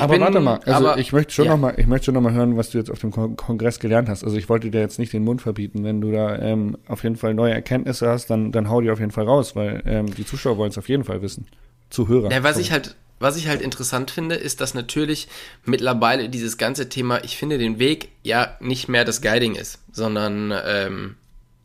aber 0.01 0.15
bin, 0.15 0.23
warte 0.23 0.41
mal, 0.41 0.61
also 0.65 0.89
aber, 0.89 0.99
ich 0.99 1.13
möchte 1.13 1.33
schon 1.33 1.47
ja. 1.47 1.53
noch 1.53 1.59
mal, 1.59 1.75
ich 1.77 1.87
möchte 1.87 2.07
schon 2.07 2.15
noch 2.15 2.21
mal 2.21 2.33
hören, 2.33 2.57
was 2.57 2.71
du 2.71 2.79
jetzt 2.79 2.91
auf 2.91 3.01
dem 3.01 3.11
Kongress 3.11 3.81
gelernt 3.81 4.09
hast. 4.09 4.23
Also 4.23 4.37
ich 4.37 4.49
wollte 4.49 4.71
dir 4.71 4.81
jetzt 4.81 4.99
nicht 4.99 5.13
den 5.13 5.25
Mund 5.25 5.43
verbieten. 5.43 5.85
Wenn 5.85 6.01
du 6.01 6.13
da 6.13 6.39
ähm, 6.39 6.79
auf 6.87 7.03
jeden 7.03 7.17
Fall 7.17 7.35
neue 7.35 7.53
Erkenntnisse 7.53 8.09
hast, 8.09 8.31
dann 8.31 8.53
dann 8.53 8.69
hau 8.69 8.81
die 8.81 8.91
auf 8.91 9.01
jeden 9.01 9.11
Fall 9.11 9.25
raus, 9.25 9.57
weil 9.57 9.83
ähm, 9.87 10.15
die 10.15 10.25
Zuschauer 10.25 10.57
wollen 10.57 10.71
es 10.71 10.79
auf 10.79 10.89
jeden 10.89 11.05
Fall 11.05 11.21
wissen. 11.21 11.47
Zuhörer. 11.90 12.31
Ja, 12.31 12.42
was 12.42 12.55
sorry. 12.55 12.62
ich 12.62 12.72
halt 12.72 12.96
was 13.20 13.37
ich 13.37 13.48
halt 13.48 13.62
interessant 13.62 14.11
finde, 14.11 14.37
ist, 14.37 14.61
dass 14.61 14.74
natürlich 14.74 15.29
mittlerweile 15.64 16.29
dieses 16.29 16.57
ganze 16.57 16.88
Thema, 16.88 17.24
ich 17.24 17.37
finde 17.37 17.59
den 17.59 17.79
Weg 17.79 18.11
ja 18.22 18.57
nicht 18.61 18.88
mehr 18.88 19.05
das 19.05 19.22
Guiding 19.22 19.57
ist, 19.57 19.81
sondern 19.90 20.55
ähm, 20.64 21.16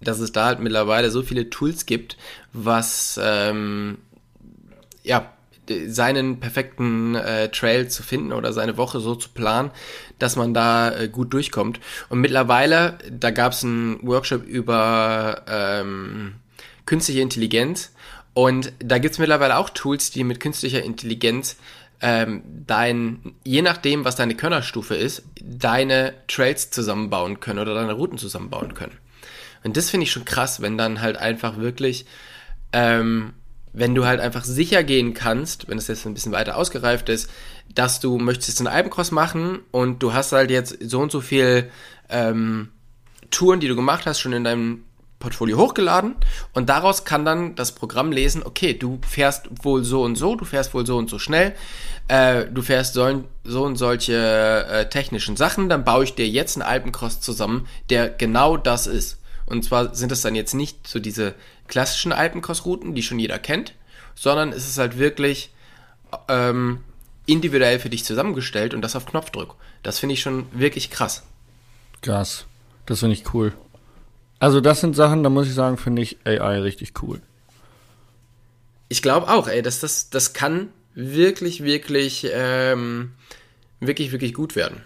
dass 0.01 0.19
es 0.19 0.31
da 0.31 0.45
halt 0.45 0.59
mittlerweile 0.59 1.11
so 1.11 1.21
viele 1.21 1.49
Tools 1.49 1.85
gibt, 1.85 2.17
was 2.53 3.19
ähm, 3.21 3.99
ja 5.03 5.31
seinen 5.87 6.39
perfekten 6.41 7.15
äh, 7.15 7.49
Trail 7.49 7.87
zu 7.87 8.03
finden 8.03 8.33
oder 8.33 8.51
seine 8.51 8.75
Woche 8.75 8.99
so 8.99 9.15
zu 9.15 9.29
planen, 9.29 9.71
dass 10.19 10.35
man 10.35 10.53
da 10.53 10.93
äh, 10.93 11.07
gut 11.07 11.33
durchkommt. 11.33 11.79
Und 12.09 12.19
mittlerweile, 12.19 12.97
da 13.09 13.31
gab 13.31 13.53
es 13.53 13.63
einen 13.63 14.05
Workshop 14.05 14.43
über 14.43 15.43
ähm, 15.47 16.35
künstliche 16.85 17.21
Intelligenz 17.21 17.93
und 18.33 18.73
da 18.79 18.97
gibt's 18.97 19.19
mittlerweile 19.19 19.57
auch 19.57 19.69
Tools, 19.69 20.11
die 20.11 20.23
mit 20.23 20.39
künstlicher 20.39 20.83
Intelligenz 20.83 21.57
ähm, 22.01 22.43
dein, 22.67 23.33
je 23.45 23.61
nachdem, 23.61 24.03
was 24.03 24.15
deine 24.15 24.35
Könnerstufe 24.35 24.95
ist, 24.95 25.23
deine 25.41 26.13
Trails 26.27 26.69
zusammenbauen 26.69 27.39
können 27.39 27.59
oder 27.59 27.73
deine 27.73 27.93
Routen 27.93 28.17
zusammenbauen 28.17 28.73
können. 28.73 28.97
Und 29.63 29.77
das 29.77 29.89
finde 29.89 30.03
ich 30.03 30.11
schon 30.11 30.25
krass, 30.25 30.61
wenn 30.61 30.77
dann 30.77 30.99
halt 30.99 31.15
einfach 31.15 31.57
wirklich, 31.57 32.05
ähm, 32.73 33.33
wenn 33.71 33.95
du 33.95 34.05
halt 34.05 34.19
einfach 34.19 34.43
sicher 34.43 34.83
gehen 34.83 35.13
kannst, 35.13 35.69
wenn 35.69 35.77
es 35.77 35.87
jetzt 35.87 36.05
ein 36.05 36.13
bisschen 36.13 36.33
weiter 36.33 36.57
ausgereift 36.57 37.07
ist, 37.07 37.29
dass 37.73 38.01
du 38.01 38.17
möchtest 38.17 38.59
einen 38.59 38.67
Alpencross 38.67 39.11
machen 39.11 39.59
und 39.71 40.03
du 40.03 40.13
hast 40.13 40.33
halt 40.33 40.51
jetzt 40.51 40.77
so 40.81 40.99
und 40.99 41.11
so 41.11 41.21
viel 41.21 41.69
ähm, 42.09 42.69
Touren, 43.31 43.61
die 43.61 43.69
du 43.69 43.75
gemacht 43.75 44.05
hast, 44.05 44.19
schon 44.19 44.33
in 44.33 44.43
deinem 44.43 44.83
Portfolio 45.23 45.57
hochgeladen 45.57 46.15
und 46.51 46.67
daraus 46.67 47.05
kann 47.05 47.23
dann 47.23 47.55
das 47.55 47.71
Programm 47.71 48.11
lesen, 48.11 48.43
okay, 48.43 48.73
du 48.73 48.99
fährst 49.07 49.47
wohl 49.63 49.85
so 49.85 50.03
und 50.03 50.17
so, 50.17 50.35
du 50.35 50.43
fährst 50.43 50.73
wohl 50.73 50.85
so 50.85 50.97
und 50.97 51.09
so 51.09 51.17
schnell, 51.17 51.55
äh, 52.09 52.45
du 52.45 52.61
fährst 52.61 52.93
so, 52.93 53.23
so 53.45 53.63
und 53.63 53.77
solche 53.77 54.67
äh, 54.69 54.89
technischen 54.89 55.37
Sachen, 55.37 55.69
dann 55.69 55.85
baue 55.85 56.03
ich 56.03 56.13
dir 56.13 56.27
jetzt 56.27 56.57
einen 56.57 56.67
Alpencross 56.67 57.21
zusammen, 57.21 57.67
der 57.89 58.09
genau 58.09 58.57
das 58.57 58.85
ist. 58.85 59.17
Und 59.45 59.63
zwar 59.63 59.95
sind 59.95 60.11
es 60.11 60.21
dann 60.21 60.35
jetzt 60.35 60.53
nicht 60.53 60.87
so 60.87 60.99
diese 60.99 61.35
klassischen 61.69 62.11
Alpencross-Routen, 62.11 62.93
die 62.93 63.01
schon 63.01 63.19
jeder 63.19 63.39
kennt, 63.39 63.75
sondern 64.15 64.51
es 64.51 64.67
ist 64.67 64.77
halt 64.77 64.97
wirklich 64.97 65.51
ähm, 66.27 66.79
individuell 67.25 67.79
für 67.79 67.89
dich 67.89 68.03
zusammengestellt 68.03 68.73
und 68.73 68.81
das 68.81 68.97
auf 68.97 69.05
Knopfdruck. 69.05 69.55
Das 69.83 69.99
finde 69.99 70.13
ich 70.13 70.21
schon 70.21 70.47
wirklich 70.51 70.89
krass. 70.89 71.23
Krass. 72.01 72.45
Das 72.85 72.99
finde 72.99 73.15
ich 73.15 73.33
cool. 73.33 73.53
Also 74.43 74.59
das 74.59 74.81
sind 74.81 74.93
Sachen, 74.93 75.23
da 75.23 75.29
muss 75.29 75.47
ich 75.47 75.53
sagen, 75.53 75.77
finde 75.77 76.01
ich 76.01 76.17
AI 76.25 76.59
richtig 76.59 77.01
cool. 77.01 77.21
Ich 78.89 79.01
glaube 79.01 79.29
auch, 79.29 79.47
ey, 79.47 79.61
dass 79.61 79.79
das, 79.79 80.09
das 80.09 80.33
kann 80.33 80.67
wirklich, 80.93 81.63
wirklich, 81.63 82.27
ähm, 82.29 83.13
wirklich, 83.79 84.11
wirklich 84.11 84.33
gut 84.33 84.57
werden. 84.57 84.81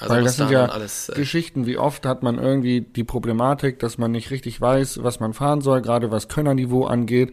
Also 0.00 0.12
Weil 0.12 0.24
das 0.24 0.38
sind 0.38 0.50
ja 0.50 0.64
alles, 0.64 1.08
äh, 1.08 1.14
Geschichten, 1.14 1.66
wie 1.66 1.78
oft 1.78 2.04
hat 2.04 2.24
man 2.24 2.40
irgendwie 2.40 2.80
die 2.80 3.04
Problematik, 3.04 3.78
dass 3.78 3.96
man 3.96 4.10
nicht 4.10 4.32
richtig 4.32 4.60
weiß, 4.60 5.04
was 5.04 5.20
man 5.20 5.34
fahren 5.34 5.60
soll, 5.60 5.82
gerade 5.82 6.10
was 6.10 6.26
Könnerniveau 6.26 6.86
angeht. 6.86 7.32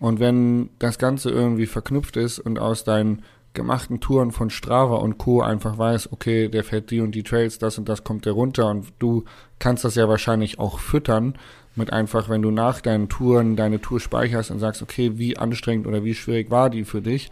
Und 0.00 0.18
wenn 0.18 0.70
das 0.80 0.98
Ganze 0.98 1.30
irgendwie 1.30 1.66
verknüpft 1.66 2.16
ist 2.16 2.40
und 2.40 2.58
aus 2.58 2.82
deinen 2.82 3.22
gemachten 3.56 3.98
Touren 3.98 4.30
von 4.30 4.50
Strava 4.50 4.96
und 4.96 5.18
Co. 5.18 5.42
einfach 5.42 5.76
weiß, 5.76 6.12
okay, 6.12 6.48
der 6.48 6.62
fährt 6.62 6.92
die 6.92 7.00
und 7.00 7.12
die 7.12 7.24
Trails, 7.24 7.58
das 7.58 7.78
und 7.78 7.88
das 7.88 8.04
kommt 8.04 8.24
der 8.24 8.34
runter 8.34 8.70
und 8.70 8.92
du 9.00 9.24
kannst 9.58 9.84
das 9.84 9.96
ja 9.96 10.08
wahrscheinlich 10.08 10.60
auch 10.60 10.78
füttern 10.78 11.34
mit 11.74 11.92
einfach, 11.92 12.28
wenn 12.28 12.42
du 12.42 12.50
nach 12.50 12.80
deinen 12.80 13.08
Touren 13.08 13.56
deine 13.56 13.80
Tour 13.80 13.98
speicherst 13.98 14.50
und 14.50 14.60
sagst, 14.60 14.82
okay, 14.82 15.18
wie 15.18 15.36
anstrengend 15.36 15.86
oder 15.86 16.04
wie 16.04 16.14
schwierig 16.14 16.50
war 16.50 16.70
die 16.70 16.84
für 16.84 17.02
dich, 17.02 17.30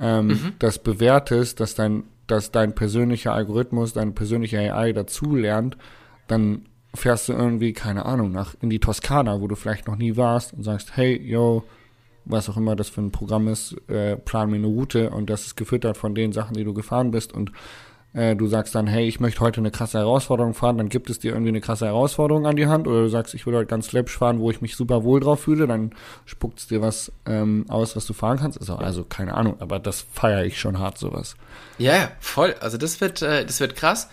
ähm, 0.00 0.28
mhm. 0.28 0.52
das 0.58 0.78
bewertest, 0.78 1.60
dass 1.60 1.74
dein, 1.74 2.04
dass 2.26 2.50
dein 2.50 2.74
persönlicher 2.74 3.32
Algorithmus, 3.34 3.92
deine 3.92 4.12
persönliche 4.12 4.58
AI 4.58 4.92
dazu 4.92 5.36
lernt, 5.36 5.76
dann 6.26 6.62
fährst 6.94 7.28
du 7.28 7.32
irgendwie, 7.32 7.72
keine 7.72 8.06
Ahnung, 8.06 8.32
nach 8.32 8.54
in 8.60 8.70
die 8.70 8.78
Toskana, 8.78 9.40
wo 9.40 9.48
du 9.48 9.56
vielleicht 9.56 9.86
noch 9.86 9.96
nie 9.96 10.16
warst 10.16 10.54
und 10.54 10.62
sagst, 10.62 10.96
hey, 10.96 11.20
yo, 11.20 11.64
was 12.24 12.48
auch 12.48 12.56
immer 12.56 12.76
das 12.76 12.88
für 12.88 13.00
ein 13.00 13.10
Programm 13.10 13.48
ist, 13.48 13.76
äh, 13.88 14.16
plan 14.16 14.50
mir 14.50 14.56
eine 14.56 14.66
Route 14.66 15.10
und 15.10 15.30
das 15.30 15.46
ist 15.46 15.56
gefüttert 15.56 15.96
von 15.96 16.14
den 16.14 16.32
Sachen, 16.32 16.54
die 16.54 16.64
du 16.64 16.74
gefahren 16.74 17.10
bist 17.10 17.32
und 17.32 17.52
äh, 18.14 18.36
du 18.36 18.46
sagst 18.46 18.74
dann, 18.74 18.86
hey, 18.86 19.06
ich 19.06 19.20
möchte 19.20 19.40
heute 19.40 19.60
eine 19.60 19.70
krasse 19.70 19.98
Herausforderung 19.98 20.54
fahren, 20.54 20.78
dann 20.78 20.88
gibt 20.88 21.10
es 21.10 21.18
dir 21.18 21.32
irgendwie 21.32 21.50
eine 21.50 21.60
krasse 21.60 21.86
Herausforderung 21.86 22.46
an 22.46 22.56
die 22.56 22.66
Hand 22.66 22.86
oder 22.86 23.02
du 23.02 23.08
sagst, 23.08 23.34
ich 23.34 23.44
will 23.44 23.54
heute 23.54 23.66
ganz 23.66 23.92
läppisch 23.92 24.16
fahren, 24.16 24.38
wo 24.38 24.50
ich 24.50 24.60
mich 24.60 24.76
super 24.76 25.02
wohl 25.02 25.20
drauf 25.20 25.40
fühle, 25.40 25.66
dann 25.66 25.92
spuckt 26.24 26.60
es 26.60 26.68
dir 26.68 26.80
was 26.80 27.12
ähm, 27.26 27.66
aus, 27.68 27.96
was 27.96 28.06
du 28.06 28.12
fahren 28.12 28.38
kannst. 28.38 28.58
Also, 28.60 28.76
also 28.76 29.04
keine 29.04 29.34
Ahnung, 29.34 29.56
aber 29.58 29.80
das 29.80 30.00
feiere 30.12 30.44
ich 30.44 30.60
schon 30.60 30.78
hart, 30.78 30.96
sowas. 30.96 31.36
Ja, 31.78 32.12
voll. 32.20 32.54
Also 32.60 32.78
das 32.78 33.00
wird, 33.00 33.20
äh, 33.22 33.44
das 33.44 33.58
wird 33.58 33.74
krass. 33.74 34.08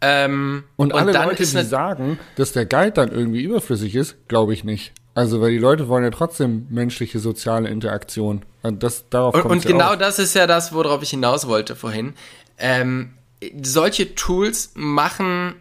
Ähm, 0.00 0.64
und, 0.76 0.92
und 0.92 0.98
alle 0.98 1.12
Leute, 1.12 1.44
die 1.44 1.62
sagen, 1.64 2.18
dass 2.36 2.52
der 2.52 2.66
Guide 2.66 2.92
dann 2.92 3.10
irgendwie 3.10 3.42
überflüssig 3.42 3.94
ist, 3.94 4.28
glaube 4.28 4.52
ich 4.52 4.64
nicht. 4.64 4.92
Also, 5.14 5.40
weil 5.40 5.50
die 5.50 5.58
Leute 5.58 5.88
wollen 5.88 6.04
ja 6.04 6.10
trotzdem 6.10 6.66
menschliche 6.70 7.18
soziale 7.18 7.68
Interaktion. 7.68 8.44
Und, 8.62 8.82
das, 8.82 9.08
darauf 9.10 9.34
und, 9.34 9.44
und 9.44 9.66
genau 9.66 9.92
auf. 9.92 9.98
das 9.98 10.18
ist 10.18 10.34
ja 10.34 10.46
das, 10.46 10.72
worauf 10.72 11.02
ich 11.02 11.10
hinaus 11.10 11.48
wollte 11.48 11.76
vorhin. 11.76 12.14
Ähm, 12.56 13.12
solche 13.62 14.14
Tools 14.14 14.70
machen, 14.74 15.54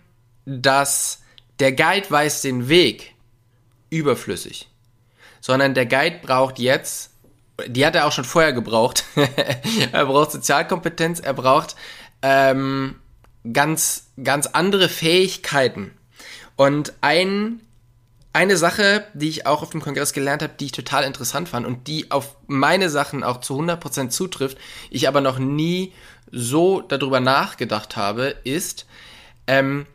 dass 0.46 1.22
der 1.60 1.74
Guide 1.74 2.10
weiß 2.10 2.42
den 2.42 2.70
Weg 2.70 3.14
überflüssig. 3.90 4.70
Sondern 5.42 5.74
der 5.74 5.86
Guide 5.86 6.20
braucht 6.22 6.60
jetzt, 6.60 7.12
die 7.68 7.86
hat 7.86 7.96
er 7.96 8.06
auch 8.06 8.12
schon 8.12 8.24
vorher 8.24 8.54
gebraucht, 8.54 9.04
er 9.92 10.06
braucht 10.06 10.32
Sozialkompetenz, 10.32 11.20
er 11.20 11.34
braucht 11.34 11.76
ähm, 12.22 12.96
ganz, 13.52 14.08
ganz 14.24 14.48
andere 14.48 14.88
Fähigkeiten. 14.88 15.92
Und 16.56 16.94
ein, 17.02 17.62
eine 18.34 18.56
Sache, 18.56 19.06
die 19.14 19.30
ich 19.30 19.46
auch 19.46 19.62
auf 19.62 19.72
dem 19.72 19.82
Kongress 19.82 20.14
gelernt 20.14 20.42
habe, 20.42 20.54
die 20.60 20.66
ich 20.66 20.72
total 20.72 21.04
interessant 21.04 21.50
fand 21.50 21.66
und 21.66 21.88
die 21.88 22.12
auf 22.12 22.38
meine 22.48 22.90
Sachen 22.90 23.24
auch 23.24 23.42
zu 23.42 23.60
100% 23.60 24.10
zutrifft, 24.10 24.58
ich 24.90 25.08
aber 25.08 25.22
noch 25.22 25.38
nie 25.38 25.94
so 26.32 26.82
darüber 26.82 27.20
nachgedacht 27.20 27.98
habe, 27.98 28.36
ist, 28.44 28.86
ähm, 29.48 29.86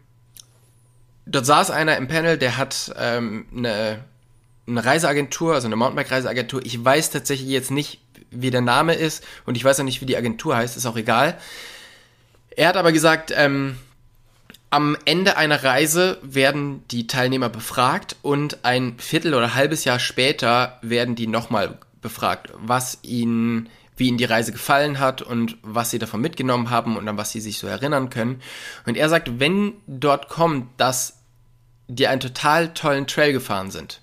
dort 1.24 1.46
saß 1.46 1.70
einer 1.70 1.96
im 1.96 2.08
Panel, 2.08 2.36
der 2.36 2.58
hat 2.58 2.94
ähm, 2.98 3.46
eine, 3.56 4.04
eine 4.66 4.84
Reiseagentur, 4.84 5.54
also 5.54 5.66
eine 5.66 5.76
Mountainbike-Reiseagentur. 5.76 6.64
Ich 6.64 6.84
weiß 6.84 7.10
tatsächlich 7.10 7.48
jetzt 7.48 7.70
nicht, 7.70 8.00
wie 8.30 8.50
der 8.50 8.60
Name 8.60 8.94
ist 8.94 9.24
und 9.46 9.56
ich 9.56 9.64
weiß 9.64 9.80
auch 9.80 9.84
nicht, 9.84 10.02
wie 10.02 10.06
die 10.06 10.16
Agentur 10.16 10.56
heißt, 10.56 10.76
ist 10.76 10.84
auch 10.84 10.96
egal. 10.96 11.38
Er 12.50 12.68
hat 12.68 12.76
aber 12.76 12.92
gesagt, 12.92 13.32
ähm, 13.34 13.78
am 14.76 14.94
Ende 15.06 15.38
einer 15.38 15.64
Reise 15.64 16.18
werden 16.20 16.86
die 16.90 17.06
Teilnehmer 17.06 17.48
befragt 17.48 18.16
und 18.20 18.62
ein 18.66 18.98
Viertel 18.98 19.32
oder 19.32 19.54
halbes 19.54 19.86
Jahr 19.86 19.98
später 19.98 20.78
werden 20.82 21.14
die 21.14 21.26
nochmal 21.26 21.78
befragt, 22.02 22.52
was 22.58 22.98
ihnen, 23.00 23.70
wie 23.96 24.08
ihnen 24.08 24.18
die 24.18 24.26
Reise 24.26 24.52
gefallen 24.52 24.98
hat 24.98 25.22
und 25.22 25.56
was 25.62 25.90
sie 25.90 25.98
davon 25.98 26.20
mitgenommen 26.20 26.68
haben 26.68 26.98
und 26.98 27.08
an 27.08 27.16
was 27.16 27.32
sie 27.32 27.40
sich 27.40 27.56
so 27.56 27.66
erinnern 27.66 28.10
können. 28.10 28.42
Und 28.84 28.98
er 28.98 29.08
sagt, 29.08 29.40
wenn 29.40 29.72
dort 29.86 30.28
kommt, 30.28 30.68
dass 30.78 31.20
die 31.88 32.06
einen 32.06 32.20
total 32.20 32.74
tollen 32.74 33.06
Trail 33.06 33.32
gefahren 33.32 33.70
sind, 33.70 34.02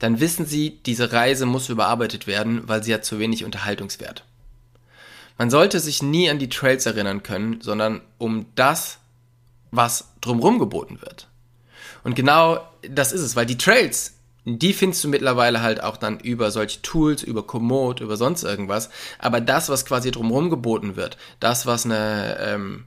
dann 0.00 0.20
wissen 0.20 0.44
sie, 0.44 0.80
diese 0.84 1.14
Reise 1.14 1.46
muss 1.46 1.70
überarbeitet 1.70 2.26
werden, 2.26 2.68
weil 2.68 2.84
sie 2.84 2.92
hat 2.92 3.06
zu 3.06 3.18
wenig 3.18 3.46
Unterhaltungswert. 3.46 4.22
Man 5.38 5.48
sollte 5.48 5.80
sich 5.80 6.02
nie 6.02 6.28
an 6.28 6.38
die 6.38 6.50
Trails 6.50 6.84
erinnern 6.84 7.22
können, 7.22 7.62
sondern 7.62 8.02
um 8.18 8.44
das, 8.54 8.99
was 9.70 10.12
drumherum 10.20 10.58
geboten 10.58 11.00
wird. 11.00 11.28
Und 12.02 12.14
genau 12.14 12.60
das 12.88 13.12
ist 13.12 13.20
es, 13.20 13.36
weil 13.36 13.46
die 13.46 13.58
Trails, 13.58 14.14
die 14.44 14.72
findest 14.72 15.04
du 15.04 15.08
mittlerweile 15.08 15.62
halt 15.62 15.82
auch 15.82 15.96
dann 15.96 16.18
über 16.18 16.50
solche 16.50 16.80
Tools, 16.82 17.22
über 17.22 17.46
Komoot, 17.46 18.00
über 18.00 18.16
sonst 18.16 18.42
irgendwas. 18.42 18.90
Aber 19.18 19.40
das, 19.40 19.68
was 19.68 19.84
quasi 19.84 20.10
drumherum 20.10 20.50
geboten 20.50 20.96
wird, 20.96 21.18
das, 21.40 21.66
was 21.66 21.84
eine, 21.84 22.38
ähm, 22.40 22.84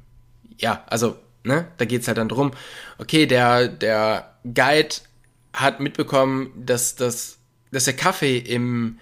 ja, 0.57 0.83
also, 0.87 1.15
ne, 1.43 1.67
da 1.77 1.85
geht's 1.85 2.07
halt 2.07 2.17
dann 2.17 2.29
drum, 2.29 2.51
okay, 2.97 3.27
der, 3.27 3.67
der 3.67 4.33
Guide 4.43 4.95
hat 5.53 5.79
mitbekommen, 5.79 6.51
dass, 6.55 6.95
dass, 6.95 7.37
dass 7.71 7.85
der 7.85 7.95
Kaffee 7.95 8.37
im, 8.37 8.97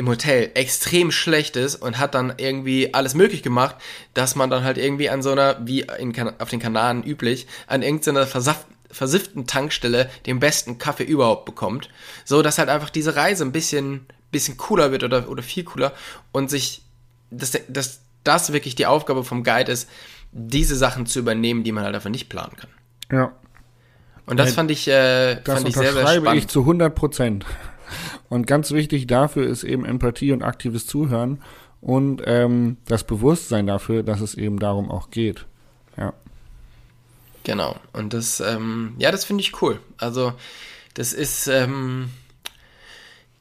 im 0.00 0.08
Hotel 0.08 0.50
extrem 0.54 1.10
schlecht 1.10 1.56
ist 1.56 1.76
und 1.76 1.98
hat 1.98 2.14
dann 2.14 2.32
irgendwie 2.38 2.94
alles 2.94 3.12
möglich 3.12 3.42
gemacht, 3.42 3.76
dass 4.14 4.34
man 4.34 4.48
dann 4.48 4.64
halt 4.64 4.78
irgendwie 4.78 5.10
an 5.10 5.22
so 5.22 5.30
einer, 5.30 5.58
wie 5.66 5.82
in, 5.98 6.14
auf 6.38 6.48
den 6.48 6.58
Kanaren 6.58 7.04
üblich, 7.04 7.46
an 7.66 7.82
irgendeiner 7.82 8.26
versaft, 8.26 8.66
versifften 8.90 9.46
Tankstelle 9.46 10.08
den 10.24 10.40
besten 10.40 10.78
Kaffee 10.78 11.04
überhaupt 11.04 11.44
bekommt. 11.44 11.90
So, 12.24 12.40
dass 12.40 12.56
halt 12.56 12.70
einfach 12.70 12.88
diese 12.88 13.14
Reise 13.14 13.44
ein 13.44 13.52
bisschen, 13.52 14.06
bisschen 14.32 14.56
cooler 14.56 14.90
wird 14.90 15.04
oder, 15.04 15.28
oder 15.28 15.42
viel 15.42 15.64
cooler 15.64 15.92
und 16.32 16.48
sich, 16.48 16.80
dass, 17.30 17.52
dass 17.68 18.00
das 18.24 18.54
wirklich 18.54 18.74
die 18.74 18.86
Aufgabe 18.86 19.22
vom 19.22 19.44
Guide 19.44 19.70
ist, 19.70 19.86
diese 20.32 20.76
Sachen 20.76 21.04
zu 21.04 21.18
übernehmen, 21.18 21.62
die 21.62 21.72
man 21.72 21.84
halt 21.84 21.94
einfach 21.94 22.08
nicht 22.08 22.30
planen 22.30 22.56
kann. 22.56 22.70
Ja. 23.12 23.32
Und 24.24 24.38
das 24.38 24.54
fand 24.54 24.70
ich, 24.70 24.88
äh, 24.88 25.42
das 25.44 25.56
fand 25.56 25.68
ich 25.68 25.74
sehr, 25.74 25.92
sehr 25.92 26.06
spannend. 26.06 26.38
ich 26.38 26.48
zu 26.48 26.60
100 26.60 26.94
Prozent. 26.94 27.44
Und 28.30 28.46
ganz 28.46 28.70
wichtig 28.70 29.06
dafür 29.06 29.46
ist 29.46 29.64
eben 29.64 29.84
Empathie 29.84 30.32
und 30.32 30.42
aktives 30.42 30.86
Zuhören 30.86 31.42
und 31.82 32.22
ähm, 32.24 32.78
das 32.86 33.04
Bewusstsein 33.04 33.66
dafür, 33.66 34.02
dass 34.02 34.20
es 34.20 34.34
eben 34.34 34.58
darum 34.58 34.90
auch 34.90 35.10
geht. 35.10 35.46
Ja. 35.98 36.14
Genau. 37.44 37.76
Und 37.92 38.14
das, 38.14 38.40
ähm, 38.40 38.94
ja, 38.98 39.10
das 39.10 39.24
finde 39.24 39.42
ich 39.42 39.60
cool. 39.60 39.80
Also, 39.98 40.32
das 40.94 41.12
ist, 41.12 41.48
ähm, 41.48 42.10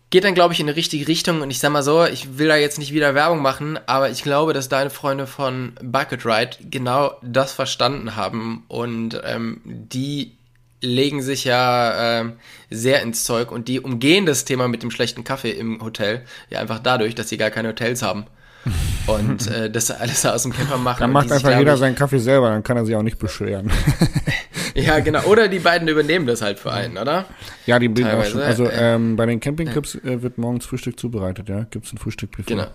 geht 0.10 0.24
dann, 0.24 0.34
glaube 0.34 0.54
ich, 0.54 0.60
in 0.60 0.68
die 0.68 0.74
richtige 0.74 1.08
Richtung. 1.08 1.42
Und 1.42 1.52
ich 1.52 1.60
sag 1.60 1.72
mal 1.72 1.84
so, 1.84 2.06
ich 2.06 2.40
will 2.40 2.48
da 2.48 2.56
jetzt 2.56 2.80
nicht 2.80 2.94
wieder 2.94 3.14
Werbung 3.14 3.44
machen, 3.44 3.80
aber 3.86 4.10
ich 4.10 4.24
glaube, 4.24 4.54
dass 4.54 4.70
deine 4.70 4.90
Freunde 4.90 5.28
von 5.28 5.74
Bucket 5.84 6.26
Ride 6.26 6.58
genau 6.62 7.14
das 7.22 7.52
verstanden 7.52 8.16
haben 8.16 8.64
und 8.68 9.22
ähm, 9.24 9.62
die 9.66 10.39
legen 10.82 11.22
sich 11.22 11.44
ja 11.44 12.22
äh, 12.22 12.26
sehr 12.70 13.02
ins 13.02 13.24
Zeug 13.24 13.52
und 13.52 13.68
die 13.68 13.80
umgehen 13.80 14.26
das 14.26 14.46
Thema 14.46 14.68
mit 14.68 14.84
dem 14.84 14.92
schlechten 14.92 15.24
Kaffee 15.24 15.52
im 15.52 15.82
Hotel 15.82 16.24
ja 16.50 16.60
einfach 16.60 16.80
dadurch, 16.80 17.16
dass 17.16 17.30
sie 17.30 17.38
gar 17.38 17.52
keine 17.52 17.70
Hotels 17.70 18.02
haben. 18.02 18.26
Und 19.08 19.48
äh, 19.48 19.72
das 19.72 19.90
alles 19.90 20.24
aus 20.26 20.44
dem 20.44 20.52
Camper 20.52 20.78
machen. 20.78 21.00
Dann 21.00 21.12
macht 21.14 21.32
einfach 21.32 21.58
jeder 21.58 21.78
seinen 21.78 21.96
Kaffee 21.96 22.20
selber, 22.20 22.50
dann 22.50 22.62
kann 22.62 22.76
er 22.76 22.86
sich 22.86 22.94
auch 22.94 23.02
nicht 23.02 23.18
beschweren. 23.18 23.72
Ja, 24.76 25.00
genau. 25.00 25.24
Oder 25.24 25.48
die 25.48 25.60
beiden 25.60 25.88
übernehmen 25.88 26.26
das 26.26 26.42
halt 26.42 26.60
für 26.60 26.72
einen, 26.72 26.98
oder? 26.98 27.26
ja, 27.66 27.80
die 27.80 27.90
bilden 27.90 28.12
auch 28.12 28.26
schon. 28.26 28.42
Also 28.42 28.66
äh, 28.66 28.96
ähm, 28.96 29.16
bei 29.16 29.26
den 29.26 29.40
Campingclips 29.40 29.96
äh, 29.96 30.22
wird 30.22 30.38
morgens 30.38 30.66
Frühstück 30.66 31.00
zubereitet, 31.00 31.50
ja. 31.50 31.66
Gibt's 31.70 31.92
ein 31.94 31.98
Frühstückbuffet. 31.98 32.48
Genau. 32.48 32.68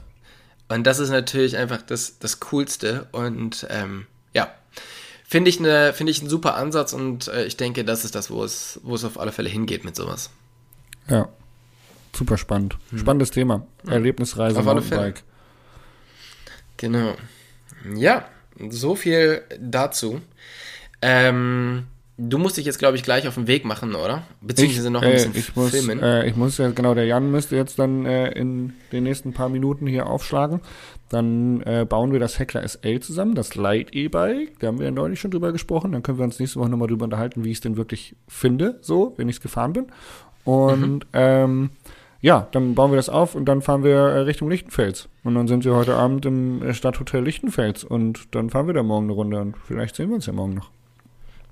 Und 0.69 0.87
das 0.87 0.99
ist 0.99 1.11
natürlich 1.11 1.57
einfach 1.57 1.83
das, 1.83 2.19
das 2.19 2.41
Coolste. 2.41 3.07
Und 3.13 3.67
ähm, 3.71 4.07
ja, 4.33 4.49
finde 5.25 5.49
ich, 5.49 5.59
ne, 5.59 5.93
finde 5.93 6.13
ich 6.13 6.21
einen 6.21 6.31
super 6.31 6.55
Ansatz 6.55 6.93
und 6.93 7.29
äh, 7.29 7.45
ich 7.45 7.57
denke, 7.57 7.85
das 7.85 8.05
ist 8.05 8.15
das, 8.15 8.31
wo 8.31 8.45
es, 8.45 8.79
wo 8.85 8.95
es 8.95 9.05
auf 9.05 9.19
alle 9.19 9.33
Fälle 9.33 9.49
hingeht 9.49 9.85
mit 9.85 9.97
sowas. 9.97 10.31
Ja. 11.09 11.29
Super 12.15 12.39
spannend. 12.39 12.77
Spannendes 12.95 13.33
Thema. 13.33 13.67
Erlebnisreise, 13.87 14.61
Auf 14.61 14.69
alle 14.69 14.83
Fälle. 14.83 15.15
Genau. 16.77 17.17
Ja, 17.97 18.29
so 18.71 18.95
viel 18.95 19.43
dazu. 19.59 20.21
Ähm, 21.03 21.87
du 22.17 22.39
musst 22.39 22.57
dich 22.57 22.65
jetzt, 22.65 22.79
glaube 22.79 22.97
ich, 22.97 23.03
gleich 23.03 23.27
auf 23.27 23.35
den 23.35 23.47
Weg 23.47 23.65
machen, 23.65 23.95
oder? 23.95 24.23
Beziehungsweise 24.41 24.91
noch 24.91 25.03
ein 25.03 25.09
äh, 25.11 25.13
bisschen 25.15 25.37
ich 25.37 25.57
muss, 25.57 25.71
filmen. 25.71 26.01
Äh, 26.03 26.27
ich 26.29 26.37
muss 26.37 26.59
ja, 26.59 26.71
genau, 26.71 26.95
der 26.95 27.07
Jan 27.07 27.31
müsste 27.31 27.57
jetzt 27.57 27.79
dann 27.79 28.07
äh, 28.07 28.31
in 28.33 28.73
den 28.93 29.03
nächsten 29.05 29.33
paar 29.33 29.49
Minuten 29.49 29.87
hier 29.87 30.07
aufschlagen. 30.07 30.61
Dann 31.09 31.61
äh, 31.63 31.85
bauen 31.89 32.13
wir 32.13 32.21
das 32.21 32.39
Heckler 32.39 32.67
SL 32.67 33.01
zusammen, 33.01 33.35
das 33.35 33.55
Light 33.55 33.95
E-Bike. 33.95 34.59
Da 34.61 34.69
haben 34.69 34.79
wir 34.79 34.87
ja 34.87 34.91
neulich 34.93 35.21
schon 35.21 35.31
drüber 35.31 35.53
gesprochen. 35.53 35.93
Dann 35.93 36.03
können 36.03 36.19
wir 36.19 36.25
uns 36.25 36.39
nächste 36.39 36.61
Woche 36.61 36.69
nochmal 36.71 36.89
drüber 36.89 37.05
unterhalten, 37.05 37.45
wie 37.45 37.51
ich 37.51 37.59
es 37.59 37.61
denn 37.63 37.77
wirklich 37.77 38.17
finde, 38.29 38.79
so, 38.81 39.15
wenn 39.17 39.29
ich 39.29 39.37
es 39.37 39.43
gefahren 39.43 39.73
bin. 39.73 39.87
Und 40.45 40.81
Mhm. 40.81 41.01
ähm, 41.13 41.71
ja, 42.21 42.49
dann 42.53 42.75
bauen 42.75 42.91
wir 42.91 42.97
das 42.97 43.09
auf 43.11 43.35
und 43.35 43.45
dann 43.47 43.61
fahren 43.61 43.85
wir 43.85 43.97
äh, 43.97 44.19
Richtung 44.21 44.49
Lichtenfels. 44.51 45.09
Und 45.25 45.35
dann 45.35 45.47
sind 45.47 45.65
wir 45.65 45.75
heute 45.75 45.95
Abend 45.95 46.25
im 46.27 46.63
äh, 46.63 46.73
Stadthotel 46.75 47.23
Lichtenfels 47.23 47.85
und 47.85 48.35
dann 48.35 48.51
fahren 48.51 48.67
wir 48.67 48.75
da 48.75 48.83
morgen 48.83 49.07
eine 49.07 49.13
Runde 49.13 49.41
und 49.41 49.57
vielleicht 49.67 49.95
sehen 49.97 50.09
wir 50.09 50.15
uns 50.17 50.27
ja 50.27 50.33
morgen 50.33 50.55
noch. 50.55 50.71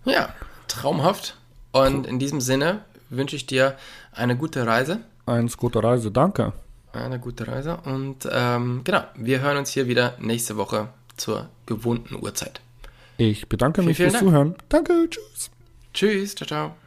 ja, 0.04 0.30
traumhaft. 0.72 1.36
Und 1.72 2.06
in 2.06 2.18
diesem 2.18 2.40
Sinne 2.40 2.80
wünsche 3.08 3.36
ich 3.36 3.46
dir 3.46 3.76
eine 4.12 4.36
gute 4.36 4.66
Reise. 4.66 5.00
Eins 5.26 5.56
gute 5.56 5.82
Reise, 5.82 6.10
danke. 6.10 6.52
Eine 6.92 7.18
gute 7.18 7.46
Reise. 7.48 7.78
Und 7.84 8.28
ähm, 8.30 8.82
genau, 8.84 9.04
wir 9.14 9.40
hören 9.40 9.56
uns 9.56 9.70
hier 9.70 9.88
wieder 9.88 10.14
nächste 10.18 10.56
Woche 10.56 10.88
zur 11.16 11.48
gewohnten 11.66 12.16
Uhrzeit. 12.22 12.60
Ich 13.16 13.48
bedanke 13.48 13.80
Vielen, 13.80 13.88
mich 13.88 13.96
fürs. 13.96 14.18
Zuhören. 14.18 14.56
Danke, 14.68 15.08
tschüss. 15.08 15.50
Tschüss, 15.94 16.34
ciao, 16.34 16.46
ciao. 16.46 16.81